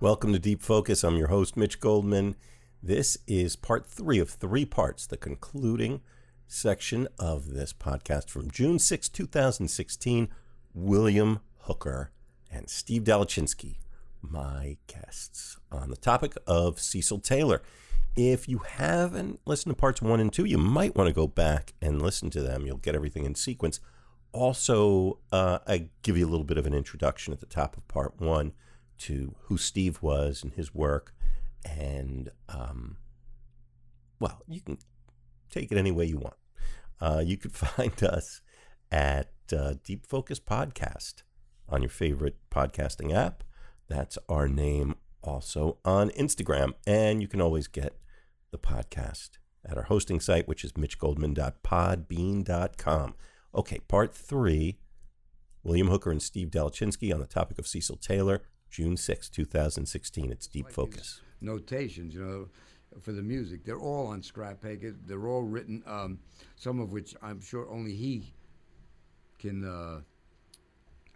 Welcome 0.00 0.32
to 0.32 0.38
Deep 0.38 0.62
Focus. 0.62 1.04
I'm 1.04 1.18
your 1.18 1.28
host, 1.28 1.58
Mitch 1.58 1.78
Goldman. 1.78 2.34
This 2.82 3.18
is 3.26 3.54
part 3.54 3.86
three 3.86 4.18
of 4.18 4.30
three 4.30 4.64
parts, 4.64 5.06
the 5.06 5.18
concluding 5.18 6.00
section 6.48 7.06
of 7.18 7.50
this 7.50 7.74
podcast 7.74 8.30
from 8.30 8.50
June 8.50 8.78
6, 8.78 9.10
2016. 9.10 10.28
William 10.72 11.40
Hooker 11.58 12.12
and 12.50 12.70
Steve 12.70 13.04
Dalachinsky, 13.04 13.76
my 14.22 14.78
guests, 14.86 15.58
on 15.70 15.90
the 15.90 15.96
topic 15.96 16.32
of 16.46 16.80
Cecil 16.80 17.18
Taylor. 17.18 17.60
If 18.16 18.48
you 18.48 18.62
haven't 18.66 19.40
listened 19.44 19.76
to 19.76 19.78
parts 19.78 20.00
one 20.00 20.18
and 20.18 20.32
two, 20.32 20.46
you 20.46 20.56
might 20.56 20.96
want 20.96 21.08
to 21.08 21.14
go 21.14 21.26
back 21.26 21.74
and 21.82 22.00
listen 22.00 22.30
to 22.30 22.40
them. 22.40 22.64
You'll 22.64 22.78
get 22.78 22.94
everything 22.94 23.26
in 23.26 23.34
sequence. 23.34 23.80
Also, 24.32 25.18
uh, 25.30 25.58
I 25.66 25.90
give 26.00 26.16
you 26.16 26.26
a 26.26 26.30
little 26.30 26.46
bit 26.46 26.56
of 26.56 26.64
an 26.64 26.72
introduction 26.72 27.34
at 27.34 27.40
the 27.40 27.44
top 27.46 27.76
of 27.76 27.86
part 27.86 28.18
one 28.18 28.54
to 29.00 29.34
who 29.42 29.58
Steve 29.58 30.02
was 30.02 30.42
and 30.42 30.52
his 30.54 30.74
work. 30.74 31.14
And, 31.64 32.30
um, 32.48 32.96
well, 34.18 34.42
you 34.48 34.60
can 34.60 34.78
take 35.50 35.70
it 35.72 35.78
any 35.78 35.90
way 35.90 36.06
you 36.06 36.18
want. 36.18 36.36
Uh, 37.00 37.22
you 37.24 37.36
could 37.36 37.52
find 37.52 38.02
us 38.02 38.40
at 38.90 39.30
uh, 39.56 39.74
Deep 39.84 40.06
Focus 40.06 40.40
Podcast 40.40 41.22
on 41.68 41.82
your 41.82 41.90
favorite 41.90 42.36
podcasting 42.50 43.14
app. 43.14 43.44
That's 43.88 44.18
our 44.28 44.48
name 44.48 44.96
also 45.22 45.78
on 45.84 46.10
Instagram. 46.10 46.72
And 46.86 47.22
you 47.22 47.28
can 47.28 47.40
always 47.40 47.66
get 47.66 47.96
the 48.50 48.58
podcast 48.58 49.38
at 49.64 49.76
our 49.76 49.84
hosting 49.84 50.20
site, 50.20 50.46
which 50.48 50.64
is 50.64 50.72
mitchgoldman.podbean.com. 50.72 53.14
Okay, 53.54 53.78
part 53.88 54.14
three 54.14 54.78
William 55.62 55.88
Hooker 55.88 56.10
and 56.10 56.22
Steve 56.22 56.50
Dalachinsky 56.50 57.12
on 57.12 57.20
the 57.20 57.26
topic 57.26 57.58
of 57.58 57.66
Cecil 57.66 57.96
Taylor. 57.96 58.42
June 58.70 58.96
6, 58.96 59.28
2016. 59.28 60.30
It's 60.30 60.46
Deep 60.46 60.70
Focus. 60.70 61.20
Notations, 61.40 62.14
you 62.14 62.20
know, 62.24 62.48
for 63.00 63.12
the 63.12 63.22
music. 63.22 63.64
They're 63.64 63.78
all 63.78 64.06
on 64.08 64.22
scrap 64.22 64.60
paper. 64.60 64.94
They're 65.06 65.26
all 65.26 65.42
written, 65.42 65.82
um, 65.86 66.18
some 66.56 66.80
of 66.80 66.92
which 66.92 67.14
I'm 67.22 67.40
sure 67.40 67.68
only 67.68 67.94
he 67.94 68.32
can 69.38 69.64
uh, 69.64 70.00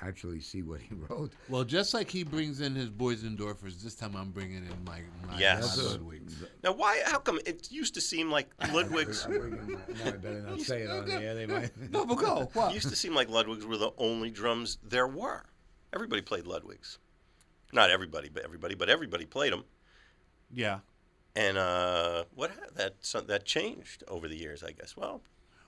actually 0.00 0.40
see 0.40 0.62
what 0.62 0.80
he 0.80 0.94
wrote. 1.08 1.32
Well, 1.48 1.62
just 1.62 1.94
like 1.94 2.10
he 2.10 2.24
brings 2.24 2.60
in 2.60 2.74
his 2.74 2.88
boys 2.90 3.22
Bösendorfers, 3.22 3.82
this 3.82 3.94
time 3.94 4.16
I'm 4.16 4.30
bringing 4.30 4.64
in 4.64 4.84
my, 4.84 5.00
my, 5.28 5.38
Yes. 5.38 5.76
my 5.76 5.82
That's 5.82 5.96
Ludwigs. 5.96 6.34
Now, 6.64 6.72
why? 6.72 7.02
How 7.06 7.18
come 7.18 7.38
it 7.46 7.70
used 7.70 7.94
to 7.94 8.00
seem 8.00 8.30
like 8.30 8.48
Ludwig's? 8.72 9.24
I'm 9.26 9.38
bringing 9.38 9.72
my, 9.72 9.78
no, 10.04 10.04
I 10.06 10.10
better 10.12 10.40
not 10.42 10.60
say 10.60 10.82
it 10.82 10.90
on 10.90 11.06
the 11.06 11.14
air. 11.14 11.34
They 11.34 11.46
might. 11.46 11.70
No, 11.90 12.04
but 12.04 12.16
go. 12.16 12.50
It 12.68 12.74
used 12.74 12.88
to 12.88 12.96
seem 12.96 13.14
like 13.14 13.28
Ludwig's 13.28 13.64
were 13.64 13.76
the 13.78 13.92
only 13.98 14.30
drums 14.30 14.78
there 14.82 15.06
were. 15.06 15.44
Everybody 15.92 16.22
played 16.22 16.46
Ludwig's. 16.46 16.98
Not 17.74 17.90
everybody, 17.90 18.28
but 18.32 18.44
everybody, 18.44 18.74
but 18.74 18.88
everybody 18.88 19.26
played 19.26 19.52
them. 19.52 19.64
Yeah. 20.52 20.78
And 21.36 21.58
uh, 21.58 22.24
what 22.34 22.52
that 22.76 22.94
that 23.26 23.44
changed 23.44 24.04
over 24.08 24.28
the 24.28 24.36
years, 24.36 24.62
I 24.62 24.70
guess. 24.70 24.96
Well, 24.96 25.20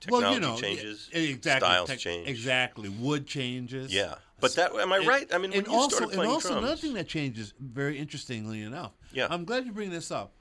Well, 0.08 0.20
technology 0.20 0.34
you 0.34 0.40
know, 0.40 0.56
changes, 0.56 1.10
exactly. 1.12 1.66
styles 1.68 1.88
tech- 1.88 1.98
change. 1.98 2.28
Exactly. 2.28 2.88
Wood 2.88 3.26
changes. 3.26 3.92
Yeah, 3.92 4.14
but 4.38 4.54
that 4.54 4.72
am 4.74 4.92
I 4.92 4.98
right? 4.98 5.28
I 5.34 5.38
mean, 5.38 5.50
when 5.50 5.58
and 5.60 5.66
you 5.66 5.74
also, 5.74 5.96
started 5.96 6.14
playing 6.14 6.30
and 6.30 6.34
also 6.34 6.48
drums, 6.50 6.64
another 6.64 6.80
thing 6.80 6.94
that 6.94 7.08
changes, 7.08 7.52
very 7.58 7.98
interestingly 7.98 8.62
enough. 8.62 8.92
Yeah. 9.12 9.26
I'm 9.28 9.44
glad 9.44 9.66
you 9.66 9.72
bring 9.72 9.90
this 9.90 10.12
up. 10.12 10.32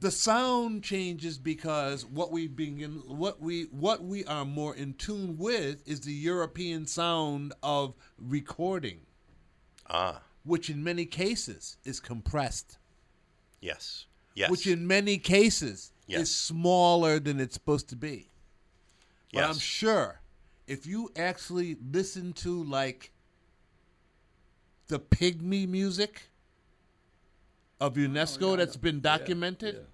The 0.00 0.10
sound 0.12 0.84
changes 0.84 1.38
because 1.38 2.04
what 2.04 2.30
we 2.30 2.46
begin, 2.46 3.02
what 3.06 3.40
we, 3.40 3.64
what 3.64 4.04
we 4.04 4.24
are 4.26 4.44
more 4.44 4.76
in 4.76 4.94
tune 4.94 5.36
with 5.38 5.82
is 5.88 6.02
the 6.02 6.12
European 6.12 6.86
sound 6.86 7.52
of 7.64 7.94
recording, 8.16 9.00
ah, 9.90 10.20
which 10.44 10.70
in 10.70 10.82
many 10.82 11.04
cases 11.06 11.76
is 11.84 12.00
compressed. 12.00 12.78
yes, 13.60 14.06
yes, 14.34 14.50
which 14.50 14.66
in 14.66 14.86
many 14.86 15.18
cases 15.18 15.92
Yes. 16.06 16.20
is 16.22 16.34
smaller 16.34 17.18
than 17.20 17.38
it's 17.38 17.52
supposed 17.54 17.88
to 17.90 17.96
be. 17.96 18.30
But 19.34 19.44
I'm 19.44 19.58
sure 19.58 20.20
if 20.66 20.86
you 20.86 21.10
actually 21.16 21.76
listen 21.92 22.32
to 22.34 22.62
like 22.64 23.12
the 24.86 24.98
pygmy 24.98 25.68
music 25.68 26.30
of 27.78 27.98
oh, 27.98 28.00
UNESCO 28.00 28.56
that's 28.56 28.78
been 28.78 29.00
documented, 29.00 29.84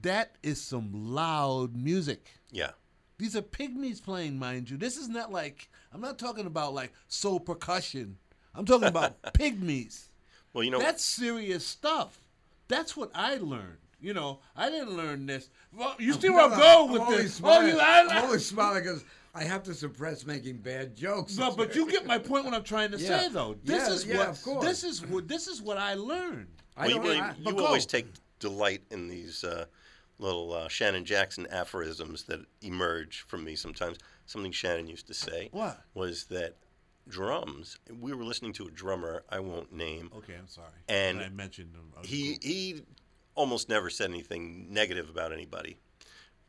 that 0.00 0.36
is 0.42 0.62
some 0.62 0.90
loud 0.94 1.76
music. 1.76 2.26
yeah, 2.50 2.70
These 3.18 3.36
are 3.36 3.42
pygmies 3.42 4.02
playing, 4.02 4.38
mind 4.38 4.70
you. 4.70 4.78
This 4.78 4.96
is 4.96 5.08
not 5.10 5.30
like 5.30 5.68
I'm 5.92 6.00
not 6.00 6.18
talking 6.18 6.46
about 6.46 6.72
like 6.72 6.92
soul 7.08 7.38
percussion. 7.38 8.16
I'm 8.54 8.64
talking 8.66 8.88
about 8.88 9.20
pygmies. 9.34 10.04
well, 10.52 10.64
you 10.64 10.70
know, 10.70 10.78
That's 10.78 11.04
serious 11.04 11.66
stuff. 11.66 12.20
That's 12.68 12.96
what 12.96 13.10
I 13.14 13.36
learned. 13.36 13.78
You 14.00 14.14
know, 14.14 14.40
I 14.56 14.68
didn't 14.68 14.96
learn 14.96 15.26
this. 15.26 15.48
Well, 15.72 15.94
you 15.98 16.12
see 16.14 16.28
where 16.28 16.40
I'm 16.44 16.58
going 16.58 16.92
with 16.92 17.02
I'm 17.02 17.08
only 17.08 17.22
this? 17.22 17.40
Oh, 17.42 17.60
you, 17.64 17.78
I, 17.78 18.06
I'm 18.10 18.24
only 18.24 18.38
smiling 18.40 18.82
because 18.82 19.04
I 19.34 19.44
have 19.44 19.62
to 19.64 19.74
suppress 19.74 20.26
making 20.26 20.56
bad 20.58 20.96
jokes. 20.96 21.36
no, 21.38 21.52
but 21.54 21.74
you 21.76 21.88
get 21.88 22.04
my 22.04 22.18
point. 22.18 22.44
What 22.44 22.52
I'm 22.52 22.64
trying 22.64 22.90
to 22.90 22.98
Yeah. 23.00 23.20
say, 23.20 23.28
though, 23.28 23.54
this 23.64 23.86
Yeah, 23.88 23.94
is 23.94 24.06
yeah, 24.06 24.16
what 24.18 24.28
of 24.30 24.42
course. 24.42 24.64
this 24.64 24.82
is 24.84 25.06
what 25.06 25.28
this 25.28 25.46
is 25.46 25.62
what 25.62 25.78
I 25.78 25.94
learned. 25.94 26.48
I 26.76 26.80
well, 26.82 26.88
you, 26.88 26.94
don't- 26.96 27.04
really- 27.06 27.20
I- 27.20 27.34
you 27.38 27.64
always 27.66 27.86
take 27.86 28.06
delight 28.40 28.82
in 28.90 29.06
these 29.06 29.44
uh, 29.44 29.66
little 30.18 30.52
uh, 30.52 30.66
Shannon 30.68 31.04
Jackson 31.04 31.46
aphorisms 31.50 32.24
that 32.24 32.40
emerge 32.60 33.20
from 33.28 33.44
me 33.44 33.54
sometimes. 33.54 33.98
Something 34.26 34.50
Shannon 34.52 34.88
used 34.88 35.06
to 35.06 35.14
say 35.14 35.48
What? 35.52 35.80
was 35.94 36.24
that 36.24 36.56
drums. 37.08 37.78
We 38.00 38.12
were 38.12 38.24
listening 38.24 38.52
to 38.54 38.66
a 38.66 38.70
drummer 38.70 39.24
I 39.28 39.40
won't 39.40 39.72
name. 39.72 40.10
Okay, 40.18 40.34
I'm 40.38 40.48
sorry. 40.48 40.68
And 40.88 41.20
I 41.20 41.28
mentioned. 41.28 41.74
I 41.96 42.06
He 42.06 42.38
cool. 42.38 42.38
he 42.42 42.82
almost 43.34 43.68
never 43.68 43.90
said 43.90 44.10
anything 44.10 44.66
negative 44.70 45.08
about 45.08 45.32
anybody, 45.32 45.76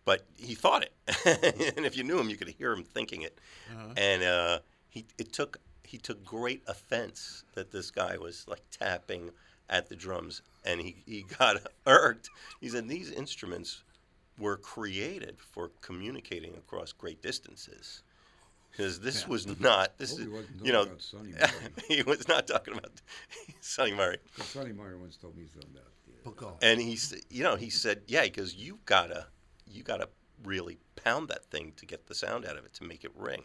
but 0.05 0.25
he 0.37 0.55
thought 0.55 0.83
it, 0.83 1.73
and 1.77 1.85
if 1.85 1.95
you 1.97 2.03
knew 2.03 2.19
him, 2.19 2.29
you 2.29 2.37
could 2.37 2.49
hear 2.49 2.71
him 2.73 2.83
thinking 2.83 3.21
it. 3.21 3.39
Uh-huh. 3.71 3.93
And 3.97 4.23
uh, 4.23 4.59
he 4.89 5.05
it 5.17 5.33
took 5.33 5.59
he 5.83 5.97
took 5.97 6.23
great 6.23 6.63
offense 6.67 7.43
that 7.53 7.71
this 7.71 7.91
guy 7.91 8.17
was 8.17 8.45
like 8.47 8.63
tapping 8.71 9.31
at 9.69 9.89
the 9.89 9.95
drums, 9.95 10.41
and 10.65 10.79
he 10.81 10.95
he 11.05 11.25
got 11.39 11.57
irked. 11.85 12.29
He 12.61 12.69
said 12.69 12.87
these 12.87 13.11
instruments 13.11 13.83
were 14.39 14.57
created 14.57 15.37
for 15.39 15.69
communicating 15.81 16.55
across 16.55 16.91
great 16.91 17.21
distances. 17.21 18.03
Because 18.75 18.99
this 18.99 19.27
was 19.27 19.59
not 19.59 19.97
this 19.99 20.13
is 20.13 20.27
you 20.63 20.73
know 20.73 20.81
about 20.81 21.01
Sonny 21.01 21.31
Murray. 21.39 21.49
he 21.87 22.01
was 22.01 22.27
not 22.27 22.47
talking 22.47 22.73
about 22.75 22.91
Sunny 23.61 23.93
Murray. 23.93 24.17
Sunny 24.37 24.73
Murray 24.73 24.97
once 24.97 25.15
told 25.15 25.37
me 25.37 25.45
something 25.45 25.69
about 25.71 25.85
it. 26.07 26.23
But 26.25 26.35
go. 26.37 26.57
And 26.61 26.81
he, 26.81 26.93
s- 26.93 27.13
you 27.29 27.43
know, 27.43 27.55
he 27.55 27.69
said, 27.69 28.01
yeah, 28.07 28.23
because 28.23 28.55
you 28.55 28.79
gotta, 28.85 29.27
you 29.69 29.83
gotta 29.83 30.09
really 30.43 30.79
pound 30.95 31.27
that 31.29 31.45
thing 31.45 31.73
to 31.77 31.85
get 31.85 32.07
the 32.07 32.15
sound 32.15 32.45
out 32.45 32.57
of 32.57 32.65
it 32.65 32.73
to 32.75 32.83
make 32.85 33.03
it 33.03 33.11
ring. 33.15 33.43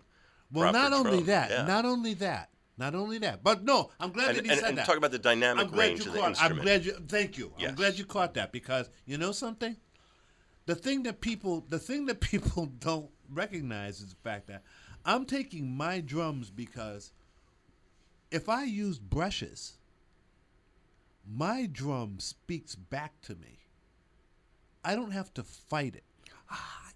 Well, 0.52 0.70
Proper 0.72 0.90
not 0.90 0.92
only 0.98 1.16
drum, 1.18 1.26
that, 1.26 1.50
yeah. 1.50 1.64
not 1.66 1.84
only 1.84 2.14
that, 2.14 2.48
not 2.78 2.94
only 2.94 3.18
that, 3.18 3.42
but 3.44 3.64
no, 3.64 3.90
I'm 4.00 4.12
glad 4.12 4.28
And, 4.28 4.38
that 4.38 4.44
he 4.46 4.50
and, 4.52 4.60
said 4.60 4.68
and 4.70 4.78
that. 4.78 4.86
talk 4.86 4.96
about 4.96 5.10
the 5.10 5.18
dynamic 5.18 5.66
I'm 5.66 5.72
glad 5.72 5.88
range 5.88 6.00
you 6.04 6.06
of 6.06 6.12
the 6.14 6.20
caught. 6.20 6.42
I'm 6.42 6.56
glad 6.56 6.84
you. 6.86 6.92
Thank 7.08 7.36
you. 7.36 7.52
Yes. 7.58 7.70
I'm 7.70 7.74
glad 7.74 7.98
you 7.98 8.04
caught 8.06 8.32
that 8.34 8.52
because 8.52 8.88
you 9.04 9.18
know 9.18 9.32
something. 9.32 9.76
The 10.66 10.74
thing 10.76 11.02
that 11.02 11.20
people, 11.20 11.64
the 11.68 11.78
thing 11.80 12.06
that 12.06 12.20
people 12.20 12.66
don't 12.78 13.10
recognize 13.30 14.00
is 14.00 14.10
the 14.10 14.16
fact 14.22 14.46
that 14.46 14.62
I'm 15.04 15.24
taking 15.24 15.76
my 15.76 16.00
drums 16.00 16.50
because 16.50 17.12
if 18.30 18.48
I 18.48 18.64
use 18.64 18.98
brushes, 18.98 19.74
my 21.26 21.68
drum 21.70 22.16
speaks 22.18 22.74
back 22.74 23.20
to 23.22 23.34
me. 23.34 23.58
I 24.84 24.94
don't 24.94 25.10
have 25.12 25.32
to 25.34 25.42
fight 25.42 25.94
it. 25.96 26.04
Ah, 26.50 26.90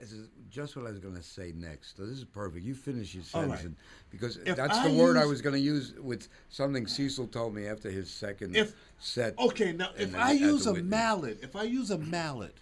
this 0.00 0.12
is 0.12 0.28
just 0.50 0.76
what 0.76 0.86
I 0.86 0.90
was 0.90 0.98
going 0.98 1.14
to 1.16 1.22
say 1.22 1.52
next. 1.54 1.96
So 1.96 2.06
this 2.06 2.18
is 2.18 2.24
perfect. 2.24 2.64
You 2.64 2.74
finish 2.74 3.14
your 3.14 3.24
sentence 3.24 3.64
right. 3.64 3.72
because 4.10 4.36
If 4.38 4.56
that's 4.56 4.78
I 4.78 4.88
the 4.88 4.94
word 4.94 5.16
I 5.16 5.26
was 5.26 5.42
going 5.42 5.54
to 5.54 5.60
use 5.60 5.94
with 6.00 6.28
something 6.48 6.86
Cecil 6.86 7.26
told 7.28 7.54
me 7.54 7.66
after 7.66 7.90
his 7.90 8.10
second 8.10 8.56
If- 8.56 8.74
set. 8.98 9.38
Okay, 9.38 9.72
now 9.72 9.90
if 9.96 10.14
I 10.14 10.32
use 10.32 10.66
a 10.66 10.74
mallet, 10.74 11.38
if 11.42 11.54
I 11.54 11.64
use 11.64 11.90
a 11.90 11.98
mallet, 11.98 12.56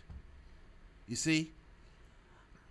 you 1.06 1.16
see, 1.16 1.52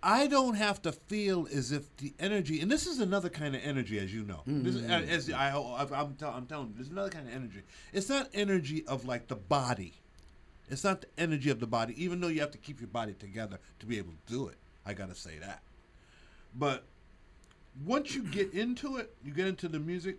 I 0.02 0.26
don't 0.26 0.54
have 0.54 0.82
to 0.82 0.92
feel 0.92 1.48
as 1.52 1.72
if 1.72 1.96
the 1.96 2.14
energy, 2.20 2.60
and 2.60 2.70
this 2.70 2.86
is 2.86 3.00
another 3.00 3.28
kind 3.28 3.56
of 3.56 3.62
energy, 3.64 3.98
as 3.98 4.14
you 4.14 4.22
know. 4.24 4.42
This 4.46 4.76
is, 4.76 4.82
mm. 4.82 5.08
as 5.08 5.32
I, 5.32 5.50
I'm, 5.50 6.14
tell, 6.14 6.30
I'm 6.30 6.46
telling 6.46 6.68
you, 6.68 6.74
there's 6.76 6.90
another 6.90 7.10
kind 7.10 7.26
of 7.26 7.34
energy. 7.34 7.62
It's 7.92 8.08
not 8.08 8.28
energy 8.34 8.86
of 8.86 9.04
like 9.04 9.28
the 9.28 9.36
body. 9.36 9.94
It's 10.68 10.84
not 10.84 11.00
the 11.00 11.08
energy 11.18 11.50
of 11.50 11.60
the 11.60 11.66
body, 11.66 11.94
even 12.02 12.20
though 12.20 12.28
you 12.28 12.40
have 12.40 12.50
to 12.52 12.58
keep 12.58 12.80
your 12.80 12.88
body 12.88 13.14
together 13.14 13.58
to 13.80 13.86
be 13.86 13.98
able 13.98 14.12
to 14.12 14.32
do 14.32 14.48
it. 14.48 14.56
I 14.84 14.94
gotta 14.94 15.14
say 15.14 15.38
that. 15.38 15.62
But 16.54 16.84
once 17.84 18.14
you 18.14 18.22
get 18.22 18.52
into 18.54 18.96
it, 18.96 19.14
you 19.24 19.32
get 19.32 19.46
into 19.46 19.68
the 19.68 19.78
music. 19.78 20.18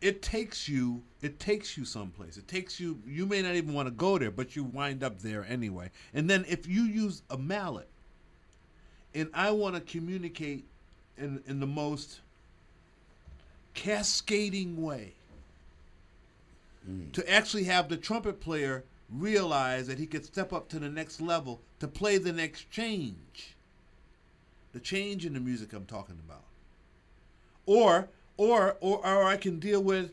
It 0.00 0.22
takes 0.22 0.68
you. 0.68 1.02
It 1.20 1.38
takes 1.38 1.76
you 1.76 1.84
someplace. 1.84 2.36
It 2.36 2.48
takes 2.48 2.80
you. 2.80 3.02
You 3.06 3.26
may 3.26 3.42
not 3.42 3.54
even 3.54 3.74
want 3.74 3.86
to 3.86 3.92
go 3.92 4.18
there, 4.18 4.30
but 4.30 4.56
you 4.56 4.64
wind 4.64 5.04
up 5.04 5.20
there 5.20 5.44
anyway. 5.48 5.90
And 6.14 6.28
then 6.28 6.44
if 6.48 6.66
you 6.66 6.82
use 6.82 7.22
a 7.30 7.36
mallet, 7.36 7.88
and 9.14 9.28
I 9.34 9.50
want 9.50 9.74
to 9.74 9.80
communicate 9.80 10.64
in 11.18 11.42
in 11.46 11.60
the 11.60 11.66
most 11.66 12.20
cascading 13.74 14.82
way, 14.82 15.12
mm. 16.88 17.12
to 17.12 17.30
actually 17.30 17.64
have 17.64 17.88
the 17.88 17.98
trumpet 17.98 18.40
player 18.40 18.84
realize 19.12 19.86
that 19.88 19.98
he 19.98 20.06
could 20.06 20.24
step 20.24 20.52
up 20.52 20.68
to 20.68 20.78
the 20.78 20.88
next 20.88 21.20
level 21.20 21.60
to 21.80 21.88
play 21.88 22.16
the 22.16 22.32
next 22.32 22.70
change. 22.70 23.56
The 24.72 24.80
change 24.80 25.26
in 25.26 25.34
the 25.34 25.40
music 25.40 25.72
I'm 25.72 25.84
talking 25.84 26.18
about. 26.24 26.44
Or 27.66 28.08
or 28.40 28.76
or, 28.80 29.06
or 29.06 29.24
I 29.24 29.36
can 29.36 29.58
deal 29.58 29.82
with 29.82 30.12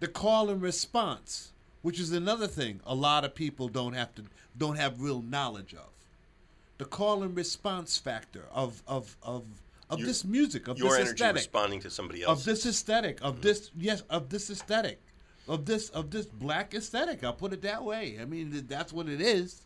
the 0.00 0.08
call 0.08 0.50
and 0.50 0.60
response, 0.60 1.52
which 1.82 2.00
is 2.00 2.10
another 2.10 2.48
thing 2.48 2.80
a 2.84 2.94
lot 2.94 3.24
of 3.24 3.36
people 3.36 3.68
don't 3.68 3.92
have 3.92 4.12
to 4.16 4.24
don't 4.58 4.76
have 4.76 5.00
real 5.00 5.22
knowledge 5.22 5.72
of. 5.72 5.88
The 6.78 6.84
call 6.86 7.22
and 7.22 7.36
response 7.36 7.98
factor 7.98 8.46
of 8.52 8.82
of 8.88 9.16
of 9.22 9.44
of 9.88 10.00
Your- 10.00 10.08
this 10.08 10.24
music, 10.24 10.66
of 10.66 10.76
Your 10.78 10.88
this 10.90 10.96
energy 10.98 11.12
aesthetic. 11.12 11.36
responding 11.36 11.80
to 11.82 11.90
somebody 11.90 12.24
else, 12.24 12.40
of 12.40 12.44
this 12.44 12.66
aesthetic 12.66 13.18
of 13.22 13.42
this 13.42 13.70
yes 13.78 14.02
of 14.10 14.28
this 14.28 14.50
aesthetic 14.50 15.00
of 15.46 15.64
this 15.66 15.88
of 15.90 16.10
this 16.10 16.26
black 16.26 16.74
aesthetic. 16.74 17.22
I'll 17.22 17.32
put 17.32 17.52
it 17.52 17.62
that 17.62 17.84
way. 17.84 18.18
I 18.20 18.24
mean 18.24 18.64
that's 18.68 18.92
what 18.92 19.08
it 19.08 19.20
is. 19.20 19.62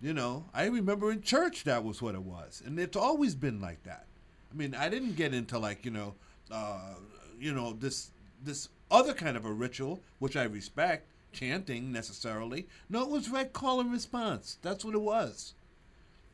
You 0.00 0.14
know 0.14 0.44
i 0.54 0.64
remember 0.66 1.12
in 1.12 1.20
church 1.22 1.64
that 1.64 1.84
was 1.84 2.00
what 2.00 2.14
it 2.14 2.22
was 2.22 2.62
and 2.64 2.78
it's 2.78 2.96
always 2.96 3.34
been 3.34 3.60
like 3.60 3.82
that. 3.84 4.06
I 4.50 4.56
mean 4.56 4.74
i 4.74 4.88
didn't 4.88 5.16
get 5.16 5.34
into 5.34 5.58
like 5.58 5.84
you 5.84 5.90
know 5.90 6.14
uh 6.50 6.94
you 7.38 7.52
know 7.52 7.72
this 7.72 8.10
this 8.42 8.68
other 8.90 9.12
kind 9.12 9.36
of 9.36 9.44
a 9.44 9.52
ritual 9.52 10.00
which 10.18 10.36
i 10.36 10.44
respect 10.44 11.06
chanting 11.32 11.92
necessarily. 11.92 12.66
No 12.88 13.02
it 13.02 13.10
was 13.10 13.28
red 13.28 13.52
call 13.52 13.80
and 13.80 13.92
response. 13.92 14.56
That's 14.62 14.84
what 14.84 14.94
it 14.94 15.00
was. 15.00 15.54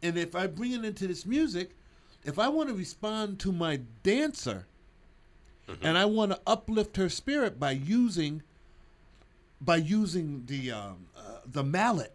And 0.02 0.16
if 0.16 0.34
i 0.34 0.46
bring 0.46 0.72
it 0.72 0.84
into 0.84 1.06
this 1.06 1.26
music 1.26 1.70
if 2.24 2.38
i 2.38 2.48
want 2.48 2.68
to 2.68 2.74
respond 2.74 3.38
to 3.40 3.52
my 3.52 3.80
dancer 4.02 4.66
and 5.80 5.96
I 5.96 6.04
want 6.04 6.32
to 6.32 6.40
uplift 6.46 6.96
her 6.96 7.08
spirit 7.08 7.58
by 7.58 7.72
using 7.72 8.42
by 9.60 9.76
using 9.76 10.44
the 10.46 10.72
um, 10.72 11.06
uh, 11.16 11.38
the 11.46 11.62
mallet. 11.62 12.14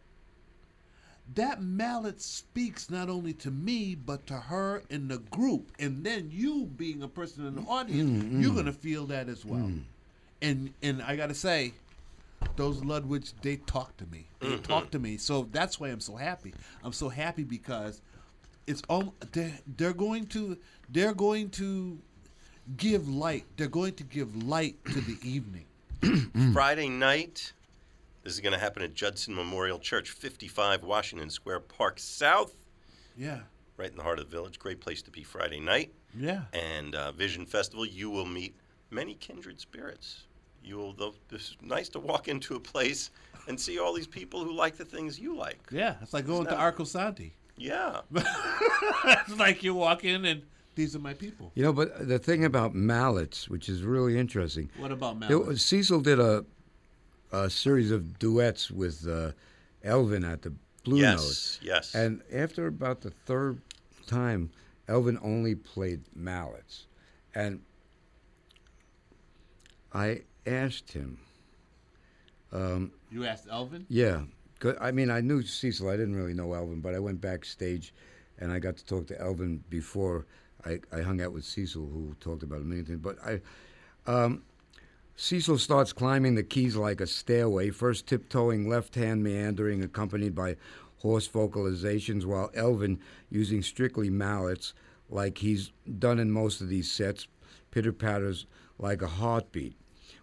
That 1.35 1.61
mallet 1.61 2.21
speaks 2.21 2.89
not 2.89 3.09
only 3.09 3.33
to 3.33 3.51
me 3.51 3.95
but 3.95 4.25
to 4.27 4.35
her 4.35 4.83
in 4.89 5.07
the 5.07 5.17
group, 5.17 5.71
and 5.79 6.03
then 6.03 6.29
you 6.31 6.65
being 6.65 7.03
a 7.03 7.07
person 7.07 7.45
in 7.45 7.55
the 7.55 7.61
mm, 7.61 7.69
audience, 7.69 8.23
mm, 8.23 8.41
you're 8.41 8.51
mm. 8.51 8.55
gonna 8.55 8.73
feel 8.73 9.05
that 9.07 9.29
as 9.29 9.45
well. 9.45 9.71
And 10.41 10.73
and 10.81 11.01
I 11.01 11.15
gotta 11.15 11.33
say, 11.33 11.73
those 12.55 12.83
Ludwig, 12.83 13.25
they 13.41 13.57
talk 13.57 13.95
to 13.97 14.05
me. 14.07 14.27
They 14.39 14.47
mm-hmm. 14.47 14.61
talk 14.63 14.91
to 14.91 14.99
me. 14.99 15.17
So 15.17 15.47
that's 15.51 15.79
why 15.79 15.89
I'm 15.89 15.99
so 15.99 16.15
happy. 16.15 16.53
I'm 16.83 16.93
so 16.93 17.09
happy 17.09 17.43
because 17.43 18.01
it's 18.65 18.81
um 18.89 19.11
they're, 19.31 19.57
they're 19.77 19.93
going 19.93 20.27
to 20.27 20.57
they're 20.89 21.13
going 21.13 21.49
to 21.51 21.97
give 22.75 23.07
light. 23.07 23.45
They're 23.55 23.67
going 23.67 23.93
to 23.93 24.03
give 24.03 24.43
light 24.43 24.83
to 24.85 25.01
the 25.01 25.17
evening. 25.23 25.65
Friday 26.53 26.89
night. 26.89 27.53
This 28.27 28.33
is 28.33 28.41
going 28.41 28.51
to 28.51 28.59
happen 28.59 28.81
at 28.83 28.93
Judson 28.93 29.33
Memorial 29.33 29.79
Church, 29.79 30.09
55 30.09 30.83
Washington 30.83 31.29
Square 31.29 31.61
Park 31.61 31.97
South, 31.97 32.53
Yeah. 33.15 33.39
right 33.77 33.89
in 33.89 33.95
the 33.95 34.03
heart 34.03 34.19
of 34.19 34.29
the 34.29 34.35
village. 34.35 34.59
Great 34.59 34.81
place 34.81 35.01
to 35.03 35.11
be 35.11 35.23
Friday 35.23 35.61
night. 35.61 35.93
Yeah. 36.13 36.41
And 36.51 36.93
uh, 36.93 37.13
Vision 37.13 37.45
Festival, 37.45 37.85
you 37.85 38.09
will 38.09 38.25
meet 38.25 38.53
many 38.91 39.13
kindred 39.13 39.61
spirits. 39.61 40.25
You 40.61 40.75
will. 40.75 41.15
It's 41.31 41.55
nice 41.61 41.87
to 41.87 41.99
walk 42.01 42.27
into 42.27 42.57
a 42.57 42.59
place 42.59 43.11
and 43.47 43.57
see 43.57 43.79
all 43.79 43.93
these 43.93 44.07
people 44.07 44.43
who 44.43 44.51
like 44.51 44.75
the 44.75 44.83
things 44.83 45.17
you 45.17 45.33
like. 45.33 45.59
Yeah. 45.71 45.95
It's 46.01 46.13
like 46.13 46.27
going 46.27 46.43
to 46.47 46.49
that- 46.49 46.59
Arco 46.59 46.83
Santi. 46.83 47.33
Yeah. 47.55 48.01
it's 49.05 49.37
like 49.39 49.63
you 49.63 49.73
walk 49.73 50.03
in 50.03 50.25
and 50.25 50.41
these 50.75 50.97
are 50.97 50.99
my 50.99 51.13
people. 51.13 51.53
You 51.55 51.63
know, 51.63 51.71
but 51.71 52.05
the 52.09 52.19
thing 52.19 52.43
about 52.43 52.75
mallets, 52.75 53.47
which 53.47 53.69
is 53.69 53.83
really 53.83 54.19
interesting, 54.19 54.69
What 54.77 54.91
about 54.91 55.17
there 55.21 55.29
Mel? 55.29 55.55
Cecil 55.55 56.01
did 56.01 56.19
a 56.19 56.43
a 57.31 57.49
series 57.49 57.91
of 57.91 58.19
duets 58.19 58.71
with 58.71 59.07
uh, 59.07 59.31
Elvin 59.83 60.23
at 60.23 60.41
the 60.41 60.53
Blue 60.83 61.01
Note. 61.01 61.19
yes. 61.19 61.59
Yes. 61.61 61.95
And 61.95 62.21
after 62.33 62.67
about 62.67 63.01
the 63.01 63.11
third 63.11 63.61
time, 64.05 64.49
Elvin 64.87 65.19
only 65.21 65.55
played 65.55 66.01
mallets. 66.15 66.85
And 67.35 67.61
I 69.93 70.21
asked 70.45 70.91
him, 70.93 71.19
You 73.11 73.25
asked 73.25 73.47
Elvin? 73.51 73.85
Yeah. 73.89 74.21
I 74.79 74.91
mean, 74.91 75.11
I 75.11 75.21
knew 75.21 75.43
Cecil. 75.43 75.89
I 75.89 75.97
didn't 75.97 76.15
really 76.15 76.33
know 76.33 76.53
Elvin, 76.53 76.81
but 76.81 76.95
I 76.95 76.99
went 76.99 77.21
backstage 77.21 77.93
and 78.39 78.51
I 78.51 78.59
got 78.59 78.77
to 78.77 78.85
talk 78.85 79.07
to 79.07 79.19
Elvin 79.21 79.63
before 79.69 80.25
I, 80.65 80.79
I 80.91 81.01
hung 81.01 81.21
out 81.21 81.33
with 81.33 81.45
Cecil, 81.45 81.85
who 81.85 82.15
talked 82.19 82.43
about 82.43 82.61
a 82.61 82.63
million 82.63 82.85
things. 82.85 82.99
But 82.99 83.17
I, 83.23 83.41
um, 84.09 84.43
Cecil 85.19 85.57
starts 85.57 85.93
climbing 85.93 86.35
the 86.35 86.43
keys 86.43 86.75
like 86.75 87.01
a 87.01 87.07
stairway, 87.07 87.71
first 87.71 88.05
tiptoeing, 88.05 88.69
left 88.69 88.93
hand 88.93 89.23
meandering, 89.23 89.83
accompanied 89.83 90.35
by 90.35 90.57
hoarse 90.97 91.27
vocalizations, 91.27 92.23
while 92.23 92.51
Elvin, 92.53 92.99
using 93.31 93.63
strictly 93.63 94.11
mallets, 94.11 94.75
like 95.09 95.39
he's 95.39 95.71
done 95.97 96.19
in 96.19 96.29
most 96.29 96.61
of 96.61 96.69
these 96.69 96.91
sets, 96.91 97.27
pitter 97.71 97.91
patters 97.91 98.45
like 98.77 99.01
a 99.01 99.07
heartbeat. 99.07 99.75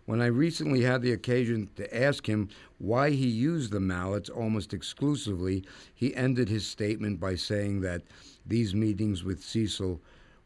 When 0.05 0.21
I 0.21 0.27
recently 0.27 0.83
had 0.83 1.03
the 1.03 1.11
occasion 1.11 1.71
to 1.75 1.93
ask 1.97 2.29
him 2.29 2.49
why 2.79 3.11
he 3.11 3.27
used 3.27 3.73
the 3.73 3.81
mallets 3.81 4.31
almost 4.31 4.73
exclusively, 4.73 5.65
he 5.93 6.15
ended 6.15 6.49
his 6.49 6.69
statement 6.69 7.19
by 7.19 7.35
saying 7.35 7.81
that 7.81 8.03
these 8.47 8.77
meetings 8.77 9.25
with 9.25 9.43
Cecil 9.43 10.01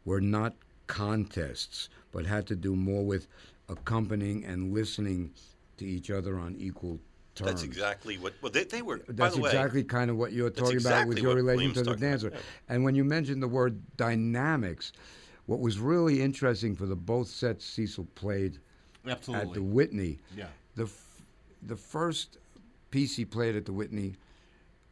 were 0.06 0.22
not 0.22 0.54
contests, 0.86 1.90
but 2.12 2.24
had 2.24 2.46
to 2.46 2.56
do 2.56 2.74
more 2.74 3.04
with 3.04 3.26
accompanying 3.68 4.44
and 4.44 4.72
listening 4.72 5.30
to 5.76 5.84
each 5.86 6.10
other 6.10 6.38
on 6.38 6.56
equal 6.58 6.98
terms. 7.34 7.50
That's 7.50 7.62
exactly 7.62 8.18
what. 8.18 8.34
Well, 8.42 8.50
they, 8.50 8.64
they 8.64 8.82
were. 8.82 8.98
by 8.98 9.04
That's 9.08 9.34
the 9.36 9.42
way, 9.42 9.50
exactly 9.50 9.84
kind 9.84 10.10
of 10.10 10.16
what 10.16 10.32
you're 10.32 10.50
talking 10.50 10.78
about 10.78 11.06
with 11.06 11.18
your 11.18 11.28
what 11.28 11.36
relation 11.36 11.56
William's 11.56 11.74
to 11.74 11.80
the 11.84 11.90
talking 11.90 12.02
about, 12.04 12.10
dancer. 12.10 12.30
yeah. 12.32 12.74
And 12.74 12.84
when 12.84 12.94
you 12.94 13.04
mentioned 13.04 13.42
the 13.42 13.48
word 13.48 13.80
dynamics, 13.96 14.92
what 15.46 15.60
was 15.60 15.78
really 15.78 16.20
interesting 16.22 16.74
for 16.74 16.86
the 16.86 16.96
both 16.96 17.28
sets 17.28 17.64
Cecil 17.64 18.06
played 18.14 18.58
at 19.06 19.22
the 19.22 19.62
Whitney, 19.62 20.18
Yeah. 20.36 20.46
the 20.74 20.84
f- 20.84 21.22
the 21.62 21.76
first 21.76 22.38
piece 22.90 23.16
he 23.16 23.24
played 23.24 23.56
at 23.56 23.64
the 23.64 23.72
Whitney 23.72 24.14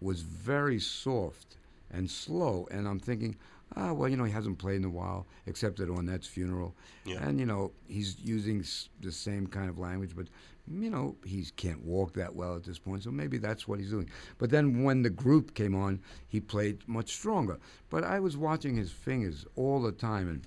was 0.00 0.20
very 0.20 0.79
soft 0.79 1.56
and 1.90 2.11
slow, 2.11 2.67
and 2.70 2.87
I'm 2.88 2.99
thinking, 2.99 3.37
ah, 3.75 3.93
well, 3.93 4.09
you 4.09 4.17
know, 4.17 4.25
he 4.25 4.33
hasn't 4.33 4.59
played 4.59 4.77
in 4.77 4.85
a 4.85 4.91
while, 4.91 5.27
except 5.47 5.81
at 5.81 5.89
Ornette's 5.89 6.27
funeral, 6.27 6.75
Yeah. 7.05 7.27
and 7.27 7.39
you 7.41 7.47
know, 7.47 7.73
he's 7.89 8.17
using 8.21 8.61
s- 8.61 8.89
the 9.01 9.11
same 9.13 9.47
kind 9.47 9.69
of 9.69 9.79
language, 9.79 10.13
but 10.15 10.29
you 10.69 10.91
know, 10.91 11.17
he 11.25 11.45
can't 11.56 11.85
walk 11.85 12.13
that 12.15 12.35
well 12.35 12.56
at 12.56 12.65
this 12.65 12.79
point, 12.79 13.03
so 13.05 13.11
maybe 13.11 13.39
that's 13.39 13.69
what 13.69 13.79
he's 13.79 13.91
doing. 13.91 14.08
But 14.39 14.51
then 14.51 14.82
when 14.82 15.03
the 15.03 15.11
group 15.11 15.55
came 15.55 15.75
on, 15.77 16.01
he 16.29 16.41
played 16.41 16.87
much 16.89 17.13
stronger. 17.15 17.58
But 17.89 18.03
I 18.05 18.19
was 18.20 18.37
watching 18.37 18.77
his 18.77 18.91
fingers 18.91 19.46
all 19.56 19.81
the 19.81 19.93
time, 19.93 20.29
and 20.29 20.43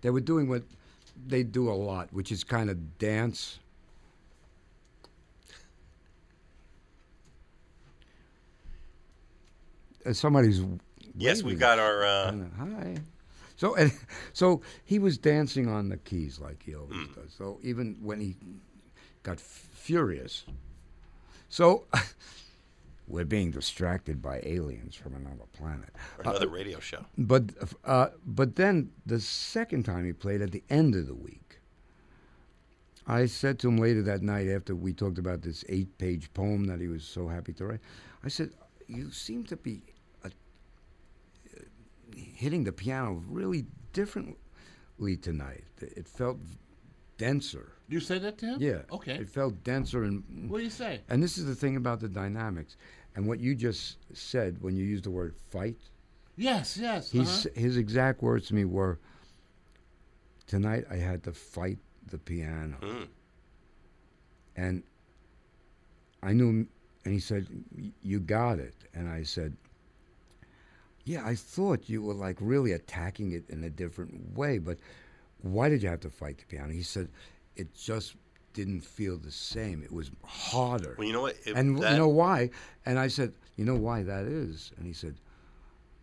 they 0.00 0.10
were 0.10 0.20
doing 0.22 0.48
what 0.48 0.62
they 1.26 1.42
do 1.42 1.68
a 1.70 1.74
lot, 1.74 2.10
which 2.12 2.32
is 2.32 2.42
kind 2.44 2.70
of 2.70 2.98
dance. 2.98 3.58
Uh, 10.06 10.12
somebody's. 10.12 10.62
Yes, 11.18 11.42
we 11.42 11.54
got 11.54 11.78
our. 11.78 12.04
Uh, 12.04 12.32
Hi. 12.58 12.96
So 13.56 13.74
and 13.74 13.92
so 14.32 14.62
he 14.84 14.98
was 14.98 15.18
dancing 15.18 15.68
on 15.68 15.88
the 15.88 15.96
keys 15.98 16.38
like 16.38 16.62
he 16.62 16.74
always 16.74 16.96
Hmm. 17.08 17.20
does. 17.20 17.32
So 17.36 17.58
even 17.62 17.96
when 18.02 18.20
he 18.20 18.36
got 19.22 19.38
f- 19.38 19.68
furious, 19.74 20.44
so 21.48 21.84
we're 23.08 23.24
being 23.24 23.50
distracted 23.50 24.20
by 24.22 24.40
aliens 24.44 24.94
from 24.94 25.14
another 25.14 25.46
planet. 25.52 25.88
or 26.18 26.22
another 26.30 26.48
radio 26.48 26.78
show. 26.80 27.04
But 27.16 27.44
uh, 27.84 28.08
but 28.24 28.56
then 28.56 28.90
the 29.06 29.20
second 29.20 29.84
time 29.84 30.04
he 30.04 30.12
played 30.12 30.40
at 30.42 30.52
the 30.52 30.62
end 30.70 30.94
of 30.94 31.06
the 31.06 31.14
week, 31.14 31.58
I 33.06 33.26
said 33.26 33.58
to 33.60 33.68
him 33.68 33.78
later 33.78 34.02
that 34.02 34.22
night 34.22 34.48
after 34.48 34.74
we 34.76 34.92
talked 34.92 35.18
about 35.18 35.42
this 35.42 35.64
eight-page 35.68 36.32
poem 36.34 36.66
that 36.66 36.80
he 36.80 36.88
was 36.88 37.04
so 37.04 37.26
happy 37.28 37.52
to 37.54 37.66
write. 37.66 37.80
I 38.22 38.28
said, 38.28 38.50
"You 38.86 39.10
seem 39.10 39.44
to 39.44 39.56
be 39.56 39.82
uh, 39.88 39.92
hitting 42.14 42.64
the 42.64 42.72
piano 42.72 43.22
really 43.28 43.66
differently 43.92 45.16
tonight. 45.20 45.64
It 45.80 46.06
felt 46.08 46.38
denser. 47.16 47.72
You 47.88 48.00
say 48.00 48.18
that 48.18 48.38
to 48.38 48.46
him? 48.46 48.56
Yeah. 48.60 48.82
Okay. 48.92 49.14
It 49.16 49.28
felt 49.28 49.64
denser 49.64 50.04
and 50.04 50.22
What 50.50 50.58
do 50.58 50.64
you 50.64 50.70
say? 50.70 51.00
and 51.08 51.22
this 51.22 51.38
is 51.38 51.46
the 51.46 51.54
thing 51.54 51.76
about 51.76 52.00
the 52.00 52.08
dynamics, 52.08 52.76
and 53.16 53.26
what 53.26 53.40
you 53.40 53.54
just 53.54 53.96
said 54.14 54.60
when 54.60 54.76
you 54.76 54.84
used 54.84 55.04
the 55.04 55.10
word 55.10 55.34
fight." 55.50 55.78
Yes, 56.36 56.76
yes. 56.76 57.10
He's, 57.10 57.46
uh-huh. 57.46 57.60
His 57.60 57.76
exact 57.76 58.22
words 58.22 58.46
to 58.48 58.54
me 58.54 58.64
were, 58.64 58.98
"Tonight 60.46 60.84
I 60.90 60.96
had 60.96 61.22
to 61.24 61.32
fight 61.32 61.78
the 62.10 62.18
piano," 62.18 62.76
Mm. 62.80 63.08
and 64.56 64.82
I 66.22 66.32
knew. 66.32 66.66
And 67.04 67.14
he 67.14 67.20
said, 67.20 67.46
"You 68.02 68.20
got 68.20 68.58
it." 68.58 68.74
And 68.92 69.08
I 69.08 69.22
said, 69.22 69.56
"Yeah, 71.08 71.26
I 71.26 71.34
thought 71.34 71.88
you 71.88 72.02
were 72.02 72.14
like 72.14 72.36
really 72.40 72.72
attacking 72.72 73.32
it 73.32 73.48
in 73.48 73.64
a 73.64 73.70
different 73.70 74.36
way, 74.36 74.58
but 74.58 74.78
why 75.42 75.68
did 75.68 75.82
you 75.82 75.88
have 75.88 76.00
to 76.00 76.10
fight 76.10 76.38
the 76.38 76.44
piano?" 76.46 76.72
He 76.72 76.82
said, 76.82 77.08
"It 77.56 77.74
just 77.74 78.14
didn't 78.52 78.80
feel 78.80 79.16
the 79.18 79.30
same. 79.30 79.82
It 79.82 79.92
was 79.92 80.10
harder. 80.24 80.94
Well, 80.98 81.06
you 81.06 81.12
know 81.12 81.22
what? 81.22 81.36
It- 81.46 81.54
and 81.56 81.78
that- 81.78 81.92
you 81.92 81.98
know 81.98 82.08
why? 82.08 82.50
And 82.84 82.98
I 82.98 83.08
said, 83.08 83.32
you 83.56 83.64
know 83.64 83.76
why 83.76 84.02
that 84.02 84.24
is? 84.26 84.72
And 84.76 84.86
he 84.86 84.92
said, 84.92 85.14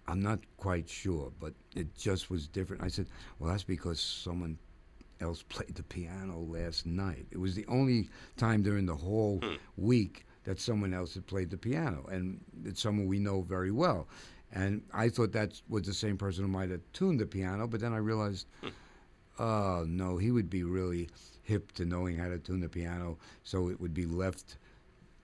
I'm 0.08 0.22
not 0.22 0.40
quite 0.58 0.88
sure, 0.88 1.32
but 1.40 1.54
it 1.76 1.96
just 1.96 2.30
was 2.30 2.48
different. 2.48 2.82
I 2.84 2.88
said, 2.88 3.08
well, 3.40 3.50
that's 3.52 3.64
because 3.64 4.00
someone 4.00 4.58
else 5.20 5.42
played 5.50 5.76
the 5.76 5.84
piano 5.84 6.40
last 6.40 6.86
night. 6.86 7.26
It 7.32 7.40
was 7.40 7.56
the 7.56 7.66
only 7.68 8.10
time 8.38 8.62
during 8.64 8.86
the 8.86 8.96
whole 8.96 9.40
Hmm. 9.42 9.56
week 9.76 10.26
that 10.44 10.60
someone 10.60 10.94
else 10.94 11.16
had 11.16 11.26
played 11.26 11.50
the 11.50 11.58
piano, 11.58 12.06
and 12.12 12.40
it's 12.64 12.80
someone 12.82 13.08
we 13.08 13.20
know 13.20 13.42
very 13.42 13.72
well. 13.72 14.08
And 14.52 14.84
I 14.94 15.10
thought 15.10 15.32
that 15.34 15.60
was 15.68 15.84
the 15.84 15.94
same 15.94 16.18
person 16.18 16.44
who 16.46 16.50
might 16.50 16.70
have 16.70 16.82
tuned 16.94 17.20
the 17.20 17.26
piano, 17.26 17.68
but 17.68 17.80
then 17.82 17.94
I 17.94 17.98
realized, 17.98 18.48
Hmm. 18.62 18.70
oh 19.40 19.86
no, 19.88 20.18
he 20.18 20.32
would 20.32 20.50
be 20.50 20.64
really 20.64 21.10
hip 21.44 21.72
to 21.74 21.86
knowing 21.86 22.18
how 22.18 22.30
to 22.30 22.38
tune 22.40 22.62
the 22.62 22.70
piano, 22.70 23.18
so 23.44 23.70
it 23.70 23.80
would 23.82 23.94
be 23.94 24.06
left 24.06 24.58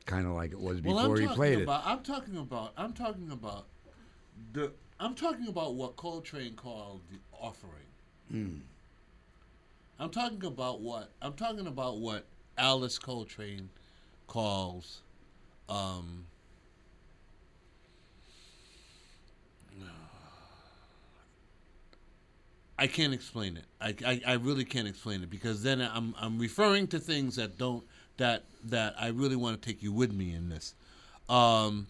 kind 0.05 0.25
of 0.25 0.33
like 0.33 0.51
it 0.51 0.59
was 0.59 0.81
before 0.81 0.95
well, 0.95 1.15
he 1.15 1.21
talking 1.25 1.35
played 1.35 1.61
about, 1.61 1.85
I'm 1.85 2.03
talking 2.03 2.37
about. 2.37 2.73
I'm 2.77 2.93
talking 2.93 3.31
about 3.31 3.65
the. 4.53 4.71
I'm 4.99 5.15
talking 5.15 5.47
about 5.47 5.75
what 5.75 5.95
Coltrane 5.95 6.55
called 6.55 7.01
the 7.11 7.17
offering. 7.39 7.87
Hmm. 8.29 8.57
I'm 9.99 10.09
talking 10.09 10.43
about 10.43 10.81
what 10.81 11.11
I'm 11.21 11.33
talking 11.33 11.67
about 11.67 11.99
what 11.99 12.25
Alice 12.57 12.99
Coltrane 12.99 13.69
calls. 14.27 15.01
Um, 15.69 16.25
I 22.81 22.87
can't 22.87 23.13
explain 23.13 23.57
it. 23.57 23.65
I, 23.79 23.95
I, 24.03 24.21
I 24.25 24.33
really 24.37 24.65
can't 24.65 24.87
explain 24.87 25.21
it 25.21 25.29
because 25.29 25.61
then 25.61 25.81
I'm 25.81 26.15
I'm 26.19 26.39
referring 26.39 26.87
to 26.87 26.99
things 26.99 27.35
that 27.35 27.59
don't 27.59 27.83
that 28.17 28.45
that 28.65 28.95
I 28.99 29.09
really 29.09 29.35
want 29.35 29.61
to 29.61 29.63
take 29.63 29.83
you 29.83 29.93
with 29.93 30.11
me 30.11 30.33
in 30.33 30.49
this. 30.49 30.73
Um, 31.29 31.85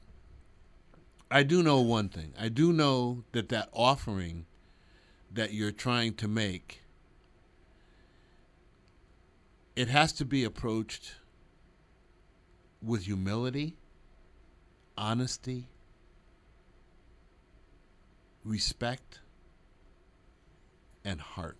I 1.32 1.44
do 1.44 1.64
know 1.64 1.80
one 1.80 2.10
thing. 2.10 2.34
I 2.38 2.50
do 2.50 2.74
know 2.74 3.24
that 3.32 3.48
that 3.48 3.70
offering 3.72 4.48
that 5.34 5.54
you're 5.54 5.72
trying 5.72 6.16
to 6.16 6.28
make 6.28 6.82
it 9.78 9.88
has 9.88 10.12
to 10.12 10.26
be 10.26 10.44
approached 10.44 11.16
with 12.84 13.06
humility, 13.06 13.78
honesty, 14.98 15.70
respect, 18.44 19.22
and 21.06 21.20
heart. 21.22 21.58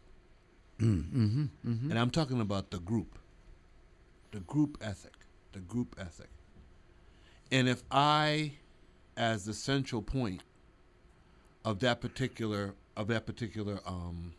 mm-hmm, 0.80 1.46
And 1.92 2.00
I'm 2.00 2.10
talking 2.10 2.42
about 2.42 2.72
the 2.72 2.80
group, 2.80 3.20
the 4.32 4.40
group 4.40 4.78
ethic, 4.82 5.14
the 5.52 5.60
group 5.60 5.96
ethic. 6.00 6.30
And 7.52 7.68
if 7.68 7.84
I, 7.92 8.54
as 9.18 9.46
the 9.46 9.54
central 9.54 10.02
point 10.02 10.42
of 11.66 11.80
that 11.80 12.02
particular 12.02 12.74
of 12.98 13.08
that 13.08 13.26
particular 13.26 13.80
um, 13.86 14.34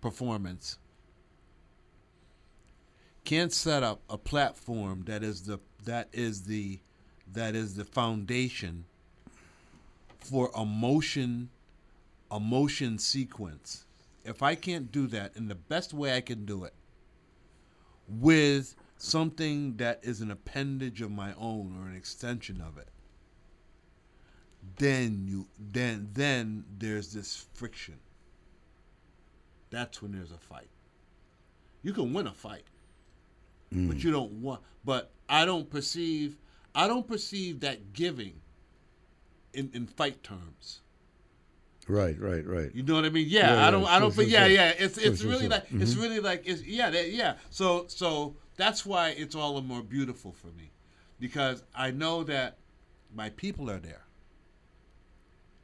performance, 0.00 0.78
can't 3.24 3.52
set 3.52 3.82
up 3.82 4.00
a 4.10 4.18
platform 4.18 5.04
that 5.06 5.22
is 5.22 5.42
the 5.42 5.60
that 5.84 6.08
is 6.12 6.44
the 6.44 6.80
that 7.32 7.54
is 7.54 7.74
the 7.74 7.84
foundation 7.84 8.84
for 10.18 10.50
a 10.54 10.64
motion 10.64 11.50
a 12.30 12.40
motion 12.40 12.98
sequence 12.98 13.84
if 14.24 14.42
i 14.42 14.54
can't 14.54 14.92
do 14.92 15.06
that 15.06 15.36
in 15.36 15.48
the 15.48 15.54
best 15.54 15.92
way 15.92 16.16
i 16.16 16.20
can 16.20 16.44
do 16.44 16.64
it 16.64 16.74
with 18.08 18.74
something 18.96 19.76
that 19.76 19.98
is 20.02 20.20
an 20.20 20.30
appendage 20.30 21.00
of 21.00 21.10
my 21.10 21.32
own 21.38 21.76
or 21.80 21.88
an 21.88 21.96
extension 21.96 22.60
of 22.60 22.78
it 22.78 22.88
then 24.76 25.24
you 25.26 25.46
then 25.58 26.08
then 26.12 26.64
there's 26.78 27.12
this 27.12 27.46
friction. 27.52 27.98
That's 29.70 30.00
when 30.00 30.12
there's 30.12 30.30
a 30.30 30.38
fight. 30.38 30.68
You 31.82 31.92
can 31.92 32.12
win 32.12 32.28
a 32.28 32.32
fight 32.32 32.62
mm. 33.74 33.88
but 33.88 34.02
you 34.02 34.10
don't 34.10 34.32
want 34.32 34.60
but 34.84 35.10
i 35.28 35.44
don't 35.44 35.68
perceive 35.70 36.36
i 36.74 36.86
don't 36.86 37.06
perceive 37.06 37.60
that 37.60 37.92
giving 37.92 38.40
in, 39.54 39.70
in 39.74 39.86
fight 39.86 40.22
terms 40.22 40.80
Right, 41.88 42.18
right, 42.20 42.46
right. 42.46 42.70
you 42.74 42.82
know 42.84 42.94
what 42.94 43.04
I 43.04 43.10
mean? 43.10 43.26
Yeah, 43.28 43.54
Yeah, 43.54 43.66
I 43.66 43.70
don't, 43.70 43.84
I 43.86 43.98
don't. 43.98 44.12
sure, 44.12 44.24
But 44.24 44.28
yeah, 44.30 44.44
sure. 44.46 44.54
yeah. 44.54 44.72
It's 44.78 44.98
it's 44.98 45.20
sure, 45.20 45.30
really 45.30 45.42
sure. 45.42 45.50
like 45.50 45.64
it's 45.70 45.92
mm-hmm. 45.92 46.00
really 46.02 46.20
like 46.20 46.42
it's 46.46 46.62
yeah, 46.64 46.90
that, 46.90 47.10
yeah. 47.10 47.34
So 47.50 47.86
so 47.88 48.36
that's 48.56 48.86
why 48.86 49.10
it's 49.10 49.34
all 49.34 49.56
the 49.56 49.62
more 49.62 49.82
beautiful 49.82 50.32
for 50.32 50.46
me, 50.48 50.70
because 51.18 51.64
I 51.74 51.90
know 51.90 52.22
that 52.24 52.58
my 53.14 53.30
people 53.30 53.70
are 53.70 53.78
there. 53.80 54.02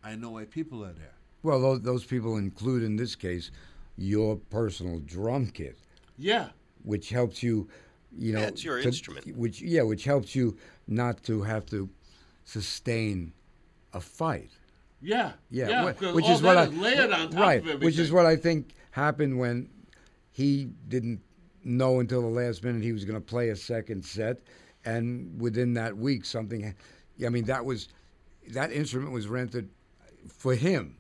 I 0.03 0.15
know 0.17 0.33
my 0.33 0.45
people 0.45 0.85
are 0.85 0.93
there. 0.93 1.15
Well, 1.43 1.61
those, 1.61 1.83
those 1.83 2.05
people 2.05 2.37
include, 2.37 2.83
in 2.83 2.97
this 2.97 3.15
case, 3.15 3.51
your 3.97 4.37
personal 4.37 5.01
drum 5.01 5.47
kit, 5.47 5.77
Yeah, 6.17 6.49
which 6.83 7.11
helps 7.11 7.43
you, 7.43 7.69
you 8.17 8.33
know, 8.33 8.41
Yeah, 8.41 8.51
your 8.57 8.81
to- 8.81 8.89
instrument. 8.89 9.37
Which 9.37 9.61
yeah, 9.61 9.83
which 9.83 10.05
helps 10.05 10.35
you 10.35 10.57
not 10.87 11.23
to 11.25 11.43
have 11.43 11.65
to 11.67 11.89
sustain 12.45 13.33
a 13.93 14.01
fight. 14.01 14.51
Yeah, 15.01 15.33
Yeah, 15.51 15.93
wh- 15.93 16.15
which 16.15 16.29
is 16.29 16.43
what 16.43 16.57
I 16.57 16.65
is 16.65 16.75
layered 16.75 17.13
on 17.13 17.31
top 17.31 17.41
right, 17.41 17.81
which 17.81 17.99
is 17.99 18.11
what 18.13 18.27
I 18.27 18.37
think 18.37 18.75
happened 18.91 19.39
when 19.39 19.69
he 20.33 20.71
didn't 20.89 21.21
know 21.65 22.01
until 22.01 22.23
the 22.23 22.29
last 22.29 22.65
minute 22.65 22.83
he 22.83 22.93
was 22.93 23.05
going 23.05 23.15
to 23.21 23.25
play 23.25 23.51
a 23.51 23.57
second 23.57 24.05
set, 24.05 24.39
and 24.85 25.41
within 25.41 25.75
that 25.75 25.97
week 25.97 26.25
something. 26.25 26.75
I 27.25 27.29
mean, 27.29 27.45
that 27.45 27.65
was 27.65 27.89
that 28.51 28.73
instrument 28.73 29.13
was 29.13 29.29
rented 29.29 29.69
for 30.29 30.55
him. 30.55 30.97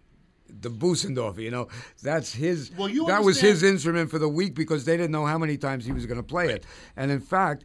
The 0.60 0.70
Bösendorfer, 0.70 1.38
you 1.40 1.50
know, 1.50 1.68
that's 2.02 2.32
his. 2.32 2.70
Well, 2.76 2.88
you 2.88 3.06
that 3.06 3.22
was 3.22 3.40
his 3.40 3.62
instrument 3.62 4.10
for 4.10 4.18
the 4.18 4.28
week 4.28 4.54
because 4.54 4.84
they 4.84 4.96
didn't 4.96 5.12
know 5.12 5.26
how 5.26 5.38
many 5.38 5.56
times 5.58 5.84
he 5.84 5.92
was 5.92 6.06
going 6.06 6.16
to 6.16 6.22
play 6.22 6.50
it, 6.50 6.64
and 6.96 7.10
in 7.10 7.20
fact, 7.20 7.64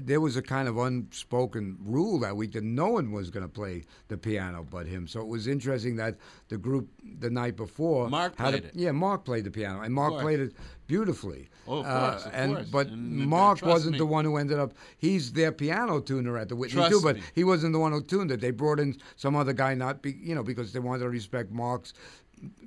there 0.00 0.20
was 0.20 0.36
a 0.36 0.42
kind 0.42 0.68
of 0.68 0.76
unspoken 0.78 1.76
rule 1.84 2.18
that 2.20 2.36
week 2.36 2.52
that 2.52 2.62
no 2.64 2.88
one 2.88 3.10
was 3.12 3.30
going 3.30 3.42
to 3.44 3.48
play 3.52 3.84
the 4.08 4.16
piano 4.16 4.64
but 4.70 4.86
him. 4.86 5.06
So 5.08 5.20
it 5.20 5.26
was 5.26 5.46
interesting 5.48 5.96
that 5.96 6.16
the 6.48 6.56
group 6.58 6.88
the 7.20 7.30
night 7.30 7.56
before 7.56 8.08
Mark 8.08 8.36
had 8.38 8.54
a- 8.54 8.58
played 8.58 8.64
it. 8.66 8.72
Yeah, 8.74 8.92
Mark 8.92 9.24
played 9.24 9.44
the 9.44 9.50
piano, 9.50 9.80
and 9.82 9.92
Mark 9.92 10.20
played 10.20 10.40
it 10.40 10.52
beautifully. 10.86 11.48
Uh, 11.66 11.70
Oh, 11.70 11.78
of 11.78 11.86
course, 11.86 12.26
of 12.26 12.32
and 12.34 12.54
course. 12.56 12.68
but 12.68 12.86
and 12.88 13.26
Mark 13.26 13.62
wasn't 13.62 13.92
me. 13.92 13.98
the 13.98 14.06
one 14.06 14.24
who 14.26 14.36
ended 14.36 14.58
up. 14.58 14.74
He's 14.98 15.32
their 15.32 15.50
piano 15.50 16.00
tuner 16.00 16.36
at 16.36 16.48
the 16.50 16.56
Whitney 16.56 16.74
Trust 16.74 16.90
too, 16.92 17.00
but 17.02 17.16
me. 17.16 17.22
he 17.34 17.42
wasn't 17.42 17.72
the 17.72 17.78
one 17.78 17.92
who 17.92 18.02
tuned 18.02 18.30
it. 18.30 18.40
They 18.40 18.50
brought 18.50 18.78
in 18.78 18.96
some 19.16 19.34
other 19.34 19.54
guy, 19.54 19.74
not 19.74 20.02
be, 20.02 20.12
you 20.12 20.34
know, 20.34 20.42
because 20.42 20.72
they 20.72 20.80
wanted 20.80 21.00
to 21.04 21.08
respect 21.08 21.50
Mark's 21.50 21.94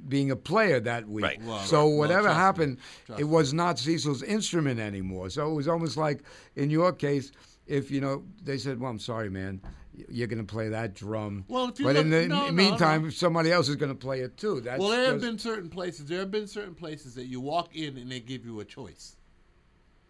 being 0.07 0.31
a 0.31 0.35
player 0.35 0.79
that 0.79 1.07
week. 1.07 1.25
Right. 1.25 1.41
Well, 1.43 1.59
so 1.59 1.89
right. 1.89 1.97
Whatever 1.97 2.23
trust 2.23 2.37
me. 2.37 2.41
happened, 2.41 2.77
Trust 3.05 3.21
it 3.21 3.25
was 3.25 3.53
not 3.53 3.79
Cecil's 3.79 4.23
instrument 4.23 4.79
anymore. 4.79 5.29
So 5.29 5.49
it 5.51 5.53
was 5.53 5.67
almost 5.67 5.97
like 5.97 6.23
in 6.55 6.69
your 6.69 6.93
case, 6.93 7.31
if 7.65 7.91
you 7.91 8.01
know, 8.01 8.23
they 8.43 8.57
said, 8.57 8.79
"Well, 8.79 8.89
I'm 8.89 8.99
sorry, 8.99 9.29
man, 9.29 9.61
you're 10.09 10.27
going 10.27 10.45
to 10.45 10.51
play 10.51 10.69
that 10.69 10.93
drum." 10.93 11.43
Well, 11.47 11.69
if 11.69 11.79
you 11.79 11.85
but 11.85 11.95
in 11.97 12.09
the 12.09 12.27
no, 12.27 12.45
no, 12.45 12.51
meantime, 12.51 13.03
no. 13.03 13.09
somebody 13.09 13.51
else 13.51 13.67
is 13.69 13.75
going 13.75 13.91
to 13.91 13.95
play 13.95 14.21
it 14.21 14.37
too. 14.37 14.61
That's 14.61 14.79
well, 14.79 14.89
there 14.89 15.05
have 15.05 15.21
been 15.21 15.37
certain 15.39 15.69
places. 15.69 16.05
There 16.05 16.19
have 16.19 16.31
been 16.31 16.47
certain 16.47 16.75
places 16.75 17.15
that 17.15 17.25
you 17.25 17.41
walk 17.41 17.75
in 17.75 17.97
and 17.97 18.11
they 18.11 18.19
give 18.19 18.45
you 18.45 18.59
a 18.61 18.65
choice. 18.65 19.17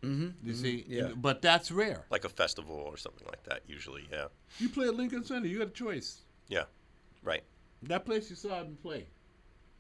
Mm-hmm. 0.04 0.48
You 0.48 0.54
see, 0.54 0.86
yeah. 0.88 1.10
but 1.16 1.42
that's 1.42 1.72
rare. 1.72 2.06
like 2.12 2.24
a 2.24 2.30
festival 2.30 2.76
or 2.76 2.98
something 2.98 3.26
like 3.28 3.44
that. 3.46 3.62
Usually, 3.68 4.08
yeah, 4.12 4.26
You 4.60 4.70
play 4.70 4.88
at 4.88 4.96
Lincoln 4.96 5.24
Center, 5.24 5.48
you 5.48 5.58
got 5.58 5.70
a 5.70 5.72
choice. 5.72 6.22
yeah, 6.48 6.66
right. 7.24 7.44
That 7.84 8.06
place 8.06 8.30
you 8.30 8.36
saw 8.36 8.62
him 8.62 8.78
play, 8.82 9.08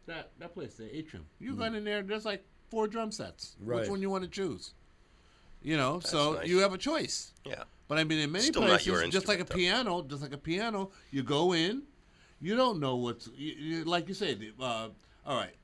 that 0.07 0.31
that 0.39 0.53
place, 0.53 0.75
the 0.75 0.95
atrium. 0.95 1.25
You 1.39 1.55
got 1.55 1.75
in 1.75 1.83
there. 1.83 2.01
There's 2.01 2.25
like 2.25 2.43
four 2.69 2.87
drum 2.87 3.11
sets. 3.11 3.55
Right. 3.61 3.81
Which 3.81 3.89
one 3.89 4.01
you 4.01 4.09
want 4.09 4.23
to 4.23 4.29
choose? 4.29 4.73
You 5.61 5.77
know, 5.77 5.99
so 5.99 6.33
nice. 6.33 6.47
you 6.47 6.59
have 6.59 6.73
a 6.73 6.77
choice. 6.77 7.33
Yeah, 7.43 7.63
But 7.87 7.97
I 7.97 8.03
mean, 8.03 8.19
in 8.19 8.31
many 8.31 8.45
Still 8.45 8.61
places, 8.61 8.87
your 8.87 9.07
just 9.07 9.27
like 9.27 9.39
a 9.39 9.43
though. 9.43 9.55
piano, 9.55 10.03
just 10.03 10.21
like 10.21 10.33
a 10.33 10.37
piano, 10.37 10.91
you 11.11 11.23
go 11.23 11.53
in, 11.53 11.81
you 12.39 12.55
don't 12.55 12.79
know 12.79 12.95
what's 12.95 13.27
you, 13.35 13.53
you, 13.53 13.83
like 13.83 14.07
you 14.07 14.13
said. 14.13 14.39
Uh, 14.59 14.89
all 15.25 15.35
right, 15.35 15.55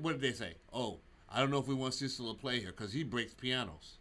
what 0.00 0.12
did 0.12 0.20
they 0.20 0.32
say? 0.32 0.54
Oh, 0.72 1.00
I 1.28 1.40
don't 1.40 1.50
know 1.50 1.58
if 1.58 1.66
we 1.66 1.74
want 1.74 1.94
Cecil 1.94 2.32
to 2.32 2.40
play 2.40 2.60
here 2.60 2.70
because 2.70 2.92
he 2.92 3.02
breaks 3.02 3.34
pianos. 3.34 3.98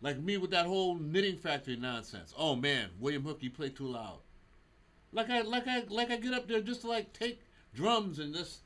Like 0.00 0.18
me 0.18 0.38
with 0.38 0.50
that 0.50 0.66
whole 0.66 0.96
knitting 0.96 1.36
factory 1.36 1.76
nonsense. 1.76 2.34
Oh 2.36 2.56
man, 2.56 2.88
William 2.98 3.22
Hook, 3.22 3.38
you 3.42 3.50
play 3.50 3.68
too 3.68 3.86
loud. 3.86 4.18
Like 5.12 5.30
I 5.30 5.42
like 5.42 5.68
I 5.68 5.84
like 5.88 6.10
I 6.10 6.16
get 6.16 6.32
up 6.34 6.48
there 6.48 6.60
just 6.60 6.80
to 6.82 6.88
like 6.88 7.12
take 7.12 7.40
drums 7.74 8.18
and 8.18 8.34
this, 8.34 8.60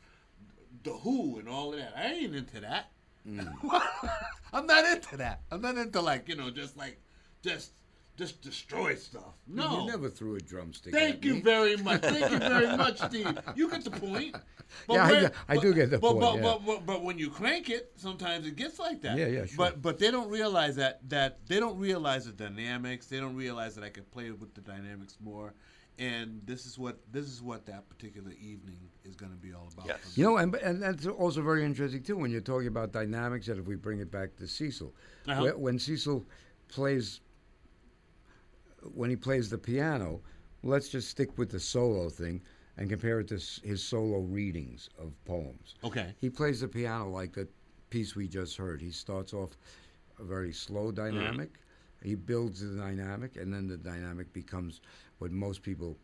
the 0.85 0.91
Who 0.91 1.39
and 1.39 1.49
all 1.49 1.73
of 1.73 1.79
that. 1.79 1.95
I 1.97 2.07
ain't 2.13 2.35
into 2.35 2.61
that. 2.61 2.91
Mm. 3.29 3.53
I'm 4.53 4.67
not 4.67 4.85
into 4.87 5.17
that. 5.19 5.41
I'm 5.51 5.61
not 5.61 5.77
into 5.77 6.01
like 6.01 6.29
you 6.29 6.37
know 6.37 6.51
just 6.51 6.77
like 6.77 7.01
just 7.43 7.73
just 8.17 8.43
destroy 8.43 8.95
stuff. 8.97 9.35
No, 9.47 9.81
You 9.83 9.87
never 9.91 10.09
threw 10.09 10.35
a 10.35 10.41
drumstick. 10.41 10.93
Thank 10.93 11.25
you 11.25 11.35
me. 11.35 11.41
very 11.41 11.77
much. 11.77 12.01
Thank 12.03 12.33
you 12.33 12.39
very 12.39 12.77
much, 12.77 12.99
Steve. 13.01 13.39
You 13.55 13.71
get 13.71 13.85
the 13.85 13.93
point. 13.93 14.35
But 14.89 14.95
Yeah, 14.95 15.07
I 15.07 15.13
when- 15.13 15.31
I 15.49 15.57
do 15.59 15.73
get 15.73 15.91
the 15.91 15.99
but, 15.99 16.13
point, 16.13 16.21
But, 16.21 16.35
yeah. 16.37 16.43
but, 16.43 16.67
but, 16.67 16.87
but 16.87 17.03
when 17.05 17.17
you 17.19 17.31
crank 17.31 17.71
it, 17.71 17.93
sometimes 17.97 18.45
it 18.47 18.57
gets 18.57 18.79
like 18.81 19.03
that. 19.03 19.17
Yeah, 19.17 19.27
yeah, 19.29 19.47
sure. 19.47 19.57
But 19.57 19.83
but 19.83 19.99
they 20.01 20.11
don't 20.11 20.29
realize 20.31 20.75
that 20.77 21.09
that 21.11 21.47
they 21.47 21.61
don't 21.61 21.79
realize 21.79 22.27
the 22.27 22.33
dynamics. 22.33 23.07
They 23.07 23.21
don't 23.21 23.37
realize 23.37 23.75
that 23.77 23.85
I 23.85 23.91
could 23.91 24.11
play 24.11 24.31
with 24.33 24.53
the 24.55 24.63
dynamics 24.63 25.17
more. 25.21 25.55
And 26.01 26.41
this 26.45 26.67
is 26.67 26.77
what 26.79 26.99
this 27.13 27.27
is 27.27 27.41
what 27.41 27.67
that 27.67 27.89
particular 27.89 28.33
evening 28.33 28.81
is 29.09 29.17
going 29.17 29.33
to 29.33 29.39
be 29.39 29.53
all 29.53 29.69
about. 29.73 29.87
Yes. 29.87 30.17
You 30.17 30.25
know, 30.25 30.37
and, 30.37 30.55
and 30.57 30.83
that's 30.83 31.07
also 31.07 31.43
very 31.43 31.65
interesting 31.65 32.03
too 32.03 32.17
when 32.17 32.31
you're 32.31 32.41
talking 32.41 32.69
about 32.69 32.93
dynamics. 32.93 33.49
And 33.49 33.59
if 33.59 33.67
we 33.67 33.75
bring 33.77 34.01
it 34.01 34.11
back 34.11 34.37
to 34.37 34.47
Cecil, 34.47 34.95
Uh-huh. 35.27 35.43
Whe- 35.43 35.59
when 35.59 35.79
Cecil 35.79 36.25
plays, 36.69 37.21
when 38.95 39.11
he 39.11 39.17
plays 39.17 39.49
the 39.51 39.59
piano, 39.59 40.21
let's 40.63 40.89
just 40.89 41.09
stick 41.09 41.37
with 41.39 41.51
the 41.51 41.61
solo 41.61 42.09
thing 42.09 42.41
and 42.77 42.89
compare 42.89 43.21
it 43.21 43.29
to 43.29 43.35
his 43.65 43.83
solo 43.83 44.21
readings 44.21 44.89
of 44.99 45.13
poems. 45.25 45.75
Okay. 45.83 46.15
He 46.21 46.31
plays 46.31 46.61
the 46.61 46.69
piano 46.69 47.09
like 47.11 47.33
the 47.33 47.49
piece 47.91 48.15
we 48.15 48.29
just 48.29 48.57
heard. 48.57 48.81
He 48.81 48.91
starts 48.91 49.33
off 49.33 49.51
a 50.21 50.25
very 50.25 50.53
slow 50.53 50.93
dynamic. 50.93 51.51
He 52.03 52.15
builds 52.15 52.61
the 52.61 52.81
dynamic, 52.81 53.37
and 53.37 53.53
then 53.53 53.67
the 53.67 53.77
dynamic 53.77 54.33
becomes 54.33 54.81
what 55.19 55.33
most 55.33 55.63
people 55.63 55.97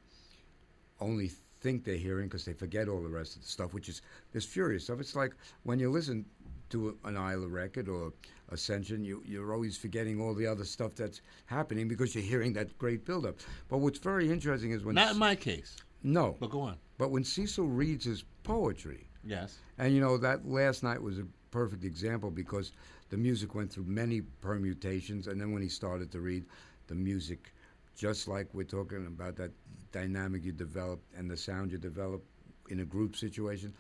only 1.01 1.31
think 1.65 1.83
they're 1.83 1.97
hearing 1.97 2.27
because 2.29 2.45
they 2.45 2.53
forget 2.53 2.89
all 2.89 3.03
the 3.03 3.09
rest 3.09 3.37
of 3.37 3.43
the 3.43 3.49
stuff, 3.49 3.73
which 3.73 3.89
is 3.89 4.03
this 4.33 4.45
furious 4.45 4.85
stuff. 4.85 5.01
It's 5.01 5.17
like 5.17 5.33
when 5.63 5.79
you 5.79 5.91
listen 5.91 6.27
to 6.69 6.95
an 7.05 7.15
Ayler 7.15 7.51
record 7.51 7.89
or 7.89 8.13
Ascension, 8.51 9.03
you, 9.03 9.23
you're 9.25 9.51
always 9.55 9.75
forgetting 9.79 10.21
all 10.21 10.35
the 10.35 10.47
other 10.47 10.65
stuff 10.65 10.95
that's 10.95 11.23
happening 11.47 11.89
because 11.89 12.15
you're 12.15 12.23
hearing 12.23 12.53
that 12.53 12.77
great 12.77 13.07
buildup. 13.07 13.37
But 13.71 13.79
what's 13.79 13.99
very 13.99 14.31
interesting 14.31 14.73
is 14.73 14.85
when 14.85 14.95
Not 14.95 15.13
in 15.13 15.19
my 15.19 15.35
case. 15.35 15.75
no, 16.03 16.37
But 16.39 16.51
go 16.51 16.61
on. 16.61 16.77
but 16.99 17.11
when 17.11 17.25
Cecil 17.25 17.67
reads 17.67 18.05
his 18.05 18.25
poetry, 18.43 19.07
Yes. 19.25 19.57
and 19.79 19.95
you 19.95 20.03
know 20.03 20.19
that 20.19 20.47
last 20.47 20.83
night 20.83 21.01
was 21.01 21.19
a 21.19 21.27
perfect 21.51 21.83
example 21.83 22.31
because 22.31 22.73
the 23.09 23.17
music 23.17 23.55
went 23.55 23.73
through 23.73 23.85
many 23.85 24.21
permutations, 24.43 25.29
and 25.29 25.41
then 25.41 25.51
when 25.53 25.63
he 25.63 25.69
started 25.71 26.13
to 26.13 26.21
read, 26.21 26.45
the 26.89 26.95
music, 26.95 27.54
just 27.95 28.29
like 28.29 28.53
we're 28.55 28.65
talking 28.65 29.07
about 29.07 29.37
that 29.37 29.53
dynamic 29.93 30.45
you 30.45 30.53
developed 30.53 31.05
and 31.17 31.31
the 31.31 31.37
sound 31.37 31.73
you 31.73 31.79
developed 31.79 32.27
in 32.69 32.81
a 32.81 32.85
group 32.85 33.17
situation, 33.17 33.75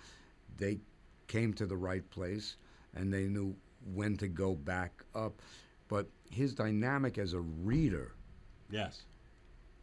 they 0.56 0.80
came 1.26 1.52
to 1.54 1.66
the 1.66 1.76
right 1.76 2.08
place 2.10 2.56
and 2.94 3.12
they 3.12 3.24
knew 3.26 3.54
when 3.94 4.16
to 4.16 4.28
go 4.28 4.54
back 4.54 5.04
up. 5.14 5.42
But 5.88 6.08
his 6.30 6.54
dynamic 6.54 7.18
as 7.18 7.32
a 7.34 7.40
reader 7.40 8.12
Yes. 8.70 9.06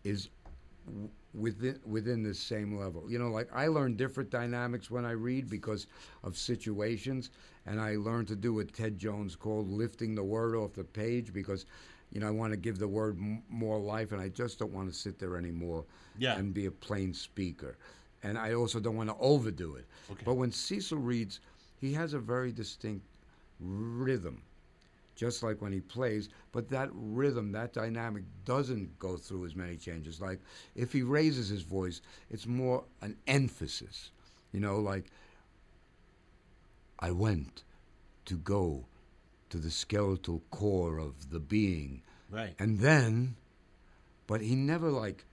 is 0.03 0.29
w- 0.85 1.09
within 1.33 1.79
within 1.85 2.23
the 2.23 2.33
same 2.33 2.77
level. 2.77 3.09
You 3.09 3.19
know, 3.19 3.29
like 3.29 3.49
I 3.53 3.67
learn 3.67 3.95
different 3.95 4.29
dynamics 4.29 4.89
when 4.91 5.05
I 5.05 5.11
read 5.11 5.49
because 5.49 5.87
of 6.23 6.37
situations, 6.37 7.29
and 7.65 7.79
I 7.79 7.95
learn 7.95 8.25
to 8.27 8.35
do 8.35 8.53
what 8.55 8.73
Ted 8.73 8.97
Joans 8.97 9.35
called 9.35 9.69
lifting 9.69 10.15
the 10.15 10.23
word 10.23 10.55
off 10.55 10.73
the 10.73 10.83
page 10.83 11.33
because, 11.33 11.65
you 12.11 12.19
know, 12.19 12.27
I 12.27 12.31
want 12.31 12.51
to 12.53 12.57
give 12.57 12.77
the 12.77 12.87
word 12.87 13.17
m- 13.17 13.43
more 13.49 13.79
life, 13.79 14.11
and 14.11 14.21
I 14.21 14.29
just 14.29 14.59
don't 14.59 14.73
want 14.73 14.91
to 14.91 14.97
sit 14.97 15.17
there 15.19 15.37
anymore 15.37 15.85
Yeah. 16.17 16.37
and 16.37 16.53
be 16.53 16.65
a 16.65 16.71
plain 16.71 17.13
speaker, 17.13 17.77
and 18.23 18.37
I 18.37 18.53
also 18.53 18.79
don't 18.79 18.95
want 18.97 19.09
to 19.09 19.15
overdo 19.19 19.75
it. 19.75 19.85
Okay. 20.11 20.23
But 20.25 20.35
when 20.35 20.51
Cecil 20.51 20.97
reads, 20.97 21.39
he 21.79 21.93
has 21.93 22.13
a 22.13 22.19
very 22.19 22.51
distinct 22.51 23.05
rhythm 23.59 24.41
just 25.13 25.43
like 25.43 25.61
when 25.61 25.71
he 25.71 25.81
plays, 25.81 26.29
but 26.51 26.67
that 26.69 26.89
rhythm, 26.93 27.51
that 27.51 27.73
dynamic 27.73 28.23
doesn't 28.43 28.97
go 28.97 29.17
through 29.17 29.45
as 29.45 29.55
many 29.55 29.75
changes. 29.75 30.19
Like 30.19 30.39
if 30.73 30.91
he 30.91 31.03
raises 31.03 31.47
his 31.47 31.61
voice, 31.61 32.01
it's 32.31 32.47
more 32.47 32.83
an 33.01 33.15
emphasis, 33.27 34.09
you 34.51 34.59
know, 34.59 34.79
like 34.79 35.05
I 36.99 37.11
went 37.11 37.63
to 38.25 38.35
go 38.37 38.85
to 39.51 39.57
the 39.57 39.71
skeletal 39.71 40.41
core 40.51 40.97
of 40.97 41.29
the 41.29 41.39
being, 41.39 42.01
Right. 42.29 42.55
and 42.59 42.79
then, 42.79 43.35
but 44.27 44.41
he 44.41 44.55
never 44.55 44.89
like 44.89 45.25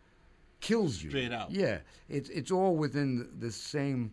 kills 0.61 1.03
you 1.03 1.11
Straight 1.11 1.33
out. 1.33 1.51
Yeah, 1.51 1.79
it's 2.09 2.29
it's 2.31 2.51
all 2.51 2.77
within 2.77 3.19
the, 3.19 3.47
the 3.47 3.53
same 3.53 4.13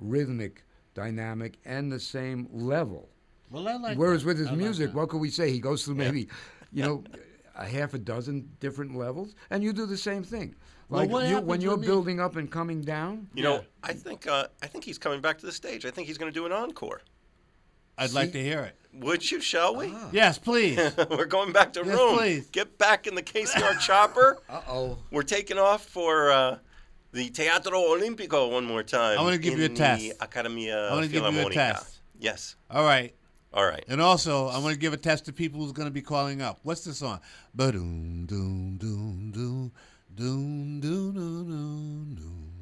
rhythmic 0.00 0.64
dynamic 0.94 1.58
and 1.64 1.90
the 1.92 2.00
same 2.00 2.48
level. 2.52 3.08
Well, 3.50 3.68
I 3.68 3.76
like. 3.76 3.98
Whereas 3.98 4.22
that. 4.22 4.28
with 4.28 4.38
his 4.38 4.48
I 4.48 4.54
music, 4.54 4.88
that. 4.90 4.96
what 4.96 5.08
could 5.08 5.20
we 5.20 5.30
say? 5.30 5.50
He 5.50 5.58
goes 5.60 5.84
through 5.84 5.96
maybe, 5.96 6.28
you 6.72 6.82
know, 6.82 7.04
a 7.56 7.66
half 7.66 7.94
a 7.94 7.98
dozen 7.98 8.48
different 8.60 8.96
levels, 8.96 9.34
and 9.50 9.62
you 9.62 9.72
do 9.72 9.86
the 9.86 9.96
same 9.96 10.22
thing. 10.24 10.54
Well, 10.88 11.00
Like 11.02 11.10
what 11.10 11.28
you, 11.28 11.40
when 11.40 11.60
you're 11.60 11.72
when 11.72 11.82
he- 11.82 11.86
building 11.86 12.20
up 12.20 12.36
and 12.36 12.50
coming 12.50 12.82
down. 12.82 13.28
You 13.34 13.42
Yeah. 13.42 13.48
know, 13.50 13.64
I 13.82 13.92
think 13.94 14.26
uh, 14.26 14.46
I 14.62 14.66
think 14.66 14.84
he's 14.84 14.98
coming 14.98 15.20
back 15.20 15.38
to 15.38 15.46
the 15.46 15.52
stage. 15.52 15.84
I 15.86 15.90
think 15.90 16.06
he's 16.08 16.18
going 16.18 16.30
to 16.32 16.34
do 16.38 16.46
an 16.46 16.52
encore. 16.52 17.00
I'd 17.96 18.12
like 18.12 18.32
to 18.32 18.42
hear 18.42 18.60
it. 18.60 18.76
Would 18.94 19.28
you? 19.30 19.40
Shall 19.40 19.74
we? 19.76 19.94
Yes, 20.12 20.38
please. 20.38 20.78
We're 21.10 21.24
going 21.26 21.52
back 21.52 21.72
to 21.74 21.82
Yes, 21.84 21.96
Rome. 21.96 22.18
please. 22.18 22.48
Get 22.50 22.78
back 22.78 23.06
in 23.06 23.14
the 23.14 23.22
KCR 23.22 23.78
chopper. 23.80 24.38
Uh 24.48 24.60
oh. 24.68 24.98
We're 25.10 25.22
taking 25.22 25.58
off 25.58 25.84
for 25.84 26.30
uh, 26.30 26.58
the 27.12 27.30
Teatro 27.30 27.78
Olimpico 27.78 28.52
one 28.52 28.64
more 28.64 28.82
time. 28.82 29.18
I 29.18 29.22
wanna 29.22 29.38
give 29.38 29.58
you 29.58 29.64
a 29.64 29.68
test. 29.68 30.12
Accademia 30.20 30.90
I 30.90 30.94
wanna 30.94 31.08
give 31.08 31.24
you 31.24 31.46
a 31.46 31.50
test. 31.50 31.98
Yes. 32.18 32.56
All 32.70 32.84
right. 32.84 33.14
All 33.54 33.64
right. 33.64 33.84
And 33.86 34.00
also, 34.00 34.48
I'm 34.48 34.62
going 34.62 34.74
to 34.74 34.80
give 34.80 34.92
a 34.92 34.96
test 34.96 35.26
to 35.26 35.32
people 35.32 35.60
who's 35.60 35.70
going 35.70 35.86
to 35.86 35.92
be 35.92 36.02
calling 36.02 36.42
up. 36.42 36.58
What's 36.64 36.82
the 36.82 36.92
song? 36.92 37.20
Ba-doom, 37.54 38.26
doom, 38.26 38.78
doom, 38.78 39.30
doom, 39.30 39.70
doom, 40.12 40.80
doom, 40.80 41.14
doom, 41.14 42.16
doom, 42.16 42.16
doom, 42.16 42.58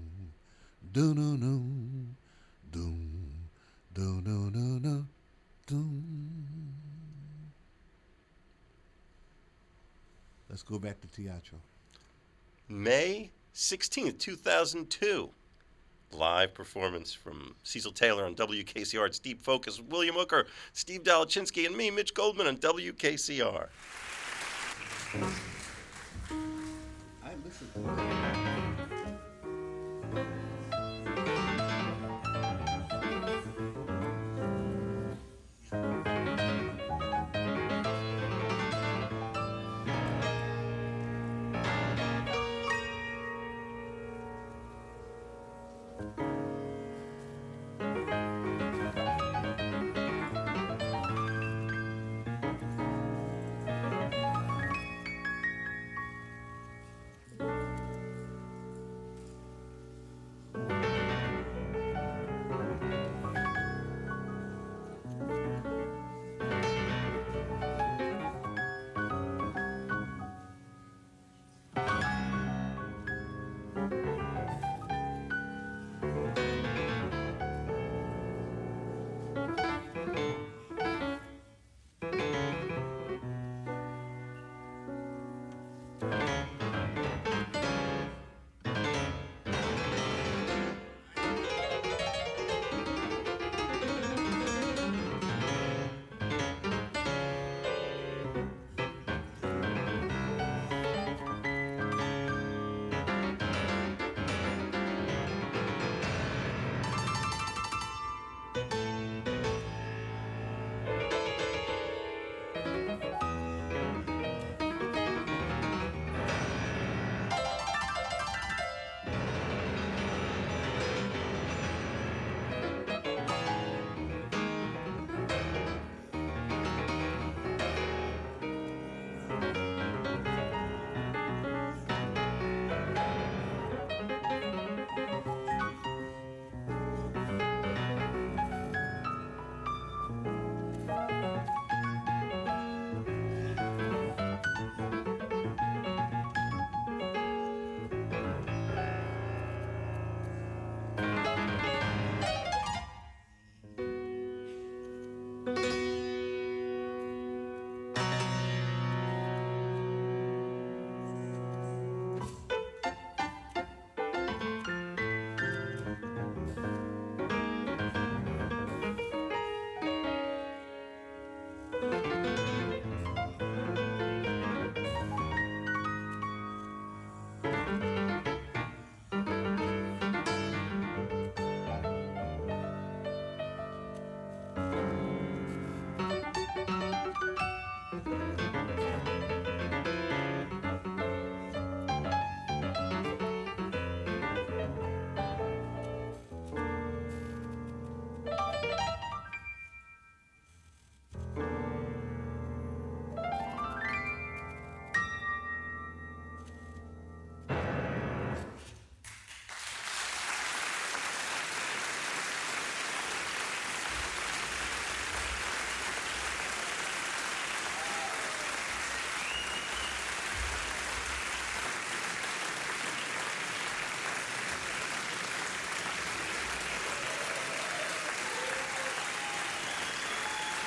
doom, 0.92 1.14
doom, 1.16 1.37
doom, 1.40 1.40
doom, 1.40 2.16
doom, 2.71 3.49
doom, 3.95 4.23
doom, 4.23 4.53
doom, 4.53 4.83
doom. 4.83 5.09
Let's 10.48 10.62
go 10.62 10.79
back 10.79 11.01
to 11.01 11.09
Teatro. 11.09 11.59
May 12.68 13.31
16th, 13.55 14.18
2002. 14.18 15.31
Live 16.12 16.53
performance 16.53 17.14
from 17.14 17.55
Cecil 17.62 17.92
Taylor 17.92 18.27
on 18.27 18.35
WKCR. 18.35 19.07
It's 19.07 19.18
Deep 19.18 19.42
Focus. 19.42 19.81
William 19.81 20.14
Hooker, 20.14 20.46
Steve 20.75 21.05
Dalachinsky, 21.05 21.64
and 21.64 21.75
me, 21.75 21.90
Mitch 21.90 22.12
Goldman 22.12 22.46
on 22.46 22.57
WKCR. 22.59 23.68
I 27.25 27.35
listened 27.44 27.70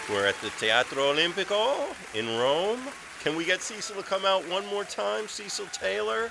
We're 0.09 0.27
at 0.27 0.39
the 0.41 0.51
Teatro 0.59 1.13
Olimpico 1.13 1.95
in 2.13 2.37
Rome. 2.37 2.79
Can 3.23 3.35
we 3.35 3.43
get 3.43 3.61
Cecil 3.61 3.95
to 3.95 4.03
come 4.03 4.23
out 4.23 4.47
one 4.47 4.63
more 4.67 4.83
time? 4.83 5.27
Cecil 5.27 5.65
Taylor? 5.73 6.29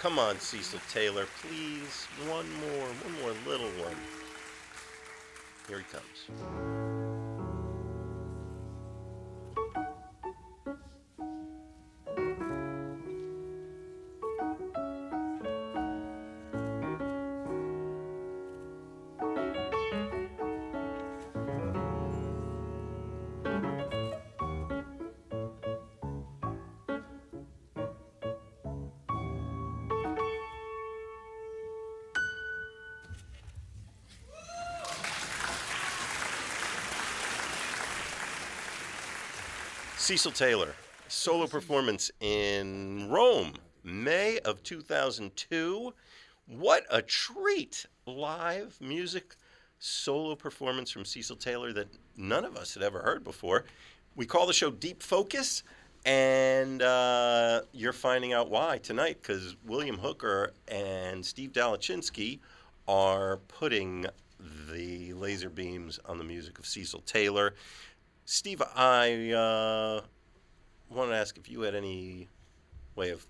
Come 0.00 0.18
on, 0.18 0.40
Cecil 0.40 0.80
Taylor, 0.90 1.26
please. 1.42 2.06
One 2.26 2.50
more, 2.60 2.86
one 2.86 3.20
more 3.20 3.32
little 3.46 3.68
one. 3.84 3.96
Here 5.68 5.78
he 5.78 5.84
comes. 5.84 6.97
Cecil 40.08 40.32
Taylor, 40.32 40.74
solo 41.08 41.46
performance 41.46 42.10
in 42.20 43.10
Rome, 43.10 43.52
May 43.84 44.38
of 44.38 44.62
2002. 44.62 45.92
What 46.46 46.86
a 46.90 47.02
treat! 47.02 47.84
Live 48.06 48.78
music 48.80 49.36
solo 49.78 50.34
performance 50.34 50.90
from 50.90 51.04
Cecil 51.04 51.36
Taylor 51.36 51.74
that 51.74 51.88
none 52.16 52.46
of 52.46 52.56
us 52.56 52.72
had 52.72 52.82
ever 52.82 53.00
heard 53.00 53.22
before. 53.22 53.66
We 54.16 54.24
call 54.24 54.46
the 54.46 54.54
show 54.54 54.70
Deep 54.70 55.02
Focus, 55.02 55.62
and 56.06 56.80
uh, 56.80 57.60
you're 57.74 57.92
finding 57.92 58.32
out 58.32 58.48
why 58.48 58.78
tonight 58.78 59.18
because 59.20 59.56
William 59.66 59.98
Hooker 59.98 60.54
and 60.68 61.22
Steve 61.22 61.52
Dalachinsky 61.52 62.38
are 62.88 63.36
putting 63.48 64.06
the 64.72 65.12
laser 65.12 65.50
beams 65.50 66.00
on 66.06 66.16
the 66.16 66.24
music 66.24 66.58
of 66.58 66.64
Cecil 66.64 67.00
Taylor. 67.00 67.54
Steve, 68.30 68.60
I 68.76 69.30
uh, 69.30 70.02
want 70.90 71.10
to 71.10 71.16
ask 71.16 71.38
if 71.38 71.48
you 71.48 71.62
had 71.62 71.74
any 71.74 72.28
way 72.94 73.08
of 73.08 73.26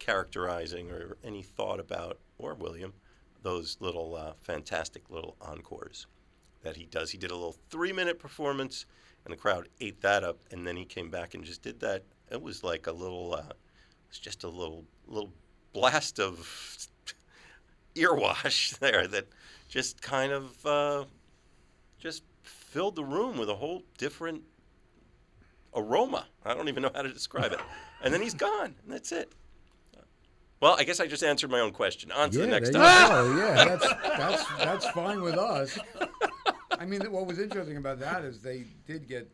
characterizing 0.00 0.90
or 0.90 1.16
any 1.22 1.40
thought 1.40 1.78
about, 1.78 2.18
or 2.36 2.54
William, 2.54 2.92
those 3.44 3.76
little 3.78 4.16
uh, 4.16 4.32
fantastic 4.40 5.08
little 5.08 5.36
encores 5.40 6.08
that 6.64 6.74
he 6.74 6.86
does. 6.86 7.12
He 7.12 7.16
did 7.16 7.30
a 7.30 7.34
little 7.34 7.54
three 7.70 7.92
minute 7.92 8.18
performance, 8.18 8.86
and 9.24 9.32
the 9.32 9.36
crowd 9.36 9.68
ate 9.80 10.00
that 10.00 10.24
up, 10.24 10.40
and 10.50 10.66
then 10.66 10.76
he 10.76 10.84
came 10.84 11.10
back 11.10 11.34
and 11.34 11.44
just 11.44 11.62
did 11.62 11.78
that. 11.78 12.02
It 12.28 12.42
was 12.42 12.64
like 12.64 12.88
a 12.88 12.92
little, 12.92 13.36
uh, 13.36 13.52
it's 14.08 14.18
just 14.18 14.42
a 14.42 14.48
little, 14.48 14.84
little 15.06 15.32
blast 15.72 16.18
of 16.18 16.38
earwash 17.94 18.76
there 18.80 19.06
that 19.06 19.28
just 19.68 20.02
kind 20.02 20.32
of 20.32 20.66
uh, 20.66 21.04
just 22.00 22.24
filled 22.70 22.94
the 22.94 23.04
room 23.04 23.36
with 23.36 23.50
a 23.50 23.54
whole 23.54 23.82
different 23.98 24.42
aroma. 25.74 26.26
I 26.44 26.54
don't 26.54 26.68
even 26.68 26.82
know 26.82 26.90
how 26.94 27.02
to 27.02 27.12
describe 27.12 27.52
it. 27.52 27.60
And 28.02 28.14
then 28.14 28.22
he's 28.22 28.32
gone, 28.32 28.74
and 28.82 28.90
that's 28.90 29.12
it. 29.12 29.30
Well, 30.58 30.74
I 30.78 30.84
guess 30.84 31.00
I 31.00 31.06
just 31.06 31.22
answered 31.22 31.50
my 31.50 31.60
own 31.60 31.70
question. 31.70 32.10
On 32.12 32.30
to 32.30 32.38
yeah, 32.38 32.44
the 32.46 32.50
next 32.50 32.70
topic. 32.70 33.10
go. 33.10 33.36
Yeah, 33.36 33.64
that's 33.66 33.86
that's 34.16 34.48
that's 34.56 34.86
fine 34.92 35.20
with 35.20 35.36
us. 35.36 35.78
I 36.78 36.86
mean, 36.86 37.02
what 37.12 37.26
was 37.26 37.38
interesting 37.38 37.76
about 37.76 38.00
that 38.00 38.24
is 38.24 38.40
they 38.40 38.64
did 38.86 39.06
get 39.06 39.30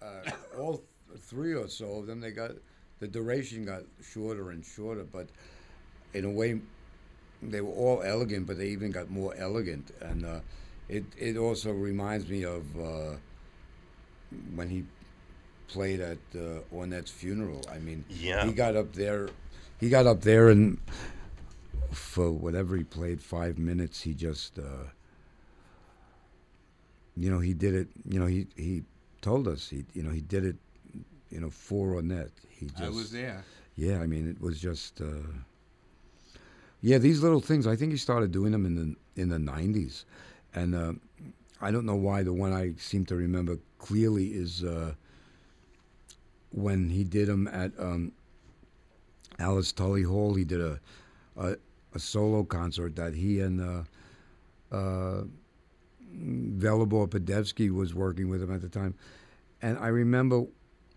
uh, 0.00 0.30
all 0.58 0.78
th- 0.78 1.20
three 1.20 1.52
or 1.52 1.68
so 1.68 1.98
of 1.98 2.06
them. 2.06 2.18
They 2.18 2.30
got 2.30 2.52
the 3.00 3.08
duration 3.08 3.66
got 3.66 3.82
shorter 4.02 4.52
and 4.52 4.64
shorter, 4.64 5.04
but 5.04 5.26
in 6.14 6.24
a 6.24 6.30
way, 6.30 6.60
they 7.42 7.60
were 7.60 7.74
all 7.74 8.00
elegant. 8.02 8.46
But 8.46 8.56
they 8.56 8.68
even 8.68 8.90
got 8.90 9.10
more 9.10 9.34
elegant, 9.36 9.90
and 10.00 10.24
uh, 10.24 10.40
it 10.88 11.04
it 11.18 11.36
also 11.36 11.72
reminds 11.72 12.28
me 12.28 12.44
of 12.44 12.62
uh, 12.78 13.16
when 14.54 14.68
he 14.68 14.84
played 15.68 16.00
at 16.00 16.18
uh, 16.34 16.60
Ornette's 16.74 17.10
funeral. 17.10 17.62
I 17.70 17.78
mean, 17.78 18.04
Yeah. 18.08 18.44
he 18.44 18.52
got 18.52 18.76
up 18.76 18.92
there. 18.92 19.28
He 19.80 19.88
got 19.88 20.06
up 20.06 20.20
there 20.20 20.48
and 20.50 20.78
for 21.90 22.30
whatever 22.30 22.76
he 22.76 22.84
played, 22.84 23.20
five 23.20 23.58
minutes, 23.58 24.00
he 24.02 24.14
just, 24.14 24.58
uh, 24.58 24.84
you 27.16 27.30
know, 27.30 27.40
he 27.40 27.54
did 27.54 27.74
it. 27.74 27.88
You 28.08 28.20
know, 28.20 28.26
he 28.26 28.46
he 28.56 28.82
told 29.20 29.48
us 29.48 29.68
he, 29.68 29.84
you 29.94 30.02
know, 30.02 30.10
he 30.10 30.20
did 30.20 30.44
it, 30.44 30.56
you 31.30 31.40
know, 31.40 31.50
for 31.50 31.94
Ornette. 32.00 32.30
He 32.48 32.66
just, 32.66 32.82
I 32.82 32.88
was 32.88 33.10
there. 33.10 33.44
yeah, 33.76 33.98
I 34.00 34.06
mean, 34.06 34.28
it 34.28 34.40
was 34.40 34.60
just, 34.60 35.00
uh, 35.00 35.06
yeah, 36.80 36.98
these 36.98 37.22
little 37.22 37.40
things. 37.40 37.66
I 37.66 37.76
think 37.76 37.92
he 37.92 37.98
started 37.98 38.30
doing 38.32 38.52
them 38.52 38.64
in 38.66 38.74
the 38.76 39.20
in 39.22 39.28
the 39.28 39.38
'90s, 39.38 40.04
and 40.54 40.74
uh, 40.74 40.92
I 41.60 41.70
don't 41.70 41.86
know 41.86 41.96
why. 41.96 42.22
The 42.22 42.32
one 42.32 42.52
I 42.52 42.74
seem 42.78 43.04
to 43.06 43.16
remember 43.16 43.58
clearly 43.78 44.28
is 44.28 44.62
uh, 44.64 44.94
when 46.50 46.90
he 46.90 47.04
did 47.04 47.28
them 47.28 47.48
at 47.48 47.72
um, 47.78 48.12
Alice 49.38 49.72
Tully 49.72 50.02
Hall. 50.02 50.34
He 50.34 50.44
did 50.44 50.60
a 50.60 50.80
a, 51.36 51.56
a 51.94 51.98
solo 51.98 52.44
concert 52.44 52.96
that 52.96 53.14
he 53.14 53.40
and 53.40 53.60
uh, 53.60 54.74
uh, 54.74 55.24
Velibor 56.14 57.08
Podevsky 57.08 57.70
was 57.70 57.94
working 57.94 58.28
with 58.28 58.42
him 58.42 58.52
at 58.54 58.60
the 58.60 58.68
time, 58.68 58.94
and 59.62 59.78
I 59.78 59.88
remember 59.88 60.44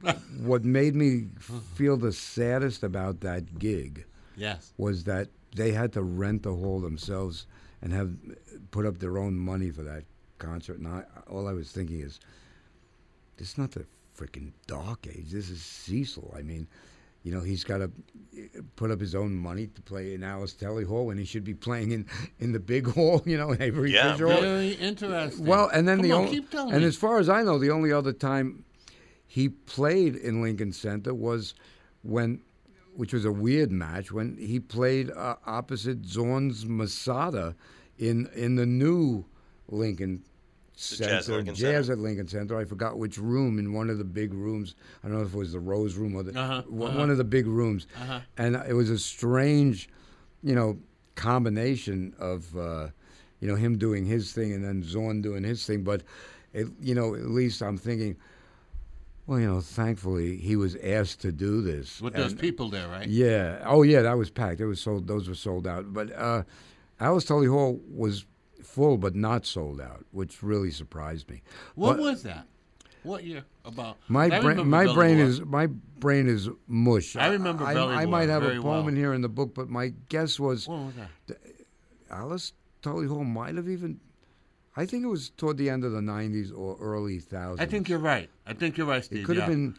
what 0.41 0.65
made 0.65 0.95
me 0.95 1.27
feel 1.75 1.95
the 1.97 2.11
saddest 2.11 2.83
about 2.83 3.21
that 3.21 3.57
gig 3.59 4.05
Yes. 4.35 4.73
was 4.77 5.05
that 5.05 5.29
they 5.55 5.71
had 5.71 5.93
to 5.93 6.03
rent 6.03 6.43
the 6.43 6.53
hall 6.53 6.81
themselves 6.81 7.47
and 7.85 7.93
have 7.93 8.11
put 8.71 8.83
up 8.85 8.97
their 8.97 9.19
own 9.19 9.35
money 9.37 9.69
for 9.69 9.83
that 9.83 10.03
concert. 10.39 10.79
And 10.79 10.87
I, 10.87 11.03
all 11.29 11.47
I 11.47 11.53
was 11.53 11.71
thinking 11.71 11.99
is, 11.99 12.19
this 13.37 13.51
is 13.51 13.57
not 13.59 13.71
the 13.71 13.85
freaking 14.17 14.53
Dark 14.65 15.05
Age. 15.07 15.29
This 15.29 15.51
is 15.51 15.61
Cecil. 15.61 16.33
I 16.35 16.41
mean, 16.41 16.67
you 17.21 17.31
know, 17.31 17.41
he's 17.41 17.63
got 17.63 17.77
to 17.77 17.91
put 18.75 18.89
up 18.89 18.99
his 18.99 19.13
own 19.13 19.35
money 19.35 19.67
to 19.67 19.81
play 19.83 20.15
in 20.15 20.23
Alice 20.23 20.53
Tully 20.53 20.83
Hall 20.83 21.05
when 21.05 21.19
he 21.19 21.25
should 21.25 21.43
be 21.43 21.53
playing 21.53 21.91
in, 21.91 22.07
in 22.39 22.53
the 22.53 22.59
big 22.59 22.87
hall, 22.95 23.21
you 23.23 23.37
know, 23.37 23.51
in 23.51 23.61
Avery 23.61 23.93
Yeah, 23.93 24.13
Fisher 24.13 24.31
Hall. 24.31 24.41
Very 24.41 24.71
interesting. 24.71 25.45
Well, 25.45 25.67
and 25.69 25.87
then 25.87 25.97
Come 25.99 26.07
the 26.07 26.11
on, 26.13 26.21
only 26.21 26.31
keep 26.31 26.49
telling 26.49 26.71
and 26.73 26.81
me. 26.81 26.87
as 26.87 26.95
far 26.95 27.19
as 27.19 27.29
I 27.29 27.43
know, 27.43 27.59
the 27.59 27.69
only 27.69 27.91
other 27.91 28.13
time 28.13 28.65
he 29.27 29.49
played 29.49 30.15
in 30.15 30.41
Lincoln 30.41 30.71
Center 30.71 31.13
was 31.13 31.53
when, 32.01 32.41
which 32.95 33.13
was 33.13 33.25
a 33.25 33.31
weird 33.31 33.71
match, 33.71 34.11
when 34.11 34.37
he 34.37 34.59
played 34.59 35.11
uh, 35.11 35.35
opposite 35.45 36.05
Zorn's 36.05 36.65
Masada 36.65 37.55
in 37.97 38.27
in 38.35 38.55
the 38.55 38.65
new 38.65 39.25
Lincoln 39.67 40.23
Center, 40.75 41.09
Jazz 41.13 41.29
Lincoln 41.29 41.55
Jazz 41.55 41.85
Center. 41.87 41.93
at 41.93 41.99
Lincoln 42.03 42.27
Center. 42.27 42.57
I 42.59 42.65
forgot 42.65 42.97
which 42.97 43.17
room 43.17 43.59
in 43.59 43.73
one 43.73 43.89
of 43.89 43.97
the 43.97 44.03
big 44.03 44.33
rooms. 44.33 44.75
I 45.03 45.07
don't 45.07 45.17
know 45.17 45.23
if 45.23 45.33
it 45.33 45.37
was 45.37 45.53
the 45.53 45.59
Rose 45.59 45.95
Room 45.95 46.15
or 46.15 46.23
the 46.23 46.37
Uh-huh, 46.39 46.63
one 46.67 46.89
uh-huh. 46.91 46.99
one 46.99 47.09
of 47.09 47.17
the 47.17 47.23
big 47.23 47.47
rooms, 47.47 47.87
and 48.37 48.55
it 48.67 48.73
was 48.73 48.89
a 48.89 48.97
strange, 48.99 49.89
you 50.43 50.55
know, 50.55 50.77
combination 51.15 52.13
of. 52.19 52.55
Uh, 52.57 52.87
you 53.41 53.49
know 53.49 53.55
him 53.55 53.77
doing 53.77 54.05
his 54.05 54.31
thing 54.31 54.53
and 54.53 54.63
then 54.63 54.81
Zorn 54.81 55.21
doing 55.21 55.43
his 55.43 55.65
thing. 55.67 55.83
But 55.83 56.03
it, 56.53 56.67
you 56.79 56.95
know, 56.95 57.13
at 57.15 57.25
least 57.29 57.61
I'm 57.61 57.77
thinking, 57.77 58.15
well, 59.27 59.39
you 59.39 59.47
know, 59.47 59.61
thankfully 59.61 60.37
he 60.37 60.55
was 60.55 60.75
asked 60.77 61.21
to 61.21 61.31
do 61.31 61.61
this. 61.61 62.01
With 62.01 62.13
those 62.13 62.33
people 62.33 62.69
there, 62.69 62.87
right? 62.87 63.07
Yeah. 63.07 63.63
Oh, 63.65 63.81
yeah. 63.83 64.01
That 64.03 64.17
was 64.17 64.29
packed. 64.29 64.59
It 64.61 64.65
was 64.67 64.79
sold. 64.81 65.07
Those 65.07 65.27
were 65.27 65.35
sold 65.35 65.65
out. 65.67 65.93
But 65.93 66.11
uh, 66.15 66.43
Alice 66.99 67.25
Tully 67.25 67.47
Hall 67.47 67.79
was 67.89 68.25
full, 68.63 68.97
but 68.97 69.15
not 69.15 69.45
sold 69.45 69.79
out, 69.81 70.05
which 70.11 70.43
really 70.43 70.71
surprised 70.71 71.29
me. 71.29 71.41
What 71.75 71.97
But- 71.97 72.03
was 72.03 72.23
that? 72.23 72.45
What 73.03 73.23
year? 73.23 73.43
About 73.63 73.97
My 74.07 74.29
brain, 74.41 74.67
my 74.67 74.85
Belly 74.85 74.95
brain 74.95 75.17
Boy. 75.17 75.23
is 75.23 75.41
my 75.41 75.67
brain 75.67 76.27
is 76.27 76.49
mush. 76.67 77.15
I 77.15 77.27
remember 77.27 77.63
I, 77.63 77.71
I 77.73 78.05
Boy 78.05 78.09
might 78.11 78.29
have 78.29 78.41
a 78.41 78.49
poem 78.59 78.63
well. 78.63 78.87
in 78.87 78.95
here 78.95 79.13
in 79.13 79.21
the 79.21 79.29
book, 79.29 79.53
but 79.53 79.69
my 79.69 79.93
guess 80.09 80.39
was 80.39 80.67
was 80.67 80.91
that? 81.27 81.37
Alice 82.09 82.53
Tully 82.81 83.05
Hall 83.07 83.23
might 83.23 83.55
have 83.55 83.69
even. 83.69 83.99
I 84.77 84.85
think 84.85 85.03
it 85.03 85.07
was 85.07 85.29
toward 85.29 85.57
the 85.57 85.69
end 85.69 85.83
of 85.83 85.91
the 85.91 86.01
'90s 86.01 86.55
or 86.55 86.77
early 86.79 87.19
thousands. 87.19 87.61
I 87.61 87.65
think 87.65 87.87
you're 87.89 87.99
right. 87.99 88.29
I 88.45 88.53
think 88.53 88.77
you're 88.77 88.87
right, 88.87 89.03
Steve. 89.03 89.19
it 89.19 89.25
could 89.25 89.37
have 89.37 89.49
yeah. 89.49 89.55
been 89.55 89.77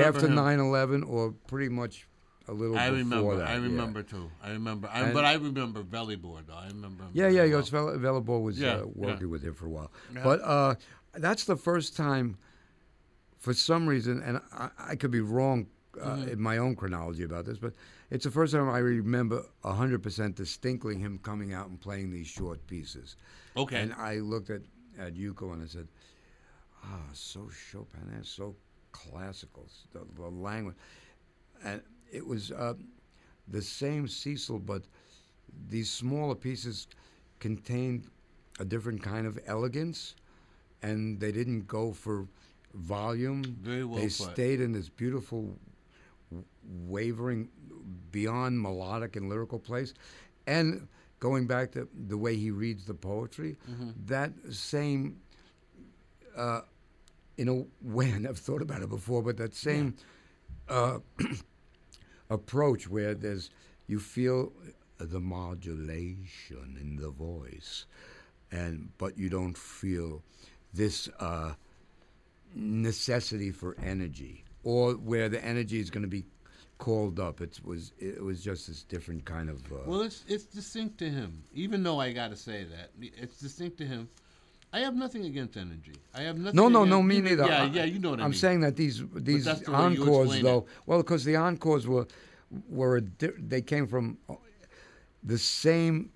after 0.00 0.26
him. 0.26 0.34
9/11 0.34 1.08
or 1.08 1.32
pretty 1.46 1.68
much 1.68 2.06
a 2.48 2.52
little 2.52 2.76
I 2.76 2.90
before 2.90 2.98
remember. 2.98 3.36
that. 3.36 3.48
I 3.48 3.54
yeah. 3.54 3.62
remember 3.62 4.02
too. 4.02 4.30
I 4.42 4.50
remember. 4.50 4.88
I, 4.92 5.12
but 5.12 5.24
I 5.24 5.34
remember 5.34 5.82
Belly 5.82 6.16
Boy 6.16 6.40
though. 6.46 6.54
I 6.54 6.66
remember. 6.66 7.04
him 7.04 7.10
Yeah, 7.12 7.28
yeah, 7.28 7.40
well. 7.42 7.48
Yost 7.48 7.72
Velabo 7.72 8.42
was 8.42 8.60
Yeah, 8.60 8.74
uh, 8.74 8.76
yeah. 8.78 8.84
working 8.94 9.30
with 9.30 9.42
him 9.42 9.54
for 9.54 9.66
a 9.66 9.70
while. 9.70 9.90
But 10.22 10.40
uh, 10.42 10.74
that's 11.14 11.44
the 11.44 11.56
first 11.56 11.96
time, 11.96 12.36
for 13.38 13.54
some 13.54 13.86
reason, 13.86 14.22
and 14.22 14.40
I, 14.52 14.70
I 14.78 14.96
could 14.96 15.10
be 15.10 15.20
wrong 15.20 15.66
uh, 16.00 16.16
Mm-hmm. 16.16 16.28
in 16.28 16.40
my 16.40 16.58
own 16.58 16.74
chronology 16.76 17.22
about 17.24 17.44
this, 17.44 17.58
but 17.58 17.72
it's 18.10 18.24
the 18.24 18.30
first 18.30 18.52
time 18.52 18.68
I 18.68 18.78
remember 18.78 19.44
100% 19.64 20.34
distinctly 20.34 20.96
him 20.96 21.18
coming 21.22 21.52
out 21.54 21.68
and 21.68 21.80
playing 21.80 22.10
these 22.10 22.26
short 22.26 22.64
pieces. 22.66 23.16
Okay. 23.56 23.76
And 23.80 23.92
I 23.94 24.16
looked 24.16 24.50
at, 24.50 24.62
at 24.98 25.14
Yuko 25.14 25.52
and 25.52 25.62
I 25.62 25.66
said, 25.66 25.88
ah, 26.84 27.00
so 27.12 27.48
Chopin, 27.70 28.22
so 28.22 28.54
classical, 28.92 29.66
the, 29.92 30.00
the 30.16 30.28
language. 30.28 30.76
And 31.64 31.80
it 32.12 32.26
was 32.26 32.52
uh, 32.52 32.74
the 33.48 33.62
same 33.62 34.06
Cecil, 34.08 34.58
but 34.60 34.82
these 35.68 35.90
smaller 35.90 36.34
pieces 36.34 36.88
contained 37.40 38.08
a 38.60 38.64
different 38.64 39.02
kind 39.02 39.26
of 39.26 39.38
elegance, 39.46 40.14
and 40.82 41.18
they 41.18 41.32
didn't 41.32 41.66
go 41.66 41.92
for 41.92 42.26
volume. 42.74 43.42
Very 43.60 43.84
well 43.84 43.96
They 43.98 44.04
put. 44.04 44.12
stayed 44.12 44.60
in 44.60 44.72
this 44.72 44.88
beautiful, 44.88 45.56
wavering, 46.86 47.48
beyond 48.10 48.60
melodic 48.60 49.16
and 49.16 49.28
lyrical 49.28 49.58
place, 49.58 49.94
and 50.46 50.88
going 51.20 51.46
back 51.46 51.72
to 51.72 51.88
the 52.08 52.18
way 52.18 52.36
he 52.36 52.50
reads 52.50 52.84
the 52.86 52.94
poetry, 52.94 53.56
Mm-hmm. 53.70 53.90
that 54.06 54.32
same. 54.50 55.20
Uh, 56.36 56.60
in 57.36 57.48
a 57.48 57.64
way, 57.82 58.12
I 58.14 58.18
never 58.18 58.34
thought 58.34 58.62
about 58.62 58.82
it 58.82 58.88
before, 58.88 59.22
but 59.22 59.36
that 59.38 59.54
same 59.54 59.94
uh, 60.68 60.98
approach 62.30 62.88
where 62.88 63.14
there's 63.14 63.50
you 63.86 63.98
feel 63.98 64.52
the 64.98 65.20
modulation 65.20 66.76
in 66.80 66.96
the 66.96 67.10
voice, 67.10 67.86
and 68.50 68.90
but 68.98 69.18
you 69.18 69.28
don't 69.28 69.56
feel 69.58 70.22
this 70.72 71.08
uh, 71.20 71.52
necessity 72.54 73.50
for 73.50 73.76
energy, 73.82 74.44
or 74.64 74.92
where 74.94 75.28
the 75.28 75.42
energy 75.44 75.78
is 75.78 75.90
going 75.90 76.02
to 76.02 76.08
be 76.08 76.24
called 76.78 77.20
up. 77.20 77.40
It 77.40 77.60
was 77.64 77.92
it 77.98 78.22
was 78.22 78.42
just 78.42 78.66
this 78.66 78.82
different 78.82 79.24
kind 79.24 79.48
of. 79.48 79.58
Uh, 79.72 79.76
Well, 79.86 80.02
it's 80.02 80.24
it's 80.26 80.44
distinct 80.44 80.98
to 80.98 81.08
him. 81.08 81.42
Even 81.54 81.82
though 81.82 82.00
I 82.00 82.12
got 82.12 82.30
to 82.30 82.36
say 82.36 82.64
that 82.64 82.90
it's 83.00 83.38
distinct 83.38 83.78
to 83.78 83.84
him. 83.86 84.08
I 84.72 84.80
have 84.80 84.96
nothing 84.96 85.24
against 85.24 85.56
energy. 85.56 85.92
I 86.12 86.22
have 86.22 86.36
nothing. 86.36 86.56
no, 86.56 86.68
no, 86.68 86.80
against, 86.82 86.90
no, 86.90 87.02
me 87.02 87.20
neither. 87.20 87.46
Yeah, 87.46 87.62
I- 87.62 87.66
yeah, 87.66 87.84
you 87.84 88.00
know 88.00 88.10
what 88.10 88.20
I 88.20 88.24
I'm 88.24 88.30
mean. 88.32 88.38
saying 88.40 88.60
that 88.62 88.74
these 88.74 89.04
these 89.14 89.44
the 89.44 89.72
encores, 89.72 90.42
though, 90.42 90.58
it. 90.58 90.66
well, 90.86 90.98
because 90.98 91.24
the 91.24 91.36
encores 91.36 91.86
were 91.86 92.08
were 92.68 92.96
a 92.96 93.00
di- 93.00 93.38
they 93.38 93.62
came 93.62 93.86
from 93.86 94.18
uh, 94.28 94.34
the 95.22 95.38
same, 95.38 96.10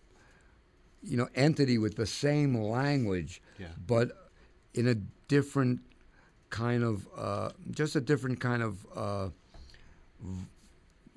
you 1.04 1.16
know, 1.16 1.28
entity 1.36 1.78
with 1.78 1.94
the 1.94 2.06
same 2.06 2.56
language, 2.60 3.40
Yeah. 3.60 3.68
but 3.86 4.06
in 4.74 4.88
a 4.88 4.96
different 5.28 5.80
kind 6.50 6.82
of, 6.84 7.06
uh, 7.16 7.50
just 7.70 7.96
a 7.96 8.00
different 8.00 8.40
kind 8.40 8.62
of. 8.62 8.86
Uh, 8.94 9.28
v- 10.20 10.44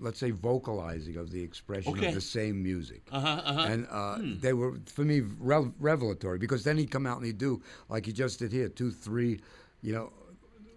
Let's 0.04 0.18
say 0.20 0.32
vocalizing 0.32 1.16
of 1.18 1.30
the 1.30 1.44
expression 1.44 1.92
Okay. 1.94 2.08
of 2.08 2.16
the 2.16 2.22
same 2.22 2.64
music, 2.64 3.04
Uh-huh, 3.12 3.28
uh-huh. 3.28 3.62
and 3.70 3.88
uh, 3.92 4.18
they 4.42 4.52
were 4.52 4.80
for 4.88 5.04
me 5.06 5.22
rev- 5.40 5.72
revelatory 5.80 6.40
because 6.40 6.64
then 6.64 6.76
he'd 6.80 6.90
come 6.90 7.06
out 7.06 7.18
and 7.18 7.26
he'd 7.28 7.38
do 7.38 7.62
like 7.88 8.08
he 8.08 8.12
just 8.12 8.40
did 8.40 8.52
here, 8.52 8.68
two, 8.68 8.90
three, 8.90 9.40
you 9.84 9.94
know, 9.94 10.12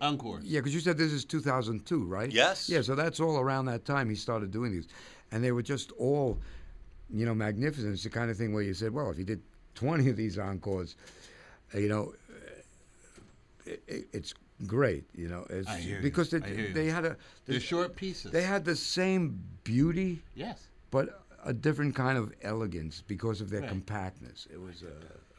Encore. 0.03 0.41
yeah, 0.43 0.61
because 0.61 0.75
you 0.75 0.81
said 0.81 0.99
this 0.99 1.11
is 1.11 1.25
2002, 1.25 2.05
right? 2.05 2.31
Yes. 2.31 2.69
Yeah, 2.69 2.83
so 2.83 2.95
that's 2.95 3.19
all 3.19 3.39
around 3.39 3.65
that 3.65 3.87
time 3.87 4.11
he 4.11 4.15
started 4.15 4.51
doing 4.51 4.73
these, 4.73 4.89
and 5.33 5.43
they 5.43 5.53
were 5.53 5.63
just 5.63 5.91
all, 5.93 6.37
you 7.09 7.25
know, 7.25 7.35
magnificent. 7.35 7.95
It's 7.95 8.03
the 8.03 8.11
kind 8.11 8.31
of 8.31 8.37
thing 8.37 8.53
where 8.53 8.63
you 8.63 8.75
said, 8.75 8.93
well, 8.93 9.11
if 9.11 9.17
you 9.17 9.25
did 9.25 9.41
20 9.75 10.11
of 10.11 10.17
these 10.19 10.39
encores, 10.39 10.97
you 11.73 11.89
know, 11.89 12.13
it, 13.65 13.83
it, 13.89 14.05
it's 14.13 14.35
great. 14.67 15.05
You 15.15 15.29
know, 15.29 15.47
it's, 15.51 15.69
I 15.69 15.79
hear 15.79 15.97
you. 15.97 16.03
because 16.03 16.31
they, 16.31 16.39
I 16.43 16.49
hear 16.49 16.67
you. 16.69 16.75
they 16.75 16.87
had 16.87 17.05
a 17.05 17.17
They're 17.47 17.61
short 17.61 17.97
pieces. 17.97 18.31
they 18.33 18.43
had 18.43 18.65
the 18.65 18.77
same 18.77 19.41
beauty, 19.65 20.23
yes. 20.35 20.69
but 20.91 21.21
a 21.45 21.53
different 21.53 21.95
kind 21.95 22.17
of 22.19 22.33
elegance 22.43 23.03
because 23.07 23.41
of 23.41 23.51
their 23.51 23.61
Right. 23.61 23.69
compactness. 23.69 24.47
It 24.53 24.61
was 24.61 24.83
uh, 24.83 24.91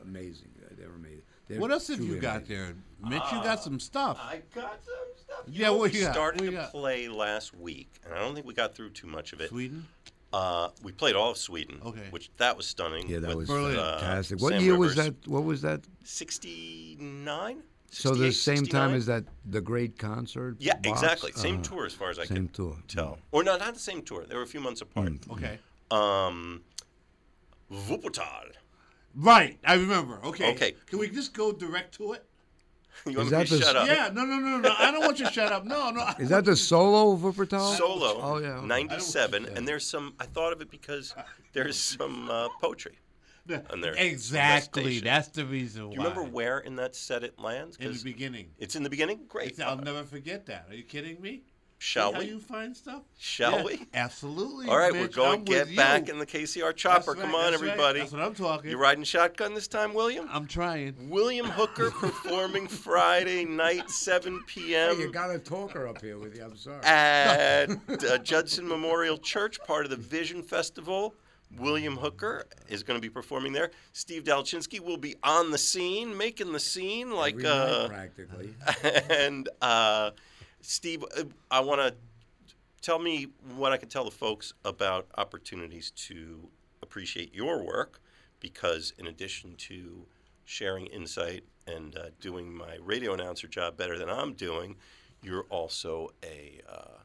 amazing. 0.04 0.50
They 0.78 0.86
were 0.86 0.96
amazing. 0.96 1.22
They're 1.48 1.60
What 1.60 1.72
else 1.72 1.88
have 1.88 2.00
you 2.00 2.06
truly 2.06 2.20
got 2.20 2.46
there, 2.48 2.76
Mitch? 3.04 3.22
you 3.32 3.42
got 3.44 3.64
some 3.64 3.80
stuff. 3.80 4.18
I 4.22 4.42
got 4.54 4.80
some 4.84 4.94
stuff. 5.18 5.40
You 5.48 5.62
Yeah, 5.62 5.68
know, 5.68 5.78
what 5.78 5.92
we 5.92 6.00
you 6.00 6.06
got? 6.06 6.14
started 6.14 6.42
What 6.42 6.48
to 6.48 6.52
got? 6.58 6.72
play 6.72 7.08
last 7.08 7.56
week, 7.56 7.90
and 8.04 8.14
I 8.14 8.20
don't 8.20 8.34
think 8.36 8.46
we 8.46 8.54
got 8.54 8.76
through 8.76 8.92
too 8.92 9.08
much 9.08 9.32
of 9.34 9.42
it. 9.42 9.50
Sweden. 9.50 9.88
Uh, 10.34 10.70
we 10.84 10.92
played 10.92 11.16
all 11.16 11.32
of 11.32 11.38
Sweden, 11.38 11.80
Okay. 11.86 12.02
which 12.10 12.30
that 12.38 12.58
was 12.58 12.66
stunning. 12.68 13.08
Yeah, 13.08 13.20
that 13.20 13.30
with, 13.30 13.38
was 13.38 13.48
Berlin. 13.48 13.78
uh, 13.78 14.00
fantastic. 14.00 14.42
What 14.42 14.54
Sam 14.54 14.64
year 14.64 14.78
was 14.78 14.96
that? 14.96 15.14
What 15.28 15.44
was 15.46 15.62
that? 15.62 15.82
69? 16.04 17.64
So 17.92 18.10
the 18.14 18.32
68, 18.32 18.34
same 18.58 18.66
time 18.66 18.94
as 18.94 19.06
that 19.06 19.24
the 19.46 19.62
great 19.62 19.98
concert. 19.98 20.58
Yeah, 20.60 20.76
box? 20.76 21.02
exactly. 21.02 21.32
Same 21.34 21.60
Uh, 21.60 21.64
tour 21.64 21.86
as 21.86 21.94
far 21.94 22.10
as 22.10 22.20
I 22.20 22.26
same 22.26 22.36
can 22.36 22.48
tour. 22.50 22.78
tell. 22.88 23.20
Or 23.32 23.44
no, 23.44 23.56
not 23.58 23.74
the 23.74 23.80
same 23.80 24.02
tour. 24.02 24.26
They 24.26 24.36
were 24.36 24.42
a 24.42 24.48
few 24.48 24.60
months 24.60 24.82
apart. 24.82 25.08
Mm. 25.08 25.32
Okay. 25.32 25.60
Um, 25.92 26.62
Wuppertal. 27.72 28.52
Right. 29.16 29.58
I 29.66 29.76
remember. 29.76 30.20
Okay. 30.26 30.52
Okay. 30.54 30.76
Can 30.88 31.00
we 31.00 31.10
just 31.10 31.34
go 31.34 31.52
direct 31.52 31.96
to 31.96 32.14
it? 32.14 32.26
You 33.06 33.18
want 33.18 33.28
Is 33.28 33.32
me 33.34 33.38
that 33.38 33.48
to 33.48 33.56
the- 33.58 33.62
shut 33.62 33.76
up? 33.76 33.88
Yeah. 33.88 34.10
No. 34.14 34.24
No. 34.26 34.38
No. 34.38 34.58
No. 34.58 34.74
I 34.78 34.90
don't 34.92 35.02
want 35.02 35.20
you 35.20 35.26
to 35.26 35.32
shut 35.32 35.52
up. 35.52 35.66
No. 35.66 35.92
No. 35.92 36.08
Is 36.18 36.30
that 36.30 36.46
the 36.46 36.56
solo 36.56 37.12
of 37.12 37.20
Wuppertal? 37.22 37.76
Solo, 37.78 38.20
Oh 38.22 38.38
yeah. 38.40 38.62
97, 38.66 39.46
and 39.46 39.68
there's 39.68 39.86
some. 39.86 40.14
I 40.20 40.26
thought 40.26 40.54
of 40.54 40.62
it 40.62 40.72
because 40.72 41.14
there's 41.54 41.78
some 41.78 42.30
uh, 42.30 42.48
poetry. 42.62 42.98
On 43.72 43.82
there. 43.82 43.94
Exactly. 43.98 45.00
That's 45.00 45.28
the 45.30 45.46
reason 45.46 45.84
Do 45.84 45.88
why. 45.90 45.94
you 45.94 46.00
remember 46.10 46.24
where 46.24 46.60
in 46.60 46.76
that 46.78 46.96
set 46.96 47.24
it 47.24 47.40
lands? 47.40 47.78
in 47.78 47.94
the 47.94 48.02
beginning? 48.04 48.48
it's 48.58 48.76
in 48.76 48.84
the 48.84 48.90
beginning. 48.90 49.22
Great. 49.28 49.52
It's- 49.52 49.68
I'll 49.68 49.78
never 49.78 50.04
forget 50.04 50.46
that. 50.48 50.68
Are 50.70 50.76
you 50.76 50.84
kidding 50.84 51.22
me? 51.22 51.44
Shall 51.78 52.12
See 52.12 52.14
how 52.16 52.20
we? 52.22 52.28
you 52.30 52.40
find 52.40 52.76
stuff? 52.76 53.04
Shall 53.20 53.58
Yeah, 53.58 53.64
we? 53.66 53.86
Absolutely. 53.94 54.70
All 54.70 54.78
right, 54.78 54.94
Mitch, 54.94 55.02
we're 55.18 55.24
going 55.24 55.40
I'm 55.42 55.46
to 55.46 55.52
get 55.52 55.76
back 55.76 56.08
you. 56.08 56.14
in 56.14 56.20
the 56.20 56.26
KCR 56.26 56.74
chopper. 56.74 57.12
right, 57.12 57.22
Come 57.22 57.36
on, 57.36 57.52
that's 57.52 57.62
right. 57.62 57.70
everybody. 57.72 58.00
That's 58.00 58.14
what 58.14 58.22
I'm 58.22 58.34
talking. 58.34 58.72
You 58.72 58.78
riding 58.78 59.04
shotgun 59.04 59.54
this 59.54 59.68
time, 59.68 59.94
William? 59.94 60.28
I'm 60.32 60.48
trying. 60.48 61.10
William 61.10 61.46
Hooker 61.48 61.92
performing 62.00 62.68
Friday 62.68 63.44
night, 63.44 63.90
7 63.90 64.34
Hey, 64.34 64.40
p.m. 64.48 65.00
you 65.00 65.12
got 65.12 65.32
a 65.32 65.38
talker 65.38 65.86
up 65.86 66.02
here 66.02 66.18
with 66.18 66.38
you. 66.38 66.46
I'm 66.46 66.56
sorry. 66.56 66.82
at 66.86 67.70
uh, 68.10 68.18
Judson 68.20 68.66
Memorial 68.68 69.18
Church, 69.18 69.60
part 69.68 69.84
of 69.84 69.92
the 69.92 69.98
Vision 69.98 70.42
Festival. 70.42 71.14
William 71.58 71.98
Hooker 71.98 72.46
is 72.68 72.84
going 72.84 72.98
to 72.98 73.02
be 73.02 73.10
performing 73.10 73.54
there. 73.54 73.72
Steve 73.94 74.24
Dalachinsky 74.24 74.80
will 74.80 74.98
be 74.98 75.16
on 75.24 75.52
the 75.52 75.58
scene, 75.58 76.18
making 76.18 76.52
the 76.52 76.60
scene, 76.60 77.12
like 77.12 77.44
uh, 77.44 77.88
practically. 77.88 78.54
and 79.10 79.48
uh, 79.62 80.12
Steve, 80.62 81.04
I 81.50 81.60
want 81.60 81.82
to 81.82 81.96
tell 82.82 83.00
me 83.00 83.28
what 83.56 83.72
I 83.72 83.78
can 83.78 83.90
tell 83.90 84.04
the 84.04 84.12
folks 84.12 84.54
about 84.64 85.08
opportunities 85.18 85.92
to 85.92 86.50
appreciate 86.82 87.34
your 87.34 87.64
work, 87.64 88.02
because 88.40 88.94
in 88.98 89.08
addition 89.08 89.56
to 89.56 90.06
sharing 90.46 90.86
insight 90.88 91.44
and 91.68 91.98
uh, 91.98 92.10
doing 92.20 92.54
my 92.54 92.78
radio 92.82 93.14
announcer 93.14 93.48
job 93.48 93.78
better 93.78 93.98
than 93.98 94.10
I'm 94.10 94.34
doing, 94.34 94.76
you're 95.24 95.46
also 95.50 96.12
a 96.24 96.62
uh, 96.70 97.00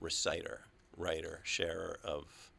reciter, 0.00 0.62
writer, 0.96 1.40
sharer 1.44 1.98
of 2.02 2.49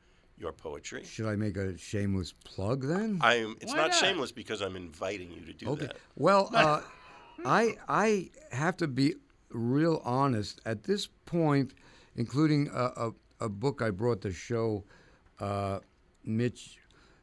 your 0.42 0.52
poetry. 0.52 1.04
Should 1.04 1.28
I 1.28 1.36
make 1.36 1.56
a 1.56 1.78
shameless 1.78 2.34
plug 2.44 2.84
then? 2.88 3.20
I'm. 3.22 3.56
It's 3.62 3.74
not, 3.74 3.92
not? 3.92 3.94
shameless 3.94 4.32
because 4.32 4.62
I'm 4.62 4.76
inviting 4.76 5.32
you 5.32 5.42
to 5.46 5.54
do 5.54 5.70
Okay. 5.70 5.86
that. 5.88 5.98
Well, 6.18 6.50
uh, 6.56 6.82
I 7.46 7.76
I 7.88 8.30
have 8.52 8.76
to 8.78 8.88
be 8.88 9.14
real 9.52 10.02
honest. 10.04 10.60
At 10.66 10.84
this 10.84 11.08
point, 11.26 11.74
including 12.16 12.70
a, 12.74 12.86
a, 13.06 13.12
a 13.42 13.50
book 13.50 13.82
I 13.82 13.92
brought 13.92 14.22
to 14.22 14.32
show 14.32 14.84
uh, 15.40 15.80
Mitch 16.26 16.80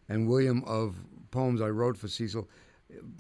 and 0.09 0.29
William 0.29 0.63
of 0.65 0.95
poems 1.31 1.61
I 1.61 1.69
wrote 1.69 1.97
for 1.97 2.09
Cecil, 2.09 2.49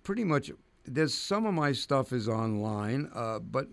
pretty 0.02 0.24
much 0.24 0.50
there's 0.84 1.12
some 1.14 1.44
of 1.44 1.54
my 1.54 1.72
stuff 1.72 2.12
is 2.12 2.28
online, 2.28 3.10
uh, 3.14 3.38
but 3.40 3.66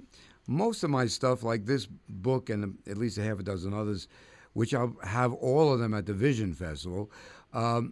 most 0.48 0.84
of 0.84 0.90
my 0.90 1.06
stuff, 1.08 1.44
like 1.44 1.66
this 1.66 1.88
book 2.10 2.50
and 2.50 2.78
at 2.88 2.98
least 2.98 3.18
a 3.18 3.24
half 3.24 3.40
a 3.40 3.44
dozen 3.44 3.74
others, 3.74 4.08
which 4.56 4.74
I'll 4.74 4.96
have 5.04 5.34
all 5.34 5.74
of 5.74 5.80
them 5.80 5.94
at 5.94 6.06
the 6.06 6.13
Vision 6.13 6.54
Festival. 6.54 7.12
Um, 7.54 7.91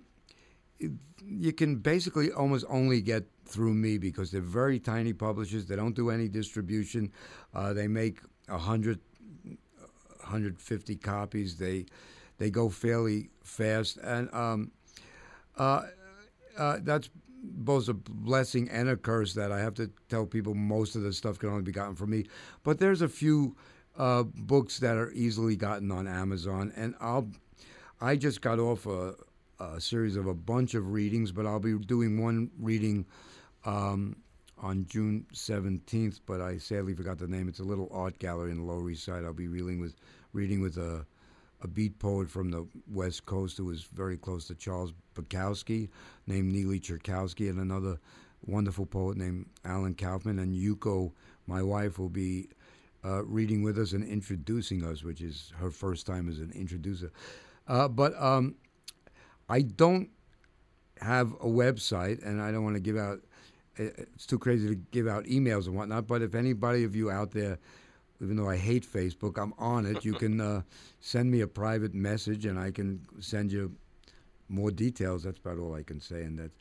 you 0.79 1.51
can 1.51 1.75
basically 1.75 2.31
almost 2.31 2.65
only 2.69 3.01
get 3.01 3.25
through 3.45 3.73
me 3.73 3.97
because 3.97 4.31
they're 4.31 4.39
very 4.39 4.79
tiny 4.79 5.11
publishers. 5.11 5.65
They 5.65 5.75
don't 5.75 5.93
do 5.93 6.09
any 6.09 6.29
distribution. 6.29 7.11
Uh, 7.53 7.73
they 7.73 7.89
make 7.89 8.21
a 8.47 8.57
hundred, 8.57 9.01
150 9.43 10.95
copies. 10.95 11.57
They 11.57 11.85
they 12.37 12.49
go 12.49 12.69
fairly 12.69 13.29
fast, 13.43 13.97
and 13.97 14.33
um, 14.33 14.71
uh, 15.57 15.83
uh, 16.57 16.77
that's 16.81 17.09
both 17.43 17.89
a 17.89 17.93
blessing 17.93 18.69
and 18.69 18.87
a 18.87 18.95
curse 18.95 19.33
that 19.33 19.51
I 19.51 19.59
have 19.59 19.73
to 19.75 19.91
tell 20.07 20.25
people 20.25 20.55
most 20.55 20.95
of 20.95 21.01
the 21.01 21.11
stuff 21.11 21.39
can 21.39 21.49
only 21.49 21.63
be 21.63 21.73
gotten 21.73 21.95
from 21.95 22.11
me. 22.11 22.25
But 22.63 22.79
there's 22.79 23.01
a 23.01 23.09
few 23.09 23.57
uh, 23.97 24.23
books 24.23 24.79
that 24.79 24.97
are 24.97 25.11
easily 25.11 25.55
gotten 25.55 25.91
on 25.91 26.07
Amazon, 26.07 26.71
and 26.75 26.95
I'll 26.99 27.27
I 28.01 28.15
just 28.15 28.41
got 28.41 28.59
off 28.59 28.85
a, 28.85 29.15
a 29.59 29.79
series 29.79 30.17
of 30.17 30.27
a 30.27 30.33
bunch 30.33 30.73
of 30.73 30.91
readings, 30.91 31.31
but 31.31 31.45
I'll 31.45 31.59
be 31.59 31.77
doing 31.77 32.21
one 32.21 32.51
reading 32.59 33.05
um, 33.65 34.17
on 34.57 34.85
June 34.89 35.25
17th. 35.33 36.19
But 36.25 36.41
I 36.41 36.57
sadly 36.57 36.93
forgot 36.93 37.17
the 37.17 37.27
name. 37.27 37.47
It's 37.47 37.59
a 37.59 37.63
little 37.63 37.89
art 37.93 38.19
gallery 38.19 38.51
in 38.51 38.57
the 38.57 38.63
Lower 38.63 38.89
East 38.89 39.05
Side. 39.05 39.23
I'll 39.23 39.33
be 39.33 39.47
reading 39.47 39.79
with 39.79 39.95
reading 40.33 40.61
with 40.61 40.77
a 40.77 41.05
a 41.61 41.67
beat 41.67 41.97
poet 41.97 42.29
from 42.29 42.51
the 42.51 42.67
West 42.91 43.25
Coast 43.25 43.57
who 43.57 43.65
was 43.65 43.83
very 43.83 44.17
close 44.17 44.47
to 44.47 44.55
Charles 44.55 44.93
Bukowski, 45.15 45.87
named 46.27 46.53
Neeli 46.53 46.81
Cherkovski, 46.81 47.49
and 47.49 47.57
another 47.59 47.99
wonderful 48.45 48.85
poet 48.85 49.15
named 49.15 49.45
Alan 49.63 49.95
Kaufman. 49.95 50.39
And 50.39 50.53
Yuko, 50.53 51.13
my 51.47 51.63
wife, 51.63 51.97
will 51.97 52.09
be 52.09 52.49
uh, 53.05 53.23
reading 53.25 53.63
with 53.63 53.77
us 53.77 53.93
and 53.93 54.03
introducing 54.03 54.85
us, 54.85 55.03
which 55.03 55.21
is 55.21 55.51
her 55.57 55.71
first 55.71 56.05
time 56.05 56.29
as 56.29 56.39
an 56.39 56.51
introducer. 56.55 57.11
Uh, 57.67 57.87
but 57.87 58.13
um, 58.21 58.55
I 59.49 59.61
don't 59.61 60.09
have 61.01 61.33
a 61.33 61.47
website, 61.47 62.25
and 62.25 62.41
I 62.41 62.51
don't 62.51 62.63
want 62.63 62.75
to 62.75 62.81
give 62.81 62.97
out. 62.97 63.19
It's 63.75 64.25
too 64.25 64.37
crazy 64.37 64.67
to 64.69 64.75
give 64.75 65.07
out 65.07 65.25
emails 65.25 65.65
and 65.65 65.75
whatnot. 65.75 66.07
But 66.07 66.21
if 66.21 66.35
anybody 66.35 66.83
of 66.83 66.95
you 66.95 67.09
out 67.09 67.31
there 67.31 67.57
even 68.23 68.37
though 68.37 68.49
I 68.49 68.57
hate 68.57 68.85
Facebook, 68.85 69.37
I'm 69.37 69.53
on 69.57 69.85
it. 69.85 70.05
You 70.05 70.13
can 70.13 70.39
uh, 70.39 70.61
send 71.01 71.29
me 71.29 71.41
a 71.41 71.47
private 71.47 71.93
message, 71.93 72.45
and 72.45 72.57
I 72.57 72.71
can 72.71 73.01
send 73.19 73.51
you 73.51 73.75
more 74.47 74.71
details. 74.71 75.23
That's 75.23 75.39
about 75.39 75.59
all 75.59 75.75
I 75.75 75.83
can 75.83 75.99
say. 75.99 76.23
And 76.23 76.39
that, 76.39 76.51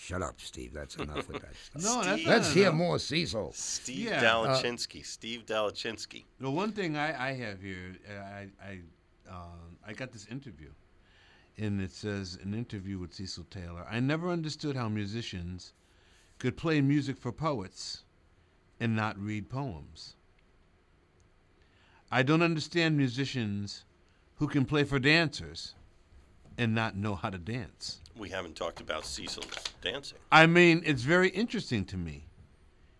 shut 0.00 0.22
up, 0.22 0.40
Steve. 0.40 0.72
That's 0.72 0.96
enough 0.96 1.28
with 1.28 1.42
that 1.42 1.54
stuff. 1.54 1.82
No, 1.84 2.02
that's 2.02 2.24
Let's 2.26 2.48
not 2.48 2.54
hear 2.54 2.68
enough. 2.68 2.74
more 2.78 2.98
Cecil. 2.98 3.52
Steve 3.52 3.98
Yeah. 4.06 4.22
Dalachinsky. 4.22 5.04
Steve 5.04 5.44
Dalachinsky. 5.46 6.24
The 6.40 6.50
one 6.50 6.72
thing 6.72 6.96
I, 6.96 7.30
I 7.30 7.32
have 7.34 7.60
here, 7.60 7.96
uh, 8.08 8.20
I 8.20 8.48
I 8.62 8.80
um, 9.30 9.76
I 9.86 9.92
got 9.92 10.10
this 10.12 10.26
interview, 10.26 10.70
and 11.58 11.80
it 11.80 11.92
says 11.92 12.38
an 12.42 12.54
interview 12.54 12.98
with 12.98 13.12
Cecil 13.14 13.44
Taylor. 13.50 13.86
I 13.90 14.00
never 14.00 14.30
understood 14.30 14.74
how 14.76 14.88
musicians 14.88 15.74
could 16.38 16.56
play 16.56 16.80
music 16.80 17.18
for 17.18 17.30
poets 17.32 18.02
and 18.80 18.96
not 18.96 19.18
read 19.18 19.48
poems. 19.50 20.16
I 22.10 22.22
don't 22.22 22.42
understand 22.42 22.96
musicians 22.96 23.84
who 24.36 24.48
can 24.48 24.64
play 24.64 24.84
for 24.84 24.98
dancers 24.98 25.74
and 26.58 26.74
not 26.74 26.96
know 26.96 27.14
how 27.14 27.30
to 27.30 27.38
dance. 27.38 28.00
We 28.20 28.28
haven't 28.28 28.54
talked 28.54 28.82
about 28.82 29.06
Cecil's 29.06 29.46
dancing. 29.80 30.18
I 30.30 30.44
mean, 30.44 30.82
it's 30.84 31.04
very 31.04 31.30
interesting 31.30 31.86
to 31.86 31.96
me. 31.96 32.26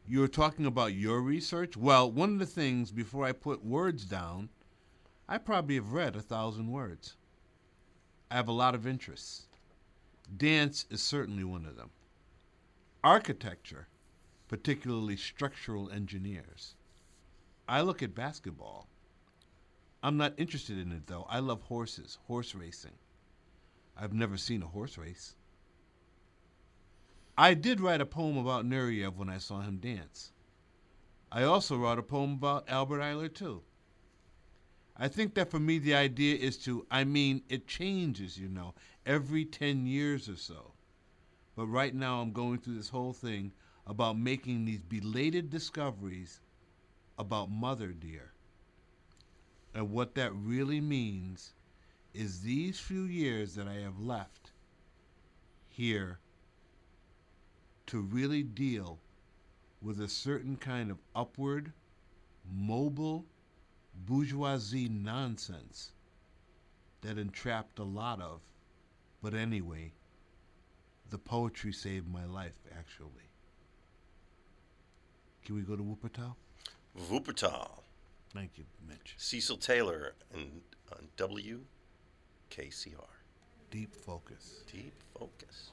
You 0.09 0.21
were 0.21 0.29
talking 0.29 0.65
about 0.65 0.95
your 0.95 1.21
research. 1.21 1.77
Well, 1.77 2.11
one 2.11 2.33
of 2.33 2.39
the 2.39 2.47
things 2.47 2.91
before 2.91 3.27
I 3.27 3.33
put 3.33 3.63
words 3.63 4.07
down, 4.07 4.49
I 5.29 5.37
probably 5.37 5.75
have 5.75 5.93
read 5.93 6.17
a 6.17 6.23
thousand 6.23 6.73
words. 6.73 7.17
I 8.31 8.37
have 8.37 8.49
a 8.49 8.53
lot 8.53 8.75
of 8.75 8.87
interests. 8.87 9.47
Dance 10.35 10.87
is 10.89 11.03
certainly 11.03 11.45
one 11.45 11.67
of 11.67 11.77
them. 11.77 11.91
Architecture, 13.05 13.89
particularly 14.49 15.19
structural 15.19 15.91
engineers. 15.91 16.77
I 17.69 17.83
look 17.83 18.03
at 18.03 18.15
basketball. 18.15 18.89
I'm 20.03 20.17
not 20.17 20.33
interested 20.39 20.79
in 20.79 20.93
it 20.93 21.09
though. 21.09 21.27
I 21.29 21.41
love 21.41 21.61
horses, 21.61 22.17
horse 22.27 22.55
racing. 22.55 22.95
I've 24.01 24.15
never 24.15 24.39
seen 24.39 24.63
a 24.63 24.67
horse 24.67 24.97
race. 24.97 25.35
I 27.37 27.53
did 27.53 27.81
write 27.81 28.01
a 28.01 28.07
poem 28.07 28.39
about 28.39 28.65
Nureyev 28.65 29.17
when 29.17 29.29
I 29.29 29.37
saw 29.37 29.61
him 29.61 29.77
dance. 29.77 30.33
I 31.31 31.43
also 31.43 31.77
wrote 31.77 31.99
a 31.99 32.03
poem 32.03 32.33
about 32.33 32.69
Albert 32.69 33.01
Ayler 33.01 33.33
too. 33.33 33.63
I 34.97 35.09
think 35.09 35.35
that 35.35 35.51
for 35.51 35.59
me 35.59 35.79
the 35.79 35.95
idea 35.95 36.37
is 36.37 36.57
to, 36.59 36.87
I 36.91 37.05
mean, 37.05 37.43
it 37.49 37.67
changes, 37.67 38.39
you 38.39 38.49
know, 38.49 38.75
every 39.05 39.45
10 39.45 39.87
years 39.87 40.29
or 40.29 40.37
so. 40.37 40.73
But 41.55 41.67
right 41.67 41.95
now 41.95 42.21
I'm 42.21 42.33
going 42.33 42.59
through 42.59 42.77
this 42.77 42.89
whole 42.89 43.13
thing 43.13 43.53
about 43.87 44.19
making 44.19 44.65
these 44.65 44.83
belated 44.83 45.51
discoveries 45.51 46.41
about 47.19 47.51
Mother 47.51 47.89
Dear. 47.89 48.33
And 49.75 49.91
what 49.91 50.15
that 50.15 50.35
really 50.35 50.81
means 50.81 51.53
is 52.15 52.41
these 52.41 52.79
few 52.79 53.03
years 53.03 53.55
that 53.55 53.69
I 53.69 53.75
have 53.75 53.99
left 54.01 54.51
here 55.69 56.19
to 57.87 58.01
really 58.01 58.43
deal 58.43 58.99
with 59.83 60.01
a 60.01 60.09
certain 60.09 60.57
kind 60.57 60.91
of 60.91 60.99
upward, 61.15 61.73
mobile, 62.53 63.25
bourgeoisie 64.07 64.89
nonsense 64.89 65.93
that 67.01 67.19
entrapped 67.19 67.79
a 67.79 67.85
lot 67.85 68.21
of. 68.21 68.41
But 69.23 69.35
anyway, 69.35 69.93
the 71.11 71.19
poetry 71.19 71.73
saved 71.73 72.09
my 72.09 72.25
life, 72.25 72.59
actually. 72.79 73.31
Can 75.45 75.55
we 75.55 75.63
go 75.63 75.77
to 75.77 75.83
Wuppertal? 75.83 76.35
Wuppertal. 77.11 77.81
Thank 78.33 78.53
you, 78.57 78.65
Mitch. 78.87 79.15
Cecil 79.17 79.57
Taylor 79.57 80.15
and 80.33 80.61
uh, 80.93 80.97
on 80.97 81.09
WKCR. 82.51 82.95
Deep 83.71 83.95
focus. 83.95 84.65
Deep 84.73 84.95
focus. 85.17 85.71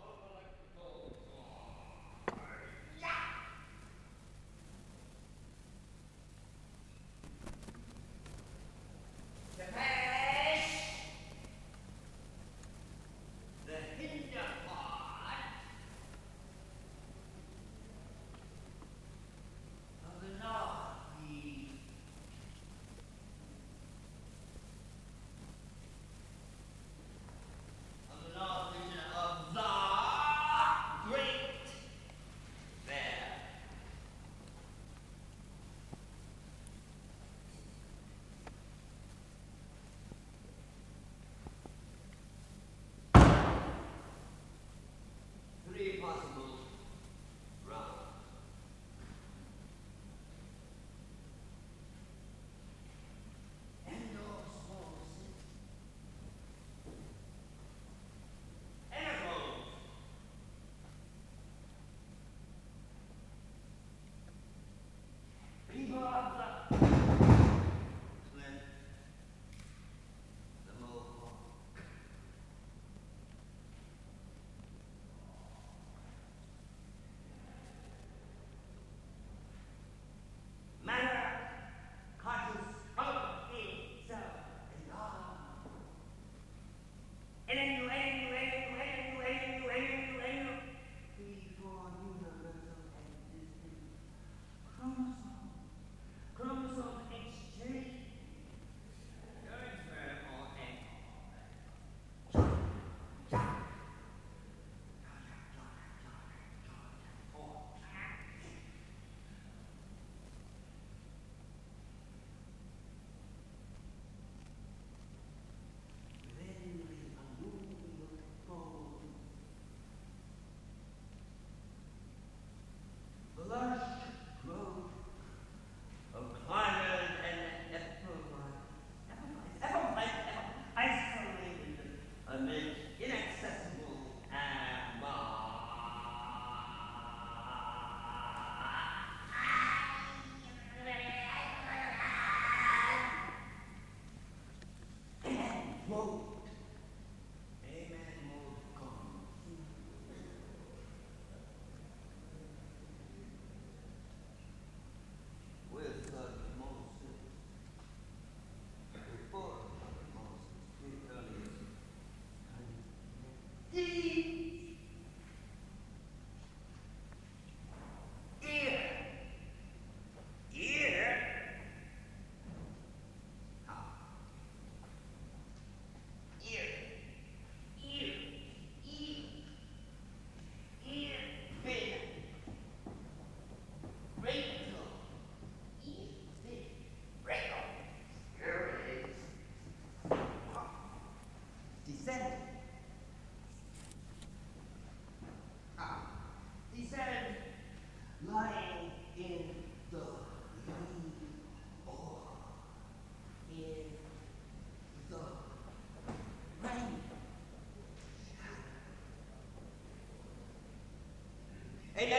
إذا 211.99 212.17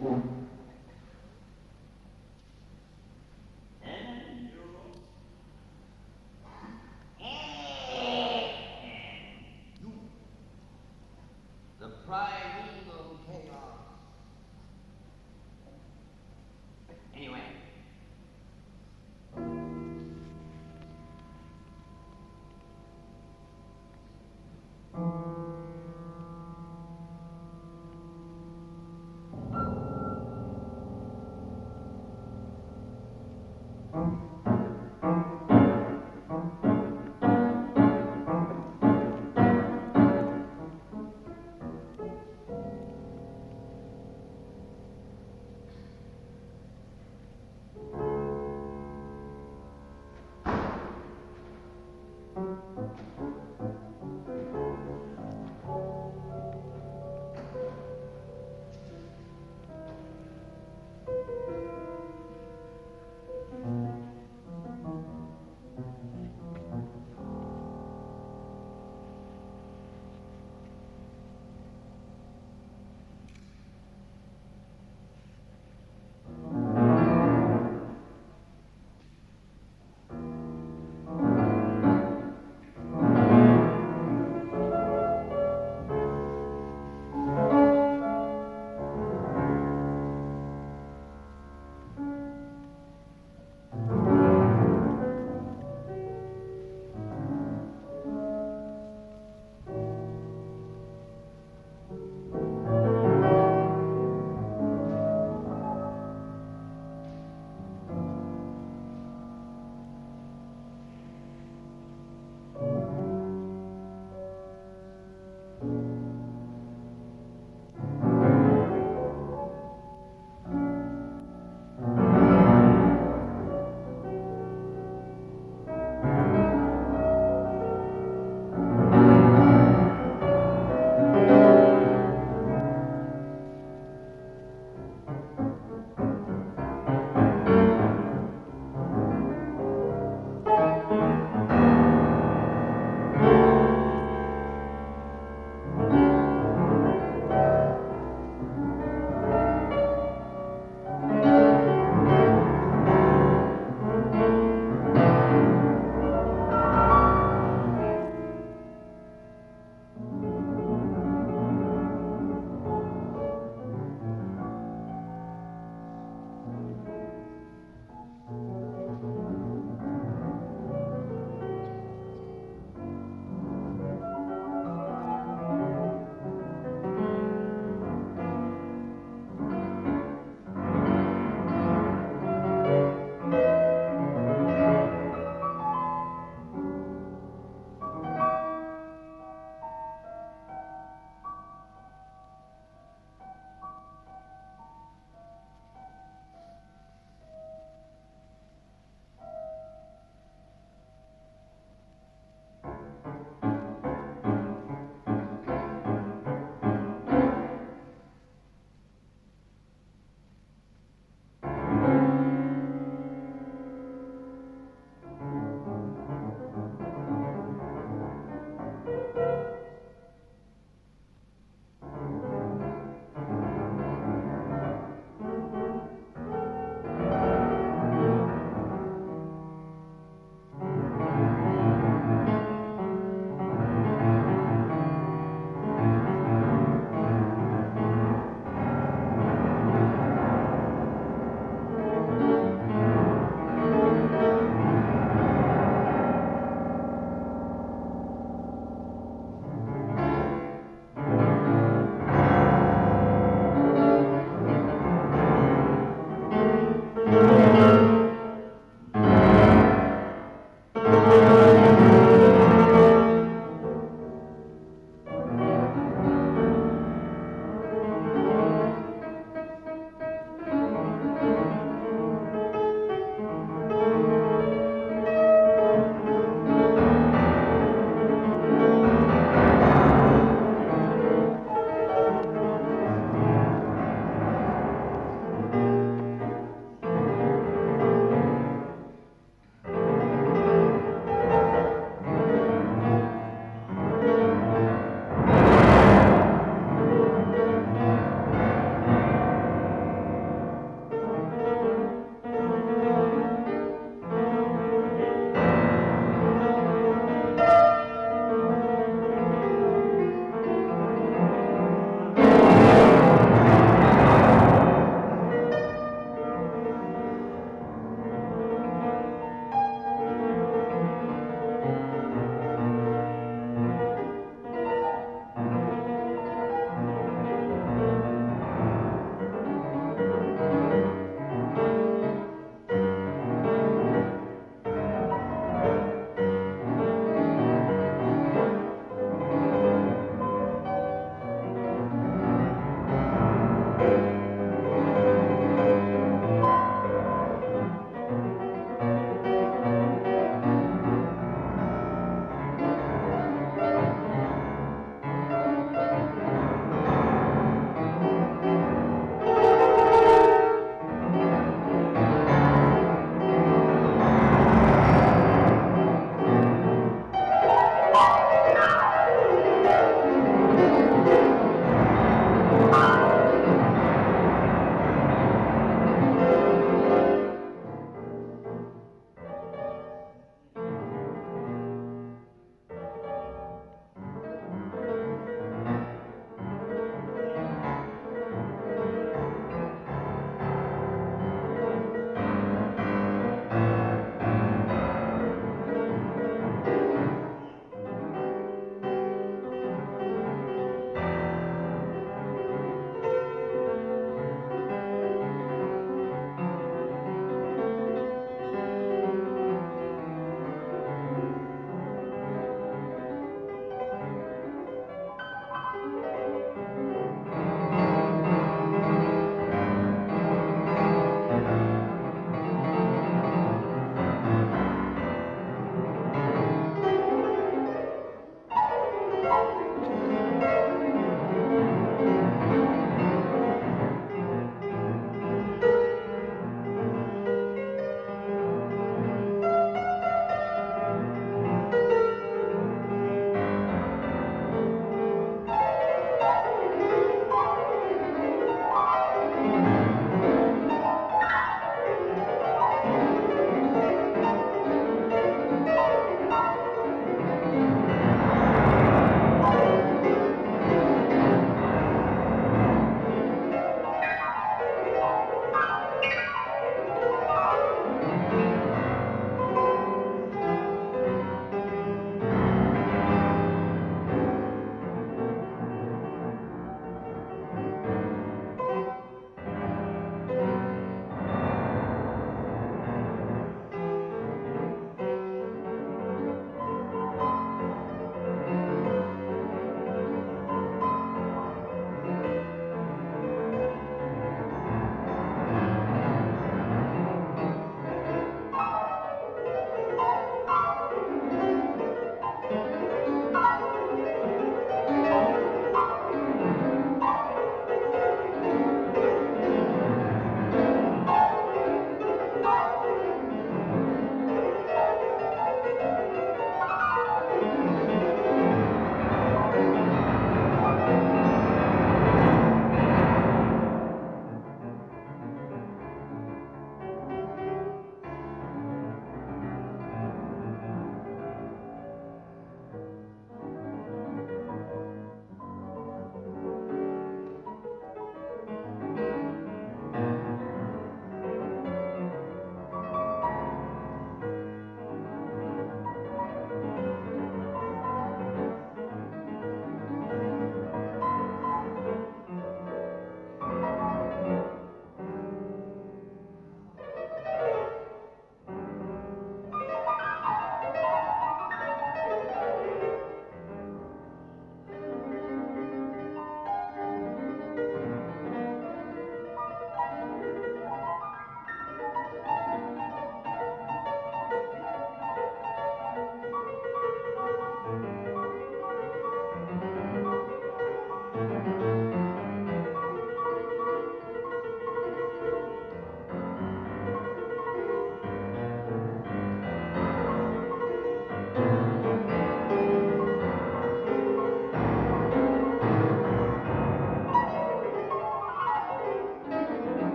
and 0.00 0.37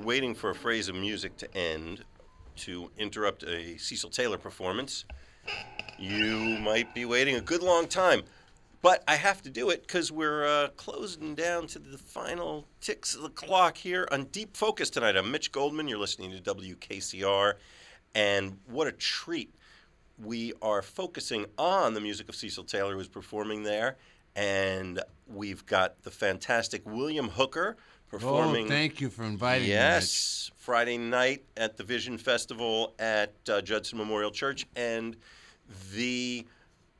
waiting 0.00 0.34
for 0.34 0.50
a 0.50 0.54
phrase 0.54 0.88
of 0.88 0.94
music 0.94 1.36
to 1.38 1.56
end 1.56 2.04
to 2.56 2.90
interrupt 2.98 3.42
a 3.44 3.78
Cecil 3.78 4.10
Taylor 4.10 4.38
performance, 4.38 5.04
you 5.98 6.58
might 6.60 6.94
be 6.94 7.04
waiting 7.04 7.36
a 7.36 7.40
good 7.40 7.62
long 7.62 7.86
time. 7.86 8.22
But 8.82 9.04
I 9.06 9.16
have 9.16 9.42
to 9.42 9.50
do 9.50 9.68
it 9.68 9.82
because 9.86 10.10
we're 10.10 10.46
uh, 10.46 10.68
closing 10.68 11.34
down 11.34 11.66
to 11.68 11.78
the 11.78 11.98
final 11.98 12.66
ticks 12.80 13.14
of 13.14 13.22
the 13.22 13.28
clock 13.28 13.76
here 13.76 14.08
on 14.10 14.24
Deep 14.24 14.56
Focus 14.56 14.88
tonight. 14.88 15.16
I'm 15.16 15.30
Mitch 15.30 15.52
Goldman. 15.52 15.86
You're 15.86 15.98
listening 15.98 16.32
to 16.32 16.54
WKCR. 16.54 17.54
And 18.14 18.58
what 18.66 18.86
a 18.86 18.92
treat. 18.92 19.54
We 20.18 20.54
are 20.62 20.80
focusing 20.80 21.46
on 21.58 21.92
the 21.92 22.00
music 22.00 22.28
of 22.30 22.34
Cecil 22.34 22.64
Taylor, 22.64 22.94
who's 22.94 23.08
performing 23.08 23.64
there. 23.64 23.96
And 24.36 25.00
we've 25.26 25.64
got 25.66 26.02
the 26.02 26.10
fantastic 26.10 26.82
William 26.86 27.28
Hooker 27.28 27.76
performing. 28.08 28.66
Oh, 28.66 28.68
thank 28.68 29.00
you 29.00 29.08
for 29.10 29.24
inviting 29.24 29.64
me. 29.64 29.70
Yes, 29.70 30.50
Friday 30.56 30.98
night 30.98 31.44
at 31.56 31.76
the 31.76 31.84
Vision 31.84 32.18
Festival 32.18 32.94
at 32.98 33.34
uh, 33.48 33.60
Judson 33.60 33.98
Memorial 33.98 34.30
Church, 34.30 34.66
and 34.76 35.16
the 35.94 36.46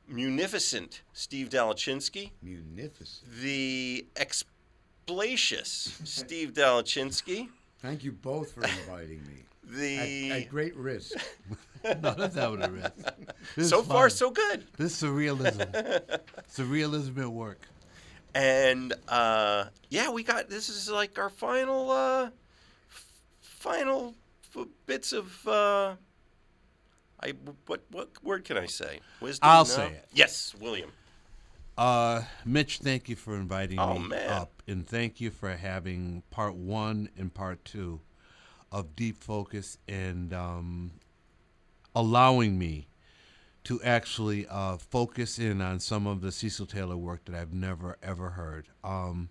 munificent 0.07 1.01
Steve 1.13 1.49
Dalachinsky, 1.49 2.31
Munificent. 2.41 3.31
the 3.41 4.05
explacious 4.15 5.99
Steve 6.03 6.53
Dalachinsky, 6.53 7.47
Thank 7.81 8.03
you 8.03 8.11
both 8.11 8.51
for 8.51 8.63
inviting 8.63 9.23
me. 9.25 9.43
the 9.63 10.29
At, 10.31 10.41
at 10.43 10.49
great 10.49 10.75
risk. 10.75 11.13
No, 12.01 12.13
that's 12.13 12.35
not 12.35 12.51
what 12.51 12.61
it 12.61 12.73
is. 12.73 13.03
This 13.55 13.69
so 13.69 13.81
far 13.83 14.09
so 14.09 14.29
good, 14.31 14.65
This 14.77 15.01
is 15.01 15.09
surrealism. 15.09 15.67
surrealism 16.53 17.17
at 17.19 17.29
work. 17.29 17.61
and 18.35 18.93
uh, 19.07 19.65
yeah, 19.89 20.09
we 20.09 20.23
got 20.23 20.49
this 20.49 20.69
is 20.69 20.89
like 20.89 21.17
our 21.19 21.29
final 21.29 21.89
uh, 21.91 22.25
f- 22.89 23.05
final 23.41 24.15
f- 24.55 24.67
bits 24.85 25.11
of. 25.13 25.47
Uh, 25.47 25.95
I 27.23 27.33
what 27.67 27.81
what 27.91 28.09
word 28.23 28.45
can 28.45 28.57
I 28.57 28.65
say? 28.67 28.99
Wisdom. 29.19 29.49
I'll 29.49 29.63
No? 29.63 29.69
say 29.69 29.87
it. 29.87 30.05
Yes, 30.13 30.55
William. 30.59 30.91
Uh, 31.77 32.23
Mitch, 32.45 32.79
thank 32.79 33.09
you 33.09 33.15
for 33.15 33.35
inviting 33.35 33.79
Oh, 33.79 33.97
me 33.97 34.09
man. 34.09 34.29
up, 34.29 34.61
and 34.67 34.85
thank 34.87 35.19
you 35.21 35.31
for 35.31 35.49
having 35.55 36.21
part 36.29 36.53
one 36.53 37.09
and 37.17 37.33
part 37.33 37.63
two 37.65 38.01
of 38.71 38.95
Deep 38.95 39.17
Focus, 39.17 39.77
and 39.87 40.33
um, 40.33 40.91
allowing 41.95 42.57
me 42.57 42.87
to 43.63 43.81
actually 43.83 44.47
uh, 44.47 44.77
focus 44.77 45.37
in 45.37 45.61
on 45.61 45.79
some 45.79 46.07
of 46.07 46.21
the 46.21 46.31
Cecil 46.31 46.65
Taylor 46.65 46.97
work 46.97 47.25
that 47.25 47.35
I've 47.35 47.53
never 47.53 47.97
ever 48.01 48.31
heard. 48.31 48.67
Um, 48.83 49.29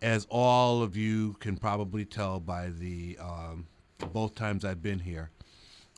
as 0.00 0.26
all 0.28 0.82
of 0.82 0.96
you 0.96 1.34
can 1.34 1.56
probably 1.56 2.04
tell 2.04 2.40
by 2.40 2.70
the 2.70 3.16
um, 3.20 3.66
both 4.12 4.34
times 4.34 4.64
I've 4.64 4.82
been 4.82 4.98
here, 4.98 5.30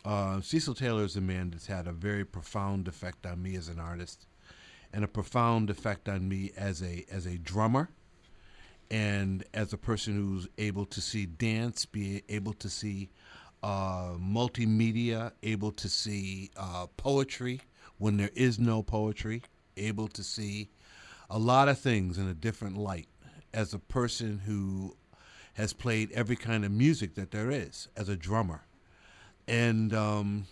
uh, 0.05 0.43
Cecil 0.43 0.75
Taylor 0.75 1.05
is 1.05 1.17
a 1.17 1.23
man 1.23 1.51
that's 1.51 1.67
had 1.67 1.87
a 1.87 1.93
very 1.93 2.25
profound 2.25 2.87
effect 2.87 3.25
on 3.25 3.43
me 3.43 3.57
as 3.57 3.69
an 3.69 3.81
artist, 3.81 4.27
and 4.93 5.03
a 5.05 5.09
profound 5.09 5.71
effect 5.71 6.09
on 6.09 6.29
me 6.29 6.53
as 6.57 6.83
a 6.83 7.07
as 7.11 7.25
a 7.25 7.39
drummer, 7.39 7.89
and 8.91 9.43
as 9.55 9.73
a 9.73 9.79
person 9.79 10.15
who's 10.15 10.47
able 10.59 10.85
to 10.85 11.01
see 11.01 11.25
dance, 11.25 11.87
be 11.87 12.23
able 12.29 12.53
to 12.53 12.69
see 12.69 13.09
uh, 13.65 14.13
multimedia, 14.21 15.33
able 15.43 15.73
to 15.73 15.89
see 15.89 16.51
uh, 16.55 16.87
poetry 16.99 17.63
when 17.97 18.19
there 18.19 18.31
is 18.35 18.59
no 18.59 18.83
poetry, 18.83 19.41
able 19.79 20.07
to 20.07 20.23
see 20.23 20.69
a 21.31 21.39
lot 21.39 21.67
of 21.67 21.79
things 21.79 22.19
in 22.19 22.29
a 22.29 22.35
different 22.35 22.77
light. 22.77 23.09
As 23.55 23.73
a 23.73 23.79
person 23.79 24.43
who 24.45 24.97
has 25.55 25.73
played 25.73 26.13
every 26.13 26.37
kind 26.37 26.65
of 26.65 26.73
music 26.73 27.15
that 27.15 27.31
there 27.31 27.51
is 27.51 27.89
as 27.97 28.11
a 28.11 28.17
drummer, 28.17 28.67
and 29.49 29.95
um, 29.95 30.47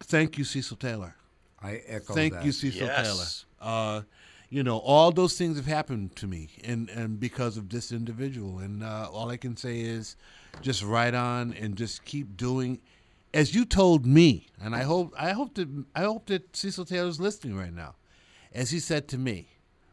thank 0.00 0.36
you, 0.36 0.44
Cecil 0.44 0.76
Taylor. 0.76 1.14
I 1.62 1.80
echo 1.86 2.08
that. 2.08 2.14
Thank 2.14 2.34
that. 2.34 2.44
you, 2.44 2.52
Cecil 2.52 2.88
Yes. 2.88 3.46
Taylor. 3.60 3.72
Uh, 3.72 4.02
you 4.48 4.62
know, 4.62 4.78
all 4.78 5.10
those 5.10 5.36
things 5.36 5.56
have 5.56 5.66
happened 5.66 6.14
to 6.16 6.26
me, 6.26 6.48
and 6.64 6.88
and 6.90 7.18
because 7.18 7.56
of 7.56 7.68
this 7.68 7.90
individual, 7.92 8.58
and 8.58 8.82
uh, 8.82 9.08
all 9.12 9.30
I 9.30 9.36
can 9.36 9.56
say 9.56 9.80
is, 9.80 10.16
just 10.60 10.82
write 10.82 11.14
on 11.14 11.52
and 11.54 11.76
just 11.76 12.04
keep 12.04 12.36
doing, 12.36 12.80
as 13.34 13.54
you 13.54 13.64
told 13.64 14.06
me, 14.06 14.46
and 14.60 14.74
I 14.74 14.82
hope 14.82 15.12
I 15.18 15.32
hope 15.32 15.54
that 15.54 15.68
I 15.94 16.02
hope 16.02 16.26
that 16.26 16.56
Cecil 16.56 16.84
Taylor's 16.84 17.20
listening 17.20 17.56
right 17.56 17.74
now, 17.74 17.96
as 18.52 18.70
he 18.70 18.78
said 18.78 19.08
to 19.08 19.18
me, 19.18 19.48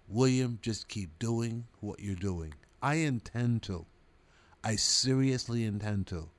William, 0.08 0.60
just 0.62 0.88
keep 0.88 1.18
doing 1.18 1.66
what 1.80 2.00
you're 2.00 2.16
doing. 2.16 2.54
I 2.82 2.96
intend 2.96 3.64
to. 3.64 3.86
I 4.64 4.76
seriously 4.76 5.66
intend 5.66 6.08
to. 6.08 6.30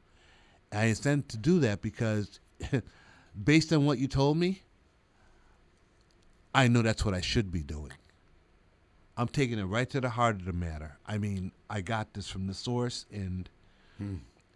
I 0.72 0.86
intend 0.86 1.28
to 1.30 1.36
do 1.36 1.58
that 1.60 1.82
because, 1.82 2.40
based 3.44 3.72
on 3.72 3.84
what 3.86 3.98
you 3.98 4.08
told 4.08 4.36
me, 4.36 4.62
I 6.54 6.68
know 6.68 6.82
that's 6.82 7.04
what 7.04 7.14
I 7.14 7.20
should 7.20 7.50
be 7.50 7.62
doing. 7.62 7.92
I'm 9.16 9.28
taking 9.28 9.58
it 9.58 9.64
right 9.64 9.88
to 9.90 10.00
the 10.00 10.08
heart 10.10 10.36
of 10.36 10.44
the 10.44 10.52
matter. 10.52 10.96
I 11.06 11.18
mean, 11.18 11.52
I 11.70 11.80
got 11.82 12.12
this 12.14 12.28
from 12.28 12.46
the 12.46 12.54
source, 12.54 13.06
and 13.12 13.48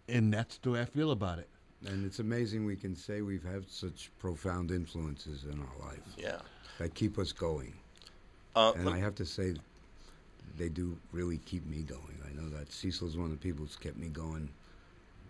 and 0.07 0.33
that's 0.33 0.57
the 0.57 0.71
way 0.71 0.81
I 0.81 0.85
feel 0.85 1.11
about 1.11 1.39
it. 1.39 1.47
And 1.87 2.05
it's 2.05 2.19
amazing 2.19 2.65
we 2.65 2.75
can 2.75 2.93
say 2.95 3.21
we've 3.21 3.43
had 3.43 3.69
such 3.69 4.11
profound 4.19 4.69
influences 4.71 5.45
in 5.45 5.59
our 5.61 5.87
life 5.87 6.01
Yeah. 6.17 6.39
that 6.77 6.93
keep 6.93 7.17
us 7.17 7.31
going. 7.31 7.73
Uh, 8.55 8.73
And 8.75 8.89
I 8.89 8.97
have 8.97 9.15
to 9.15 9.25
say, 9.25 9.55
they 10.57 10.67
do 10.67 10.97
really 11.13 11.37
keep 11.37 11.65
me 11.67 11.83
going. 11.83 12.17
I 12.29 12.33
know 12.35 12.49
that 12.49 12.69
Cecil's 12.73 13.15
one 13.15 13.25
of 13.27 13.31
the 13.31 13.37
people 13.37 13.65
who's 13.65 13.77
kept 13.77 13.95
me 13.95 14.09
going 14.09 14.49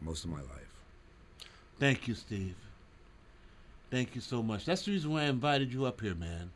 most 0.02 0.24
of 0.24 0.32
my 0.32 0.42
life. 0.42 0.74
Thank 1.78 2.08
you, 2.08 2.16
Steve. 2.16 2.56
Thank 3.92 4.16
you 4.16 4.22
so 4.22 4.42
much. 4.42 4.66
That's 4.66 4.86
the 4.86 4.92
reason 4.92 5.12
why 5.12 5.24
I 5.24 5.26
invited 5.26 5.72
you 5.72 5.86
up 5.86 6.02
here, 6.02 6.16
man. 6.16 6.50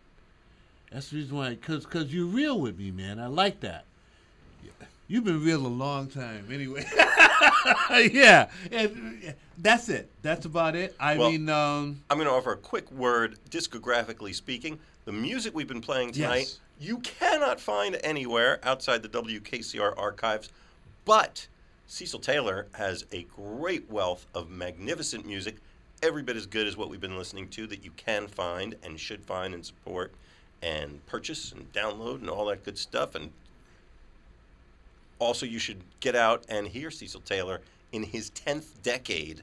That's 0.94 1.10
the 1.10 1.18
reason 1.18 1.36
why, 1.38 1.56
cause, 1.56 1.86
cause 1.88 2.14
you're 2.14 2.28
real 2.28 2.60
with 2.62 2.78
me, 2.78 2.92
man. 2.92 3.20
I 3.20 3.26
like 3.28 3.60
that. 3.62 3.86
You've 5.08 5.26
been 5.26 5.44
real 5.44 5.66
a 5.66 5.68
long 5.68 6.08
time, 6.08 6.48
anyway. 6.52 6.86
yeah, 8.12 8.48
and 8.72 9.34
that's 9.58 9.90
it. 9.90 10.10
That's 10.22 10.46
about 10.46 10.76
it. 10.76 10.96
I 11.00 11.18
Well- 11.18 11.32
mean, 11.32 11.50
um, 11.50 12.02
I'm 12.10 12.18
going 12.18 12.28
to 12.28 12.34
offer 12.34 12.54
a 12.54 12.58
quick 12.58 12.90
word, 12.92 13.38
discographically 13.50 14.34
speaking. 14.34 14.80
The 15.06 15.12
music 15.12 15.54
we've 15.54 15.68
been 15.68 15.82
playing 15.82 16.14
tonight, 16.14 16.40
Yes. 16.40 16.60
you 16.80 17.00
cannot 17.00 17.60
find 17.60 18.00
anywhere 18.04 18.60
outside 18.64 19.02
the 19.04 19.10
WKCR 19.10 19.94
archives, 19.98 20.50
but 21.06 21.48
Cecil 21.88 22.20
Taylor 22.22 22.68
has 22.76 23.04
a 23.12 23.24
great 23.36 23.90
wealth 23.92 24.26
of 24.34 24.50
magnificent 24.50 25.26
music, 25.26 25.58
every 26.02 26.24
bit 26.24 26.38
as 26.38 26.46
good 26.46 26.66
as 26.66 26.78
what 26.78 26.90
we've 26.90 27.02
been 27.02 27.18
listening 27.18 27.50
to, 27.50 27.68
that 27.68 27.84
you 27.84 27.92
can 27.98 28.28
find 28.28 28.76
and 28.84 29.00
should 29.00 29.24
find 29.26 29.54
and 29.54 29.66
support 29.66 30.14
and 30.64 31.06
purchase 31.06 31.52
and 31.52 31.72
download 31.74 32.22
and 32.22 32.30
all 32.30 32.46
that 32.46 32.64
good 32.64 32.78
stuff. 32.78 33.16
And 33.16 33.32
also, 35.20 35.46
you 35.46 35.60
should 35.60 35.82
get 36.00 36.16
out 36.16 36.44
and 36.50 36.68
hear 36.68 36.90
Cecil 36.90 37.22
Taylor 37.22 37.62
in 37.92 38.04
his 38.04 38.32
10th 38.32 38.82
decade 38.82 39.42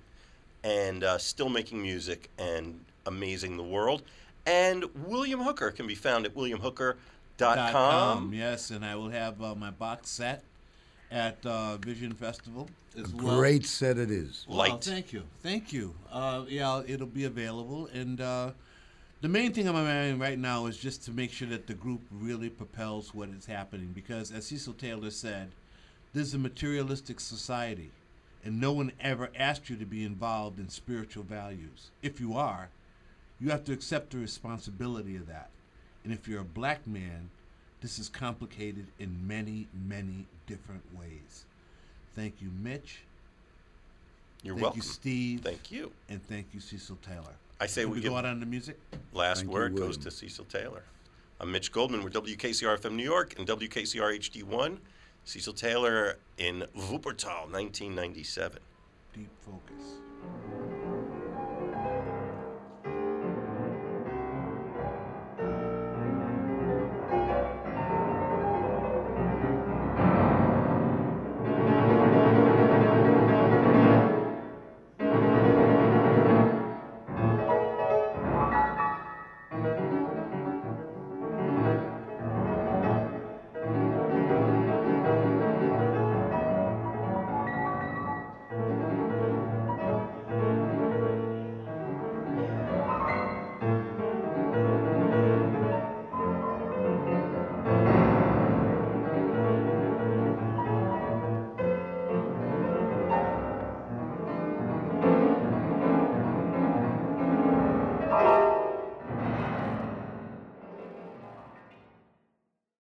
and 0.64 1.04
uh, 1.04 1.18
still 1.18 1.48
making 1.48 1.80
music 1.80 2.30
and 2.38 2.80
amazing 3.06 3.56
the 3.56 3.62
world. 3.62 4.02
And 4.46 4.84
William 5.06 5.40
Hooker 5.40 5.70
can 5.70 5.86
be 5.86 5.94
found 5.94 6.26
at 6.26 6.34
williamhooker.com. 6.34 7.72
com. 7.72 8.32
Yes, 8.34 8.70
and 8.70 8.84
I 8.84 8.96
will 8.96 9.10
have 9.10 9.40
uh, 9.42 9.54
my 9.54 9.70
box 9.70 10.08
set 10.10 10.42
at 11.10 11.44
uh, 11.44 11.76
Vision 11.78 12.12
Festival 12.12 12.68
as 12.98 13.12
well. 13.12 13.36
Great 13.36 13.66
set 13.66 13.98
it 13.98 14.10
is. 14.10 14.46
Well, 14.48 14.58
Light. 14.58 14.82
thank 14.82 15.12
you, 15.12 15.22
thank 15.42 15.72
you. 15.72 15.94
Uh, 16.10 16.44
yeah, 16.48 16.82
it'll 16.86 17.06
be 17.06 17.24
available, 17.24 17.88
and 17.92 18.20
uh, 18.20 18.50
the 19.20 19.28
main 19.28 19.52
thing 19.52 19.68
I'm 19.68 19.74
doing 19.74 20.18
right 20.18 20.38
now 20.38 20.66
is 20.66 20.78
just 20.78 21.04
to 21.04 21.10
make 21.10 21.30
sure 21.30 21.48
that 21.48 21.66
the 21.66 21.74
group 21.74 22.00
really 22.10 22.48
propels 22.48 23.14
what 23.14 23.28
is 23.28 23.46
happening. 23.46 23.92
Because, 23.94 24.32
as 24.32 24.46
Cecil 24.46 24.72
Taylor 24.74 25.10
said, 25.10 25.50
this 26.14 26.28
is 26.28 26.34
a 26.34 26.38
materialistic 26.38 27.20
society, 27.20 27.90
and 28.44 28.60
no 28.60 28.72
one 28.72 28.92
ever 29.00 29.30
asked 29.36 29.68
you 29.68 29.76
to 29.76 29.84
be 29.84 30.04
involved 30.04 30.58
in 30.58 30.68
spiritual 30.68 31.22
values. 31.22 31.90
If 32.02 32.18
you 32.20 32.34
are, 32.34 32.70
you 33.38 33.50
have 33.50 33.64
to 33.64 33.72
accept 33.72 34.10
the 34.10 34.18
responsibility 34.18 35.16
of 35.16 35.26
that. 35.28 35.50
And 36.02 36.12
if 36.12 36.26
you're 36.26 36.40
a 36.40 36.44
black 36.44 36.86
man, 36.86 37.30
this 37.82 37.98
is 37.98 38.08
complicated 38.08 38.86
in 38.98 39.26
many, 39.26 39.68
many 39.86 40.26
different 40.46 40.82
ways. 40.98 41.44
Thank 42.14 42.40
you, 42.40 42.50
Mitch. 42.62 43.02
You're 44.42 44.54
thank 44.54 44.62
welcome. 44.62 44.80
Thank 44.80 44.88
you, 44.88 44.92
Steve. 44.92 45.40
Thank 45.42 45.70
you. 45.70 45.92
And 46.08 46.26
thank 46.26 46.48
you, 46.52 46.60
Cecil 46.60 46.98
Taylor. 47.06 47.36
I 47.62 47.66
say 47.66 47.82
Can 47.82 47.90
we 47.90 47.96
we 47.96 48.00
give 48.02 48.12
go 48.12 48.16
out 48.16 48.24
on 48.24 48.40
the 48.40 48.46
music. 48.46 48.78
last 49.12 49.40
Thank 49.40 49.48
you, 49.48 49.52
word 49.52 49.76
goes 49.76 49.98
to 49.98 50.10
Cecil 50.10 50.46
Taylor. 50.46 50.82
I'm 51.40 51.52
Mitch 51.52 51.70
Goldman 51.70 52.02
We're 52.02 52.08
WKCR 52.08 52.78
FM 52.78 52.92
New 52.92 53.04
York 53.04 53.34
and 53.38 53.46
WKCR 53.46 54.18
HD1. 54.18 54.78
Cecil 55.24 55.52
Taylor 55.52 56.16
in 56.38 56.64
Wuppertal, 56.74 57.50
1997. 57.52 58.60
Deep 59.14 59.28
focus. 59.42 60.69